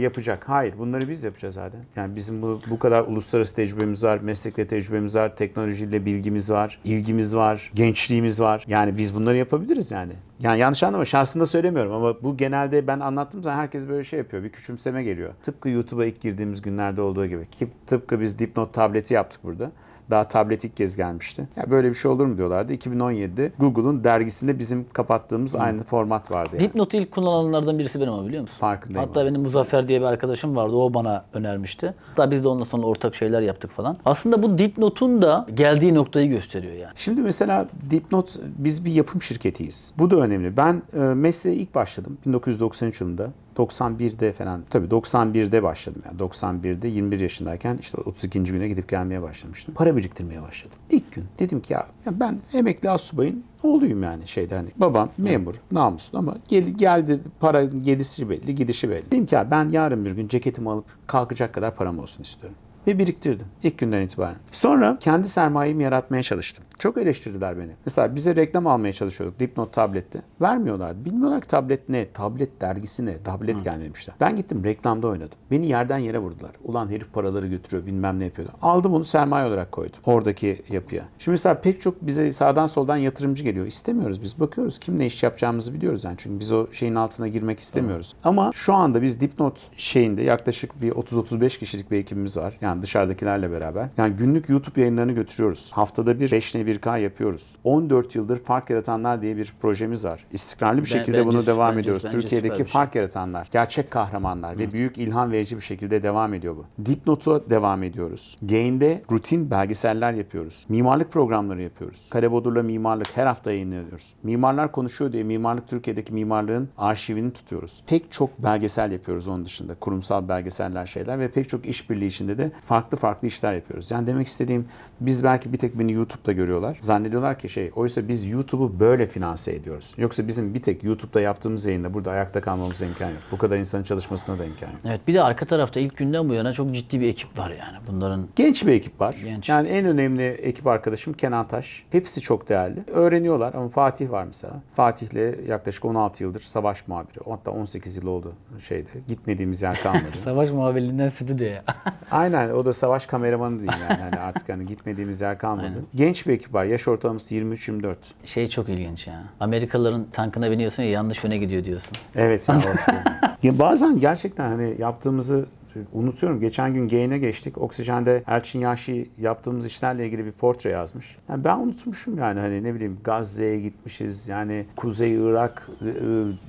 yapacak. 0.01 0.49
Hayır, 0.49 0.75
bunları 0.79 1.09
biz 1.09 1.25
yapacağız 1.25 1.59
Adem. 1.59 1.81
Yani 1.97 2.17
bizim 2.17 2.43
bu 2.43 2.59
bu 2.71 2.79
kadar 2.79 3.03
uluslararası 3.03 3.55
tecrübemiz 3.55 4.05
var, 4.05 4.19
meslekle 4.19 4.67
tecrübemiz 4.69 5.17
var, 5.17 5.37
teknolojiyle 5.37 6.07
bilgimiz 6.07 6.51
var, 6.51 6.79
ilgimiz 6.85 7.37
var, 7.37 7.71
gençliğimiz 7.75 8.41
var. 8.41 8.65
Yani 8.69 8.97
biz 8.99 9.15
bunları 9.15 9.37
yapabiliriz 9.37 9.91
yani. 9.91 10.13
Yani 10.41 10.59
yanlış 10.59 10.83
anlama 10.83 11.05
şahsında 11.05 11.47
söylemiyorum 11.47 11.93
ama 11.93 12.23
bu 12.23 12.37
genelde 12.37 12.87
ben 12.87 13.01
anlattığım 13.01 13.43
zaman 13.43 13.57
herkes 13.59 13.89
böyle 13.89 14.05
şey 14.05 14.19
yapıyor. 14.19 14.43
Bir 14.43 14.49
küçümseme 14.49 15.03
geliyor. 15.03 15.35
Tıpkı 15.43 15.69
YouTube'a 15.69 16.05
ilk 16.05 16.21
girdiğimiz 16.21 16.63
günlerde 16.63 17.03
olduğu 17.03 17.27
gibi. 17.27 17.47
Tıpkı 17.87 18.21
biz 18.21 18.39
Dipnot 18.39 18.75
tableti 18.75 19.15
yaptık 19.15 19.45
burada. 19.45 19.73
Daha 20.11 20.29
tablet 20.29 20.65
ilk 20.65 20.77
kez 20.77 20.97
gelmişti. 20.97 21.49
Ya 21.57 21.71
böyle 21.71 21.89
bir 21.89 21.95
şey 21.95 22.11
olur 22.11 22.27
mu 22.27 22.37
diyorlardı. 22.37 22.75
2017'de 22.75 23.53
Google'un 23.59 24.05
dergisinde 24.05 24.59
bizim 24.59 24.87
kapattığımız 24.93 25.55
aynı 25.55 25.83
format 25.83 26.31
vardı 26.31 26.51
yani. 26.53 26.65
Dipnot'u 26.65 26.97
ilk 26.97 27.11
kullananlardan 27.11 27.79
birisi 27.79 28.01
benim 28.01 28.13
ama 28.13 28.27
biliyor 28.27 28.43
musun? 28.43 28.57
Farkındayım 28.59 29.09
Hatta 29.09 29.27
benim 29.27 29.41
Muzaffer 29.43 29.89
diye 29.89 30.01
bir 30.01 30.07
arkadaşım 30.07 30.57
vardı. 30.57 30.77
O 30.77 30.95
bana 30.95 31.25
önermişti. 31.33 31.95
Hatta 32.09 32.31
biz 32.31 32.45
de 32.45 32.49
onunla 32.49 32.65
sonra 32.65 32.87
ortak 32.87 33.15
şeyler 33.15 33.43
yaptık 33.43 33.71
falan. 33.71 33.97
Aslında 34.05 34.43
bu 34.43 34.59
Dipnot'un 34.59 35.23
da 35.23 35.47
geldiği 35.55 35.95
noktayı 35.95 36.29
gösteriyor 36.31 36.75
yani. 36.75 36.93
Şimdi 36.97 37.23
mesela 37.23 37.69
Dipnot 37.91 38.37
biz 38.59 38.85
bir 38.85 38.93
yapım 38.93 39.23
şirketiyiz. 39.23 39.93
Bu 39.99 40.11
da 40.11 40.17
önemli. 40.17 40.57
Ben 40.57 40.83
e, 40.95 40.99
mesleğe 40.99 41.57
ilk 41.57 41.75
başladım 41.75 42.19
1993 42.27 43.01
yılında. 43.01 43.31
91'de 43.59 44.33
falan 44.33 44.63
tabii 44.71 44.87
91'de 44.87 45.63
başladım 45.63 46.03
yani 46.07 46.21
91'de 46.21 46.89
21 46.89 47.21
yaşındayken 47.21 47.77
işte 47.81 47.99
32. 47.99 48.45
güne 48.45 48.69
gidip 48.69 48.89
gelmeye 48.89 49.23
başlamıştım. 49.23 49.75
Para 49.75 49.97
biriktirmeye 49.97 50.43
başladım. 50.43 50.79
İlk 50.91 51.13
gün 51.13 51.25
dedim 51.39 51.61
ki 51.61 51.73
ya, 51.73 51.87
ben 52.07 52.39
emekli 52.53 52.91
astsubayın 52.91 53.45
oğluyum 53.63 54.03
yani 54.03 54.27
şeyde 54.27 54.57
hani 54.57 54.69
babam 54.77 55.09
memur 55.19 55.55
namuslu 55.71 56.19
ama 56.19 56.37
gel, 56.49 56.65
geldi 56.65 57.21
para 57.41 57.65
gelişi 57.65 58.31
belli 58.31 58.55
gidişi 58.55 58.91
belli. 58.91 59.11
Dedim 59.11 59.27
ki 59.27 59.35
ya 59.35 59.51
ben 59.51 59.69
yarın 59.69 60.05
bir 60.05 60.11
gün 60.11 60.29
ceketimi 60.29 60.71
alıp 60.71 60.85
kalkacak 61.07 61.55
kadar 61.55 61.75
param 61.75 61.99
olsun 61.99 62.23
istiyorum 62.23 62.59
ve 62.87 62.99
biriktirdim 62.99 63.47
ilk 63.63 63.79
günden 63.79 64.03
itibaren. 64.03 64.37
Sonra 64.53 64.99
kendi 65.01 65.29
sermayemi 65.29 65.83
yaratmaya 65.83 66.23
çalıştım. 66.23 66.65
Çok 66.79 66.99
eleştirdiler 66.99 67.59
beni. 67.59 67.71
Mesela 67.87 68.15
bize 68.15 68.37
reklam 68.37 68.67
almaya 68.67 68.93
çalışıyorduk 68.93 69.41
Dipnot 69.41 69.73
tablette. 69.73 70.23
Vermiyorlar. 70.41 71.05
Bilmiyorlar 71.05 71.41
ki 71.41 71.49
tablet 71.49 71.89
ne, 71.89 72.13
tablet 72.13 72.61
dergisi 72.61 73.07
ne, 73.07 73.23
tablet 73.23 73.65
gelmemişler. 73.65 74.17
Ben 74.21 74.37
gittim 74.37 74.65
reklamda 74.65 75.07
oynadım. 75.07 75.39
Beni 75.51 75.67
yerden 75.67 75.99
yere 75.99 76.19
vurdular. 76.19 76.51
Ulan 76.65 76.89
herif 76.89 77.13
paraları 77.13 77.47
götürüyor 77.47 77.87
bilmem 77.87 78.19
ne 78.19 78.25
yapıyordu. 78.25 78.53
Aldım 78.63 78.95
onu 78.95 79.05
sermaye 79.05 79.47
olarak 79.47 79.73
koydum. 79.73 80.01
Oradaki 80.05 80.63
yapıya. 80.69 81.05
Şimdi 81.19 81.33
mesela 81.33 81.61
pek 81.61 81.81
çok 81.81 82.07
bize 82.07 82.33
sağdan 82.33 82.67
soldan 82.67 82.97
yatırımcı 82.97 83.45
geliyor. 83.45 83.67
İstemiyoruz 83.67 84.23
biz. 84.23 84.41
Bakıyoruz 84.41 84.79
kimle 84.79 85.07
iş 85.07 85.23
yapacağımızı 85.23 85.75
biliyoruz 85.75 86.05
yani. 86.05 86.15
Çünkü 86.19 86.41
biz 86.41 86.53
o 86.53 86.73
şeyin 86.73 86.95
altına 86.95 87.29
girmek 87.29 87.61
istemiyoruz. 87.61 88.15
Ama 88.25 88.51
şu 88.55 88.75
anda 88.75 89.03
biz 89.03 89.21
Dipnot 89.21 89.69
şeyinde 89.77 90.23
yaklaşık 90.23 90.83
bir 90.83 90.91
30-35 90.91 91.59
kişilik 91.59 91.91
bir 91.91 91.99
ekibimiz 91.99 92.37
var. 92.37 92.59
Yani 92.61 92.83
dışarıdakilerle 92.83 93.51
beraber. 93.51 93.89
Yani 93.97 94.17
günlük 94.17 94.49
YouTube 94.49 94.81
yayınlarını 94.81 95.13
götürüyoruz. 95.13 95.73
Haftada 95.75 96.21
bir 96.21 96.31
5 96.31 96.55
ne 96.55 96.68
1K 96.69 96.99
yapıyoruz. 96.99 97.57
14 97.65 98.15
yıldır 98.15 98.39
Fark 98.45 98.71
Yaratanlar 98.71 99.23
diye 99.23 99.37
bir 99.37 99.53
projemiz 99.63 100.05
var. 100.05 100.25
İstikrarlı 100.33 100.77
bir 100.79 100.83
Ben- 100.83 100.99
şekilde 100.99 101.17
bence 101.19 101.27
bunu 101.29 101.47
devam 101.47 101.71
bence- 101.71 101.81
ediyoruz. 101.81 102.03
bence 102.05 102.21
Türkiye'deki 102.21 102.49
süper 102.55 102.65
bir 102.67 102.71
şey. 102.71 102.73
fark 102.73 102.95
yaratanlar, 102.95 103.49
gerçek 103.51 103.91
kahramanlar 103.91 104.59
ve 104.59 104.73
büyük 104.73 104.99
ilham 104.99 105.33
verici 105.33 105.57
bir 105.57 105.61
şekilde 105.63 106.03
devam 106.03 106.35
ediyor 106.35 106.57
bu. 106.57 106.87
Dipnot'a 106.87 107.51
devam 107.51 107.83
ediyoruz. 107.83 108.37
Gain'de 108.43 109.03
rutin 109.13 109.51
belgeseller 109.51 110.13
yapıyoruz. 110.13 110.67
Mimarlık 110.69 111.13
programları 111.13 111.63
yapıyoruz. 111.63 112.09
Karebodur'la 112.11 112.63
mimarlık 112.63 113.17
her 113.17 113.27
hafta 113.27 113.53
yayınlıyoruz. 113.53 114.15
Mimarlar 114.23 114.73
konuşuyor 114.73 115.13
diye 115.13 115.23
mimarlık 115.25 115.69
Türkiye'deki 115.69 116.13
mimarlığın 116.15 116.69
arşivini 116.79 117.33
tutuyoruz. 117.33 117.83
Pek 117.87 118.13
çok 118.13 118.39
belgesel 118.39 118.93
yapıyoruz 118.93 119.29
onun 119.29 119.45
dışında. 119.45 119.75
Kurumsal 119.75 120.29
belgeseller 120.29 120.87
şeyler 120.87 121.19
ve 121.19 121.29
pek 121.31 121.49
çok 121.49 121.67
işbirliği 121.67 122.07
içinde 122.07 122.39
de 122.39 122.53
farklı 122.65 122.97
farklı 122.97 123.29
işler 123.29 123.53
yapıyoruz. 123.53 123.91
Yani 123.91 124.07
demek 124.07 124.27
istediğim 124.27 124.67
biz 125.01 125.25
belki 125.25 125.53
bir 125.53 125.59
tek 125.59 125.79
beni 125.79 125.93
YouTube'da 125.93 126.33
görüyorlar. 126.59 126.79
Zannediyorlar 126.81 127.39
ki 127.39 127.49
şey 127.49 127.71
oysa 127.75 128.09
biz 128.09 128.29
YouTube'u 128.29 128.81
böyle 128.81 129.07
finanse 129.07 129.53
ediyoruz. 129.53 129.95
Yoksa 129.97 130.29
bizim 130.29 130.55
bir 130.55 130.63
tek 130.63 130.85
YouTube'da 130.85 131.21
yaptığımız 131.21 131.67
yayında 131.67 131.95
burada 131.95 132.11
ayakta 132.11 132.41
kalmamıza 132.41 132.87
imkan 132.87 133.11
yok. 133.11 133.19
Bu 133.33 133.39
kadar 133.39 133.57
insanın 133.57 133.83
çalışmasına 133.83 134.39
da 134.39 134.45
imkan 134.45 134.67
yok. 134.67 134.77
Evet 134.85 135.01
bir 135.09 135.15
de 135.15 135.23
arka 135.23 135.47
tarafta 135.47 135.81
ilk 135.81 135.97
günden 135.97 136.29
bu 136.29 136.35
yana 136.35 136.53
çok 136.53 136.75
ciddi 136.75 137.01
bir 137.01 137.09
ekip 137.09 137.39
var 137.39 137.51
yani. 137.51 137.79
Bunların 137.87 138.29
Genç 138.37 138.67
bir 138.67 138.73
ekip 138.73 139.01
var. 139.01 139.17
Genç. 139.25 139.49
Yani 139.49 139.69
en 139.69 139.87
önemli 139.87 140.23
ekip 140.23 140.67
arkadaşım 140.67 141.13
Kenan 141.13 141.49
Taş. 141.49 141.85
Hepsi 141.91 142.21
çok 142.21 142.49
değerli. 142.49 142.85
Öğreniyorlar 142.87 143.55
ama 143.55 143.69
Fatih 143.69 144.11
var 144.11 144.25
mesela. 144.25 144.55
Fatih'le 144.75 145.49
yaklaşık 145.49 145.85
16 145.85 146.23
yıldır 146.23 146.41
savaş 146.41 146.89
muhabiri. 146.89 147.19
Hatta 147.29 147.51
18 147.51 147.97
yıl 147.97 148.07
oldu 148.07 148.33
şeyde. 148.59 148.89
Gitmediğimiz 149.09 149.63
yer 149.63 149.81
kalmadı. 149.83 150.05
savaş 150.25 150.51
muhabirliğinden 150.51 151.09
stüdyoya. 151.09 151.65
Aynen 152.11 152.51
o 152.51 152.65
da 152.65 152.73
savaş 152.73 153.07
kameramanı 153.07 153.61
diyeyim 153.61 153.83
yani. 153.91 154.03
Hani 154.03 154.21
artık 154.21 154.49
hani 154.49 154.67
gitmediğimiz 154.67 155.21
yer 155.21 155.39
kalmadı. 155.39 155.85
Genç 155.95 156.27
bir 156.27 156.33
ekip 156.33 156.48
var. 156.53 156.65
Yaş 156.65 156.89
ortalaması 156.89 157.35
23-24. 157.35 157.95
şey 158.25 158.49
çok 158.49 158.69
ilginç 158.69 159.07
ya. 159.07 159.23
Amerikalıların 159.41 160.07
tankına 160.13 160.51
biniyorsun 160.51 160.83
ya 160.83 160.91
yanlış 160.91 161.25
yöne 161.25 161.39
gidiyor 161.39 161.65
diyorsun. 161.65 161.93
Evet. 162.17 162.49
ya, 162.49 162.61
ya 163.43 163.59
bazen 163.59 164.01
gerçekten 164.01 164.49
hani 164.49 164.75
yaptığımızı 164.79 165.47
unutuyorum. 165.93 166.41
Geçen 166.41 166.75
gün 166.75 166.89
Gain'e 166.89 167.19
geçtik. 167.19 167.59
Oksijen'de 167.59 168.23
Elçin 168.27 168.61
Yaşı 168.61 169.07
yaptığımız 169.21 169.67
işlerle 169.67 170.07
ilgili 170.07 170.27
bir 170.27 170.33
portre 170.33 170.71
yazmış. 170.71 171.17
Yani 171.29 171.45
ben 171.45 171.59
unutmuşum 171.59 172.19
yani 172.19 172.41
hani 172.41 172.65
ne 172.65 172.75
bileyim 172.75 172.99
Gazze'ye 173.05 173.61
gitmişiz. 173.61 174.29
Yani 174.29 174.67
Kuzey 174.77 175.15
Irak, 175.15 175.69
e, 175.83 175.87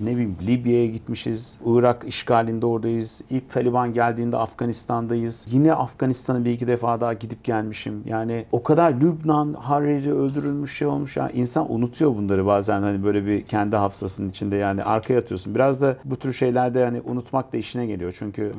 ne 0.05 0.11
bileyim 0.11 0.35
Libya'ya 0.47 0.85
gitmişiz. 0.85 1.59
Irak 1.65 2.03
işgalinde 2.07 2.65
oradayız. 2.65 3.21
İlk 3.29 3.49
Taliban 3.49 3.93
geldiğinde 3.93 4.37
Afganistan'dayız. 4.37 5.47
Yine 5.51 5.73
Afganistan'a 5.73 6.45
bir 6.45 6.51
iki 6.51 6.67
defa 6.67 7.01
daha 7.01 7.13
gidip 7.13 7.43
gelmişim. 7.43 8.03
Yani 8.05 8.45
o 8.51 8.63
kadar 8.63 8.93
Lübnan, 8.93 9.53
Hariri 9.53 10.13
öldürülmüş 10.13 10.77
şey 10.77 10.87
olmuş 10.87 11.17
ya. 11.17 11.29
İnsan 11.29 11.73
unutuyor 11.73 12.15
bunları 12.15 12.45
bazen 12.45 12.81
hani 12.81 13.03
böyle 13.03 13.25
bir 13.25 13.41
kendi 13.41 13.75
hafızasının 13.75 14.29
içinde 14.29 14.55
yani 14.55 14.83
arkaya 14.83 15.19
atıyorsun. 15.19 15.55
Biraz 15.55 15.81
da 15.81 15.97
bu 16.05 16.15
tür 16.15 16.33
şeylerde 16.33 16.79
yani 16.79 17.01
unutmak 17.05 17.53
da 17.53 17.57
işine 17.57 17.85
geliyor. 17.85 18.15
Çünkü 18.19 18.51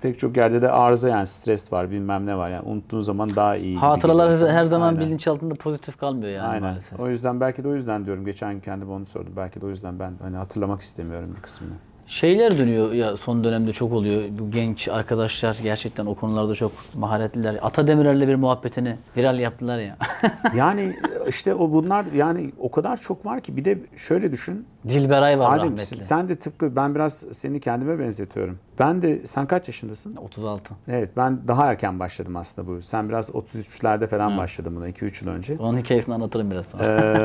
pek 0.00 0.11
çok 0.18 0.36
yerde 0.36 0.62
de 0.62 0.70
arıza 0.70 1.08
yani 1.08 1.26
stres 1.26 1.72
var 1.72 1.90
bilmem 1.90 2.26
ne 2.26 2.36
var. 2.36 2.50
Yani 2.50 2.62
unuttuğun 2.68 3.00
zaman 3.00 3.36
daha 3.36 3.56
iyi. 3.56 3.70
gibi 3.70 3.80
Hatıralar 3.80 4.32
sana. 4.32 4.52
her 4.52 4.64
zaman 4.64 4.88
Aynen. 4.88 5.00
bilinçaltında 5.00 5.54
pozitif 5.54 5.96
kalmıyor 5.98 6.32
yani 6.32 6.46
Aynen. 6.48 6.62
maalesef. 6.62 7.00
O 7.00 7.08
yüzden 7.08 7.40
belki 7.40 7.64
de 7.64 7.68
o 7.68 7.74
yüzden 7.74 8.06
diyorum. 8.06 8.24
Geçen 8.24 8.52
gün 8.52 8.60
kendime 8.60 8.92
onu 8.92 9.06
sordum. 9.06 9.32
Belki 9.36 9.60
de 9.60 9.66
o 9.66 9.68
yüzden 9.68 9.98
ben 9.98 10.12
hani 10.22 10.36
hatırlamak 10.36 10.80
istemiyorum 10.80 11.34
bir 11.36 11.42
kısmını. 11.42 11.72
Şeyler 12.06 12.58
dönüyor 12.58 12.92
ya 12.92 13.16
son 13.16 13.44
dönemde 13.44 13.72
çok 13.72 13.92
oluyor. 13.92 14.22
Bu 14.38 14.50
genç 14.50 14.88
arkadaşlar 14.88 15.58
gerçekten 15.62 16.06
o 16.06 16.14
konularda 16.14 16.54
çok 16.54 16.72
maharetliler. 16.94 17.58
Ata 17.62 17.86
Demirer'le 17.86 18.28
bir 18.28 18.34
muhabbetini 18.34 18.96
viral 19.16 19.38
yaptılar 19.38 19.78
ya. 19.78 19.96
Yani 20.56 20.96
işte 21.28 21.54
o 21.54 21.72
bunlar 21.72 22.04
yani 22.14 22.52
o 22.58 22.70
kadar 22.70 22.96
çok 22.96 23.26
var 23.26 23.40
ki 23.40 23.56
bir 23.56 23.64
de 23.64 23.78
şöyle 23.96 24.32
düşün. 24.32 24.66
Dilberay 24.88 25.38
var 25.38 25.50
Adem 25.52 25.62
rahmetli. 25.64 25.84
sen 25.96 26.28
de 26.28 26.36
tıpkı 26.36 26.76
ben 26.76 26.94
biraz 26.94 27.24
seni 27.32 27.60
kendime 27.60 27.98
benzetiyorum. 27.98 28.58
Ben 28.78 29.02
de 29.02 29.26
sen 29.26 29.46
kaç 29.46 29.68
yaşındasın? 29.68 30.16
36. 30.16 30.74
Evet 30.88 31.10
ben 31.16 31.48
daha 31.48 31.66
erken 31.70 32.00
başladım 32.00 32.36
aslında 32.36 32.68
bu. 32.68 32.82
Sen 32.82 33.08
biraz 33.08 33.30
33'lerde 33.30 34.06
falan 34.06 34.36
başladın 34.38 34.76
buna 34.76 34.88
2-3 34.88 35.24
yıl 35.24 35.32
önce. 35.32 35.56
Onun 35.58 35.78
hikayesini 35.78 36.14
anlatırım 36.14 36.50
biraz 36.50 36.66
sonra. 36.66 36.84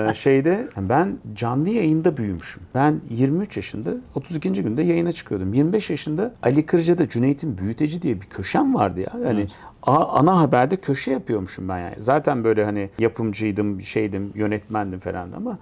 Ee, 0.10 0.14
şeyde 0.14 0.70
ben 0.78 1.18
canlı 1.34 1.70
yayında 1.70 2.18
büyümüşüm. 2.18 2.64
Ben 2.76 3.02
23 3.10 3.58
yaşında 3.58 3.90
32. 4.16 4.64
günde 4.64 4.82
yayına 4.82 5.12
çıkıyordum. 5.12 5.54
25 5.54 5.90
yaşında 5.90 6.34
Ali 6.44 6.66
Kırca'da 6.66 7.10
Cüneyt'in 7.10 7.58
Büyüteci 7.58 8.02
diye 8.02 8.16
bir 8.22 8.26
köşem 8.26 8.76
vardı 8.76 9.00
ya. 9.00 9.12
Yani 9.26 9.48
a- 9.84 10.06
ana 10.20 10.40
haberde 10.40 10.76
köşe 10.76 11.12
yapıyormuşum 11.12 11.70
ben 11.70 11.78
yani. 11.80 11.96
Zaten 11.98 12.44
böyle 12.44 12.66
hani 12.66 12.90
yapımcıydım, 13.00 13.82
şeydim, 13.82 14.32
yönetmendim 14.36 15.00
falan 15.00 15.32
ama 15.32 15.58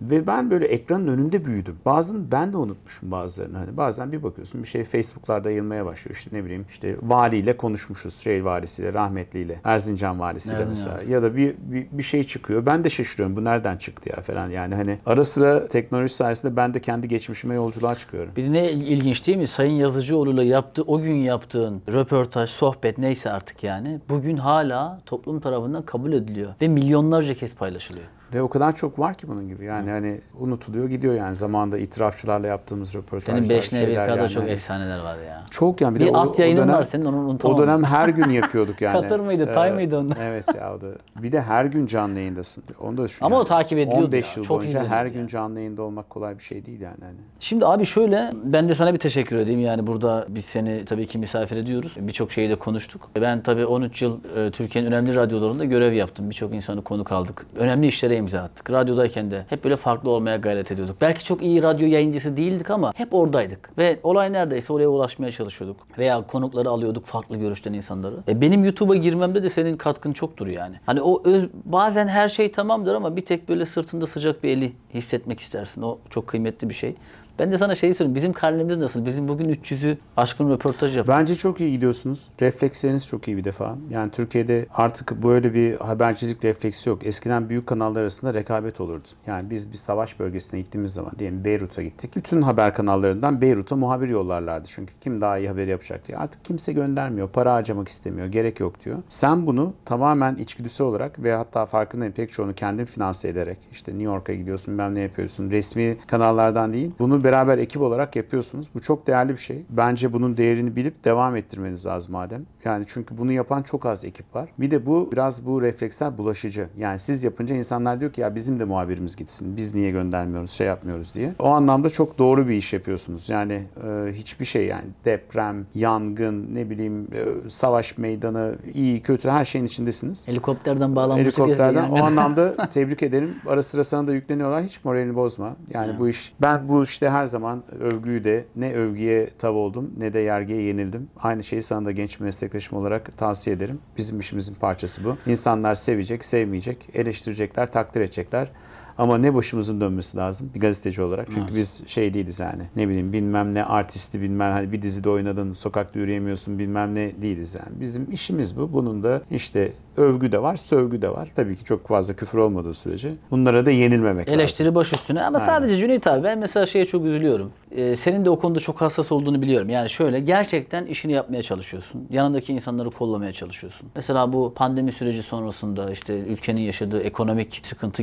ve 0.00 0.26
ben 0.26 0.50
böyle 0.50 0.66
ekranın 0.66 1.08
önünde 1.08 1.44
büyüdüm. 1.44 1.76
Bazen 1.84 2.30
ben 2.30 2.52
de 2.52 2.56
unutmuşum 2.56 3.10
bazılarını. 3.10 3.58
Hani 3.58 3.76
bazen 3.76 4.12
bir 4.12 4.22
bakıyorsun 4.22 4.62
bir 4.62 4.68
şey 4.68 4.84
Facebook'larda 4.84 5.50
yayılmaya 5.50 5.86
başlıyor. 5.86 6.16
İşte 6.16 6.30
ne 6.32 6.44
bileyim 6.44 6.66
işte 6.70 6.96
valiyle 7.02 7.56
konuşmuşuz. 7.56 8.14
Şehir 8.14 8.40
valisiyle, 8.40 8.92
rahmetliyle, 8.92 9.60
Erzincan 9.64 10.20
valisiyle 10.20 10.62
Erzincan 10.62 10.90
mesela. 10.92 11.14
Ya 11.14 11.22
da 11.22 11.36
bir, 11.36 11.54
bir, 11.58 11.86
bir 11.92 12.02
şey 12.02 12.24
çıkıyor. 12.24 12.66
Ben 12.66 12.84
de 12.84 12.90
şaşırıyorum. 12.90 13.36
Bu 13.36 13.44
nereden 13.44 13.76
çıktı 13.76 14.08
ya 14.16 14.22
falan. 14.22 14.48
Yani 14.48 14.74
hani 14.74 14.98
ara 15.06 15.24
sıra 15.24 15.68
teknoloji 15.68 16.14
sayesinde 16.14 16.56
ben 16.56 16.74
de 16.74 16.80
kendi 16.80 17.08
geçmişime 17.08 17.54
yolculuğa 17.54 17.94
çıkıyorum. 17.94 18.32
Bir 18.36 18.44
de 18.44 18.52
ne 18.52 18.72
ilginç 18.72 19.26
değil 19.26 19.38
mi? 19.38 19.46
Sayın 19.46 19.74
Yazıcıoğlu'yla 19.74 20.42
yaptığı, 20.42 20.82
o 20.82 21.00
gün 21.00 21.14
yaptığın 21.14 21.82
röportaj, 21.88 22.50
sohbet 22.50 22.98
neyse 22.98 23.30
artık 23.30 23.62
yani. 23.62 24.00
Bugün 24.08 24.36
hala 24.36 25.00
toplum 25.06 25.40
tarafından 25.40 25.82
kabul 25.82 26.12
ediliyor. 26.12 26.54
Ve 26.60 26.68
milyonlarca 26.68 27.34
kez 27.34 27.54
paylaşılıyor. 27.54 28.06
Ve 28.34 28.42
o 28.42 28.48
kadar 28.48 28.74
çok 28.74 28.98
var 28.98 29.14
ki 29.14 29.28
bunun 29.28 29.48
gibi. 29.48 29.64
Yani 29.64 29.90
hani 29.90 30.20
unutuluyor 30.38 30.88
gidiyor 30.88 31.14
yani 31.14 31.36
zamanında 31.36 31.78
itirafçılarla 31.78 32.46
yaptığımız 32.46 32.94
röportajlar. 32.94 33.42
Senin 33.42 33.50
5 33.50 33.70
şeyler 33.70 34.06
NBK'da 34.08 34.22
yani 34.22 34.30
çok 34.30 34.42
hani. 34.42 34.50
efsaneler 34.52 34.98
var 34.98 35.16
ya. 35.26 35.44
Çok 35.50 35.80
yani 35.80 35.94
bir, 35.94 36.00
Bir 36.00 36.06
de 36.06 36.10
o, 36.10 36.16
at 36.16 36.38
o 36.38 36.42
yayının 36.42 36.62
dönem, 36.62 36.74
var 36.74 36.84
senin, 36.84 37.04
onu 37.04 37.16
unutamam. 37.16 37.56
O 37.56 37.62
dönem 37.62 37.84
her 37.84 38.08
gün 38.08 38.30
yapıyorduk 38.30 38.80
yani. 38.80 39.00
Katır 39.00 39.20
mıydı, 39.20 39.54
tay 39.54 39.70
Ee, 39.70 39.72
mıydı 39.72 39.98
onlar? 39.98 40.16
Evet 40.20 40.46
ya 40.56 40.74
o 40.74 40.80
da. 40.80 40.86
Bir 41.16 41.32
de 41.32 41.40
her 41.40 41.64
gün 41.64 41.86
canlı 41.86 42.18
yayındasın. 42.18 42.64
Onu 42.80 42.96
da 42.96 43.04
düşün. 43.04 43.24
Ama 43.24 43.34
yani. 43.34 43.42
o 43.42 43.46
takip 43.46 43.78
ediliyordu 43.78 44.06
15 44.06 44.26
ya, 44.26 44.32
yıl 44.36 44.44
çok 44.44 44.58
boyunca 44.58 44.88
her 44.88 45.04
yani. 45.04 45.12
gün 45.12 45.26
canlı 45.26 45.58
yayında 45.58 45.82
olmak 45.82 46.10
kolay 46.10 46.38
bir 46.38 46.42
şey 46.42 46.66
değil 46.66 46.80
yani. 46.80 47.00
Hani. 47.00 47.18
Şimdi 47.40 47.66
abi 47.66 47.86
şöyle 47.86 48.30
ben 48.44 48.68
de 48.68 48.74
sana 48.74 48.94
bir 48.94 48.98
teşekkür 48.98 49.36
edeyim. 49.36 49.60
Yani 49.60 49.86
burada 49.86 50.26
biz 50.28 50.44
seni 50.44 50.84
tabii 50.84 51.06
ki 51.06 51.18
misafir 51.18 51.56
ediyoruz. 51.56 51.92
Birçok 51.96 52.32
şeyi 52.32 52.50
de 52.50 52.54
konuştuk. 52.54 53.10
Ben 53.20 53.42
tabii 53.42 53.66
13 53.66 54.02
yıl 54.02 54.18
e, 54.36 54.50
Türkiye'nin 54.50 54.88
önemli 54.88 55.14
radyolarında 55.14 55.64
görev 55.64 55.92
yaptım. 55.92 56.30
Birçok 56.30 56.54
insanı 56.54 56.82
konuk 56.82 57.12
aldık. 57.12 57.46
Önemli 57.56 57.86
işlere 57.86 58.19
imza 58.20 58.40
attık. 58.40 58.70
Radyodayken 58.70 59.30
de 59.30 59.44
hep 59.48 59.64
böyle 59.64 59.76
farklı 59.76 60.10
olmaya 60.10 60.36
gayret 60.36 60.72
ediyorduk. 60.72 60.96
Belki 61.00 61.24
çok 61.24 61.42
iyi 61.42 61.62
radyo 61.62 61.88
yayıncısı 61.88 62.36
değildik 62.36 62.70
ama 62.70 62.92
hep 62.96 63.14
oradaydık. 63.14 63.78
Ve 63.78 64.00
olay 64.02 64.32
neredeyse 64.32 64.72
oraya 64.72 64.88
ulaşmaya 64.88 65.32
çalışıyorduk. 65.32 65.76
Veya 65.98 66.26
konukları 66.26 66.68
alıyorduk 66.68 67.06
farklı 67.06 67.36
görüşten 67.36 67.72
insanları. 67.72 68.16
E 68.28 68.40
benim 68.40 68.64
YouTube'a 68.64 68.96
girmemde 68.96 69.42
de 69.42 69.48
senin 69.48 69.76
katkın 69.76 70.12
çoktur 70.12 70.46
yani. 70.46 70.76
Hani 70.86 71.00
o 71.00 71.22
öz, 71.24 71.48
bazen 71.64 72.08
her 72.08 72.28
şey 72.28 72.52
tamamdır 72.52 72.94
ama 72.94 73.16
bir 73.16 73.24
tek 73.24 73.48
böyle 73.48 73.66
sırtında 73.66 74.06
sıcak 74.06 74.44
bir 74.44 74.48
eli 74.48 74.72
hissetmek 74.94 75.40
istersin. 75.40 75.82
O 75.82 75.98
çok 76.10 76.26
kıymetli 76.26 76.68
bir 76.68 76.74
şey. 76.74 76.94
Ben 77.40 77.52
de 77.52 77.58
sana 77.58 77.74
şeyi 77.74 77.94
söyleyeyim. 77.94 78.14
Bizim 78.14 78.32
karnemiz 78.32 78.78
nasıl? 78.78 79.06
Bizim 79.06 79.28
bugün 79.28 79.48
300'ü 79.48 79.98
aşkın 80.16 80.50
röportaj 80.50 80.96
yaptık. 80.96 81.16
Bence 81.16 81.34
çok 81.34 81.60
iyi 81.60 81.72
gidiyorsunuz. 81.72 82.28
Refleksleriniz 82.40 83.06
çok 83.06 83.28
iyi 83.28 83.36
bir 83.36 83.44
defa. 83.44 83.76
Yani 83.90 84.10
Türkiye'de 84.10 84.66
artık 84.74 85.22
böyle 85.22 85.54
bir 85.54 85.76
habercilik 85.76 86.44
refleksi 86.44 86.88
yok. 86.88 87.06
Eskiden 87.06 87.48
büyük 87.48 87.66
kanallar 87.66 88.00
arasında 88.00 88.34
rekabet 88.34 88.80
olurdu. 88.80 89.08
Yani 89.26 89.50
biz 89.50 89.72
bir 89.72 89.76
savaş 89.76 90.20
bölgesine 90.20 90.60
gittiğimiz 90.60 90.92
zaman 90.92 91.12
diyelim 91.18 91.44
Beyrut'a 91.44 91.82
gittik. 91.82 92.16
Bütün 92.16 92.42
haber 92.42 92.74
kanallarından 92.74 93.40
Beyrut'a 93.40 93.76
muhabir 93.76 94.08
yollarlardı. 94.08 94.68
Çünkü 94.68 94.94
kim 95.00 95.20
daha 95.20 95.38
iyi 95.38 95.48
haber 95.48 95.66
yapacak 95.66 96.08
diye. 96.08 96.18
Artık 96.18 96.44
kimse 96.44 96.72
göndermiyor. 96.72 97.28
Para 97.28 97.54
harcamak 97.54 97.88
istemiyor. 97.88 98.26
Gerek 98.26 98.60
yok 98.60 98.84
diyor. 98.84 98.98
Sen 99.08 99.46
bunu 99.46 99.74
tamamen 99.84 100.36
içgüdüsel 100.36 100.86
olarak 100.86 101.22
ve 101.22 101.34
hatta 101.34 101.66
farkındayım 101.66 102.14
pek 102.14 102.32
çoğunu 102.32 102.54
kendin 102.54 102.84
finanse 102.84 103.28
ederek 103.28 103.58
işte 103.72 103.92
New 103.92 104.04
York'a 104.04 104.34
gidiyorsun 104.34 104.78
ben 104.78 104.94
ne 104.94 105.00
yapıyorsun 105.00 105.50
resmi 105.50 105.96
kanallardan 106.06 106.72
değil. 106.72 106.90
Bunu 106.98 107.24
beraber 107.30 107.58
ekip 107.58 107.82
olarak 107.82 108.16
yapıyorsunuz. 108.16 108.68
Bu 108.74 108.80
çok 108.80 109.06
değerli 109.06 109.32
bir 109.32 109.38
şey. 109.38 109.62
Bence 109.70 110.12
bunun 110.12 110.36
değerini 110.36 110.76
bilip 110.76 111.04
devam 111.04 111.36
ettirmeniz 111.36 111.86
lazım 111.86 112.12
madem. 112.12 112.46
Yani 112.64 112.84
çünkü 112.88 113.18
bunu 113.18 113.32
yapan 113.32 113.62
çok 113.62 113.86
az 113.86 114.04
ekip 114.04 114.34
var. 114.34 114.48
Bir 114.58 114.70
de 114.70 114.86
bu 114.86 115.08
biraz 115.12 115.46
bu 115.46 115.62
refleksler 115.62 116.18
bulaşıcı. 116.18 116.68
Yani 116.78 116.98
siz 116.98 117.24
yapınca 117.24 117.54
insanlar 117.54 118.00
diyor 118.00 118.12
ki 118.12 118.20
ya 118.20 118.34
bizim 118.34 118.58
de 118.58 118.64
muhabirimiz 118.64 119.16
gitsin. 119.16 119.56
Biz 119.56 119.74
niye 119.74 119.90
göndermiyoruz, 119.90 120.50
şey 120.50 120.66
yapmıyoruz 120.66 121.14
diye. 121.14 121.34
O 121.38 121.48
anlamda 121.48 121.90
çok 121.90 122.18
doğru 122.18 122.48
bir 122.48 122.54
iş 122.54 122.72
yapıyorsunuz. 122.72 123.28
Yani 123.28 123.62
e, 123.86 124.12
hiçbir 124.12 124.44
şey 124.44 124.66
yani 124.66 124.84
deprem, 125.04 125.66
yangın, 125.74 126.54
ne 126.54 126.70
bileyim 126.70 127.08
e, 127.12 127.48
savaş 127.48 127.98
meydanı, 127.98 128.56
iyi 128.74 129.02
kötü 129.02 129.28
her 129.28 129.44
şeyin 129.44 129.64
içindesiniz. 129.64 130.28
Helikopterden 130.28 130.96
bağlanmıştık. 130.96 131.38
ya 131.38 131.44
Helikopterden. 131.44 131.82
yani. 131.82 132.02
O 132.02 132.04
anlamda 132.04 132.68
tebrik 132.70 133.02
ederim. 133.02 133.34
Ara 133.46 133.62
sıra 133.62 133.84
sana 133.84 134.06
da 134.06 134.14
yükleniyorlar. 134.14 134.64
Hiç 134.64 134.84
moralini 134.84 135.14
bozma. 135.14 135.56
Yani 135.70 135.98
bu 135.98 136.08
iş 136.08 136.32
ben 136.42 136.68
bu 136.68 136.84
işte 136.84 137.10
her 137.10 137.19
zaman 137.24 137.62
övgüyü 137.80 138.24
de 138.24 138.44
ne 138.56 138.72
övgüye 138.72 139.30
tav 139.38 139.54
oldum 139.54 139.90
ne 139.98 140.12
de 140.12 140.18
yergiye 140.18 140.62
yenildim. 140.62 141.08
Aynı 141.16 141.42
şeyi 141.42 141.62
sana 141.62 141.86
da 141.86 141.92
genç 141.92 142.20
meslektaşım 142.20 142.78
olarak 142.78 143.18
tavsiye 143.18 143.56
ederim. 143.56 143.78
Bizim 143.96 144.20
işimizin 144.20 144.54
parçası 144.54 145.04
bu. 145.04 145.16
İnsanlar 145.30 145.74
sevecek, 145.74 146.24
sevmeyecek, 146.24 146.88
eleştirecekler, 146.94 147.72
takdir 147.72 148.00
edecekler. 148.00 148.50
Ama 148.98 149.18
ne 149.18 149.34
başımızın 149.34 149.80
dönmesi 149.80 150.16
lazım 150.16 150.50
bir 150.54 150.60
gazeteci 150.60 151.02
olarak. 151.02 151.28
Çünkü 151.34 151.54
biz 151.54 151.82
şey 151.86 152.14
değiliz 152.14 152.40
yani. 152.40 152.62
Ne 152.76 152.88
bileyim 152.88 153.12
bilmem 153.12 153.54
ne 153.54 153.64
artisti 153.64 154.20
bilmem 154.20 154.52
hani 154.52 154.72
bir 154.72 154.82
dizide 154.82 155.10
oynadın 155.10 155.52
sokakta 155.52 155.98
yürüyemiyorsun 155.98 156.58
bilmem 156.58 156.94
ne 156.94 157.22
değiliz 157.22 157.54
yani. 157.54 157.80
Bizim 157.80 158.12
işimiz 158.12 158.56
bu. 158.56 158.72
Bunun 158.72 159.02
da 159.02 159.22
işte 159.30 159.72
övgü 160.00 160.32
de 160.32 160.42
var, 160.42 160.56
sövgü 160.56 161.02
de 161.02 161.08
var. 161.08 161.28
Tabii 161.36 161.56
ki 161.56 161.64
çok 161.64 161.88
fazla 161.88 162.14
küfür 162.14 162.38
olmadığı 162.38 162.74
sürece. 162.74 163.12
Bunlara 163.30 163.66
da 163.66 163.70
yenilmemek 163.70 164.28
lazım. 164.28 164.40
Eleştiri 164.40 164.74
baş 164.74 164.92
üstüne 164.92 165.22
ama 165.22 165.40
sadece 165.40 165.76
Cüneyt 165.76 166.06
abi 166.06 166.24
ben 166.24 166.38
mesela 166.38 166.66
şeye 166.66 166.84
çok 166.84 167.04
üzülüyorum. 167.04 167.52
Ee, 167.76 167.96
senin 167.96 168.24
de 168.24 168.30
o 168.30 168.38
konuda 168.38 168.60
çok 168.60 168.80
hassas 168.80 169.12
olduğunu 169.12 169.42
biliyorum. 169.42 169.68
Yani 169.68 169.90
şöyle 169.90 170.20
gerçekten 170.20 170.86
işini 170.86 171.12
yapmaya 171.12 171.42
çalışıyorsun. 171.42 172.06
Yanındaki 172.10 172.52
insanları 172.52 172.90
kollamaya 172.90 173.32
çalışıyorsun. 173.32 173.88
Mesela 173.96 174.32
bu 174.32 174.52
pandemi 174.54 174.92
süreci 174.92 175.22
sonrasında 175.22 175.90
işte 175.90 176.14
ülkenin 176.18 176.60
yaşadığı 176.60 177.00
ekonomik 177.00 177.60
sıkıntı 177.64 178.02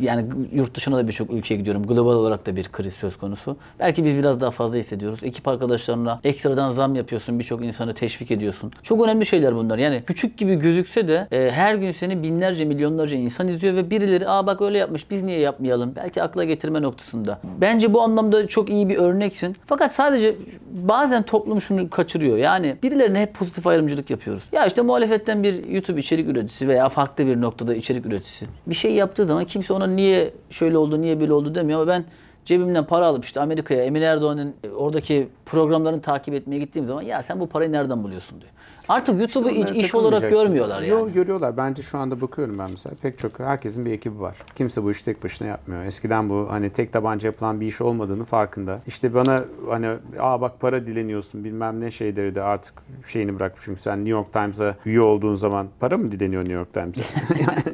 yani 0.00 0.24
yurt 0.52 0.74
dışına 0.74 0.96
da 0.96 1.08
birçok 1.08 1.30
ülkeye 1.30 1.54
gidiyorum. 1.56 1.86
Global 1.86 2.14
olarak 2.14 2.46
da 2.46 2.56
bir 2.56 2.64
kriz 2.64 2.94
söz 2.94 3.16
konusu. 3.18 3.56
Belki 3.78 4.04
biz 4.04 4.16
biraz 4.16 4.40
daha 4.40 4.50
fazla 4.50 4.76
hissediyoruz. 4.76 5.20
Ekip 5.22 5.48
arkadaşlarına 5.48 6.20
ekstradan 6.24 6.70
zam 6.70 6.94
yapıyorsun. 6.94 7.38
Birçok 7.38 7.64
insanı 7.64 7.94
teşvik 7.94 8.30
ediyorsun. 8.30 8.72
Çok 8.82 9.04
önemli 9.04 9.26
şeyler 9.26 9.54
bunlar. 9.54 9.78
Yani 9.78 10.02
küçük 10.06 10.38
gibi 10.38 10.54
gözükse 10.54 11.08
de 11.08 11.28
e, 11.32 11.50
her 11.50 11.74
gün 11.74 11.92
seni 11.92 12.22
binlerce 12.22 12.64
milyonlarca 12.64 13.16
insan 13.16 13.48
izliyor 13.48 13.76
ve 13.76 13.90
birileri 13.90 14.28
aa 14.28 14.46
bak 14.46 14.60
öyle 14.62 14.78
yapmış 14.78 15.10
biz 15.10 15.22
niye 15.22 15.38
yapmayalım? 15.38 15.92
Belki 15.96 16.22
akla 16.22 16.44
getirme 16.44 16.82
noktasında. 16.82 17.38
Bence 17.60 17.92
bu 17.92 18.02
anlamda 18.02 18.46
çok 18.46 18.70
iyi 18.70 18.88
bir 18.88 18.96
örneksin. 18.96 19.56
Fakat 19.66 19.92
sadece 19.92 20.34
bazen 20.70 21.22
toplum 21.22 21.60
şunu 21.60 21.90
kaçırıyor. 21.90 22.36
Yani 22.36 22.76
birilerine 22.82 23.20
hep 23.20 23.34
pozitif 23.34 23.66
ayrımcılık 23.66 24.10
yapıyoruz. 24.10 24.42
Ya 24.52 24.66
işte 24.66 24.82
muhalefetten 24.82 25.42
bir 25.42 25.68
YouTube 25.68 26.00
içerik 26.00 26.28
üreticisi 26.28 26.68
veya 26.68 26.88
farklı 26.88 27.26
bir 27.26 27.40
noktada 27.40 27.74
içerik 27.74 28.06
üreticisi 28.06 28.46
bir 28.66 28.74
şey 28.74 28.94
yaptığı 28.94 29.24
zaman 29.24 29.44
kimse 29.44 29.72
ona 29.72 29.86
niye 29.86 30.30
şöyle 30.50 30.78
oldu, 30.78 31.00
niye 31.00 31.20
böyle 31.20 31.32
oldu 31.32 31.54
demiyor 31.54 31.80
ama 31.80 31.88
ben 31.88 32.04
cebimden 32.44 32.84
para 32.84 33.06
alıp 33.06 33.24
işte 33.24 33.40
Amerika'ya 33.40 33.84
Emin 33.84 34.02
Erdoğan'ın 34.02 34.54
oradaki 34.76 35.28
programlarını 35.50 36.02
takip 36.02 36.34
etmeye 36.34 36.58
gittiğim 36.58 36.88
zaman 36.88 37.02
ya 37.02 37.22
sen 37.22 37.40
bu 37.40 37.46
parayı 37.46 37.72
nereden 37.72 38.02
buluyorsun 38.02 38.40
diyor. 38.40 38.52
Artık 38.90 39.20
YouTube'u 39.20 39.50
İşte 39.50 39.74
iş, 39.74 39.94
olarak 39.94 40.30
görmüyorlar 40.30 40.82
yani. 40.82 40.88
Yok 40.88 41.14
görüyorlar. 41.14 41.56
Bence 41.56 41.82
şu 41.82 41.98
anda 41.98 42.20
bakıyorum 42.20 42.58
ben 42.58 42.70
mesela. 42.70 42.94
Pek 43.02 43.18
çok 43.18 43.38
herkesin 43.38 43.84
bir 43.86 43.92
ekibi 43.92 44.20
var. 44.20 44.36
Kimse 44.54 44.82
bu 44.82 44.90
işi 44.90 45.04
tek 45.04 45.24
başına 45.24 45.48
yapmıyor. 45.48 45.84
Eskiden 45.84 46.28
bu 46.28 46.46
hani 46.50 46.70
tek 46.70 46.92
tabanca 46.92 47.28
yapılan 47.28 47.60
bir 47.60 47.66
iş 47.66 47.80
olmadığını 47.80 48.24
farkında. 48.24 48.80
İşte 48.86 49.14
bana 49.14 49.44
hani 49.68 49.88
aa 50.18 50.40
bak 50.40 50.60
para 50.60 50.86
dileniyorsun 50.86 51.44
bilmem 51.44 51.80
ne 51.80 51.90
şeyleri 51.90 52.34
de 52.34 52.42
artık 52.42 52.74
şeyini 53.06 53.38
bırakmış. 53.38 53.62
Çünkü 53.64 53.80
sen 53.80 53.98
New 53.98 54.10
York 54.10 54.32
Times'a 54.32 54.76
üye 54.86 55.00
olduğun 55.00 55.34
zaman 55.34 55.68
para 55.80 55.98
mı 55.98 56.12
dileniyor 56.12 56.42
New 56.42 56.54
York 56.54 56.72
Times'a? 56.72 57.02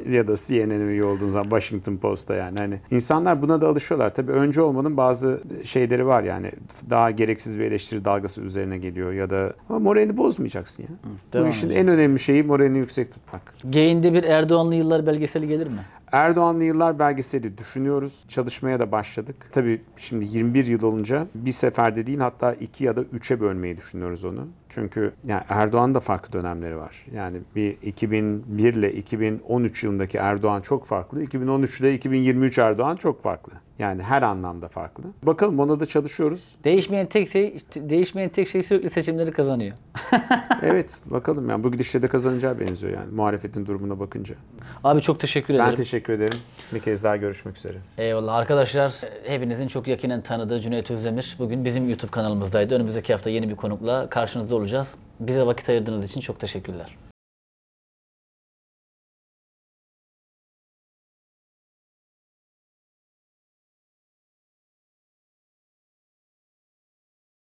ya 0.09 0.27
da 0.27 0.35
CNN'e 0.35 0.75
üye 0.75 1.03
olduğun 1.03 1.29
zaman 1.29 1.49
Washington 1.49 1.97
Post'a 1.97 2.35
yani. 2.35 2.59
Hani 2.59 2.79
insanlar 2.91 3.41
buna 3.41 3.61
da 3.61 3.67
alışıyorlar. 3.67 4.15
Tabii 4.15 4.31
önce 4.31 4.61
olmanın 4.61 4.97
bazı 4.97 5.41
şeyleri 5.63 6.07
var 6.07 6.23
yani. 6.23 6.51
Daha 6.89 7.11
gereksiz 7.11 7.59
bir 7.59 7.63
eleştiri 7.67 8.05
dalgası 8.05 8.41
üzerine 8.41 8.77
geliyor 8.77 9.13
ya 9.13 9.29
da 9.29 9.53
ama 9.69 9.79
moralini 9.79 10.17
bozmayacaksın 10.17 10.83
ya. 10.83 10.89
bu 11.03 11.33
devam 11.33 11.49
işin 11.49 11.69
en 11.69 11.87
önemli 11.87 12.19
şeyi 12.19 12.43
moralini 12.43 12.77
yüksek 12.77 13.13
tutmak. 13.13 13.53
Gain'de 13.63 14.13
bir 14.13 14.23
Erdoğanlı 14.23 14.75
yıllar 14.75 15.05
belgeseli 15.05 15.47
gelir 15.47 15.67
mi? 15.67 15.79
Erdoğanlı 16.11 16.63
Yıllar 16.63 16.99
belgeseli 16.99 17.57
düşünüyoruz. 17.57 18.25
Çalışmaya 18.27 18.79
da 18.79 18.91
başladık. 18.91 19.35
Tabii 19.51 19.81
şimdi 19.97 20.25
21 20.25 20.65
yıl 20.65 20.83
olunca 20.83 21.27
bir 21.35 21.51
seferde 21.51 22.07
değil 22.07 22.19
hatta 22.19 22.53
2 22.53 22.83
ya 22.83 22.95
da 22.95 23.01
3'e 23.01 23.39
bölmeyi 23.39 23.77
düşünüyoruz 23.77 24.25
onu. 24.25 24.47
Çünkü 24.69 25.13
yani 25.25 25.41
Erdoğan'ın 25.49 25.95
da 25.95 25.99
farklı 25.99 26.33
dönemleri 26.33 26.77
var. 26.77 27.05
Yani 27.13 27.37
bir 27.55 27.77
2001 27.81 28.73
ile 28.73 28.93
2013 28.93 29.83
yılındaki 29.83 30.17
Erdoğan 30.17 30.61
çok 30.61 30.85
farklı. 30.85 31.23
2013 31.23 31.81
ile 31.81 31.93
2023 31.93 32.57
Erdoğan 32.57 32.95
çok 32.95 33.23
farklı. 33.23 33.53
Yani 33.79 34.03
her 34.03 34.21
anlamda 34.21 34.67
farklı. 34.67 35.03
Bakalım 35.23 35.59
ona 35.59 35.79
da 35.79 35.85
çalışıyoruz. 35.85 36.55
Değişmeyen 36.63 37.05
tek 37.05 37.29
şey 37.29 37.57
değişmeyen 37.75 38.29
tek 38.29 38.49
şey 38.49 38.63
sürekli 38.63 38.89
seçimleri 38.89 39.31
kazanıyor. 39.31 39.77
Evet 40.61 40.97
bakalım 41.05 41.49
yani 41.49 41.63
bu 41.63 41.71
gidişle 41.71 42.01
de 42.01 42.07
kazanacağı 42.07 42.59
benziyor 42.59 42.93
yani 42.93 43.11
muhalefetin 43.15 43.65
durumuna 43.65 43.99
bakınca. 43.99 44.35
Abi 44.83 45.01
çok 45.01 45.19
teşekkür 45.19 45.53
ederim. 45.53 45.69
Ben 45.69 45.75
teşekkür 45.97 46.13
ederim. 46.13 46.39
Bir 46.73 46.79
kez 46.79 47.03
daha 47.03 47.17
görüşmek 47.17 47.57
üzere. 47.57 47.77
Eyvallah 47.97 48.35
arkadaşlar. 48.35 48.93
Hepinizin 49.23 49.67
çok 49.67 49.87
yakinen 49.87 50.21
tanıdığı 50.21 50.59
Cüneyt 50.59 50.91
Özdemir 50.91 51.35
bugün 51.39 51.65
bizim 51.65 51.89
YouTube 51.89 52.11
kanalımızdaydı. 52.11 52.75
Önümüzdeki 52.75 53.13
hafta 53.13 53.29
yeni 53.29 53.49
bir 53.49 53.55
konukla 53.55 54.09
karşınızda 54.09 54.55
olacağız. 54.55 54.95
Bize 55.19 55.45
vakit 55.45 55.69
ayırdığınız 55.69 56.09
için 56.09 56.21
çok 56.21 56.39
teşekkürler. 56.39 57.06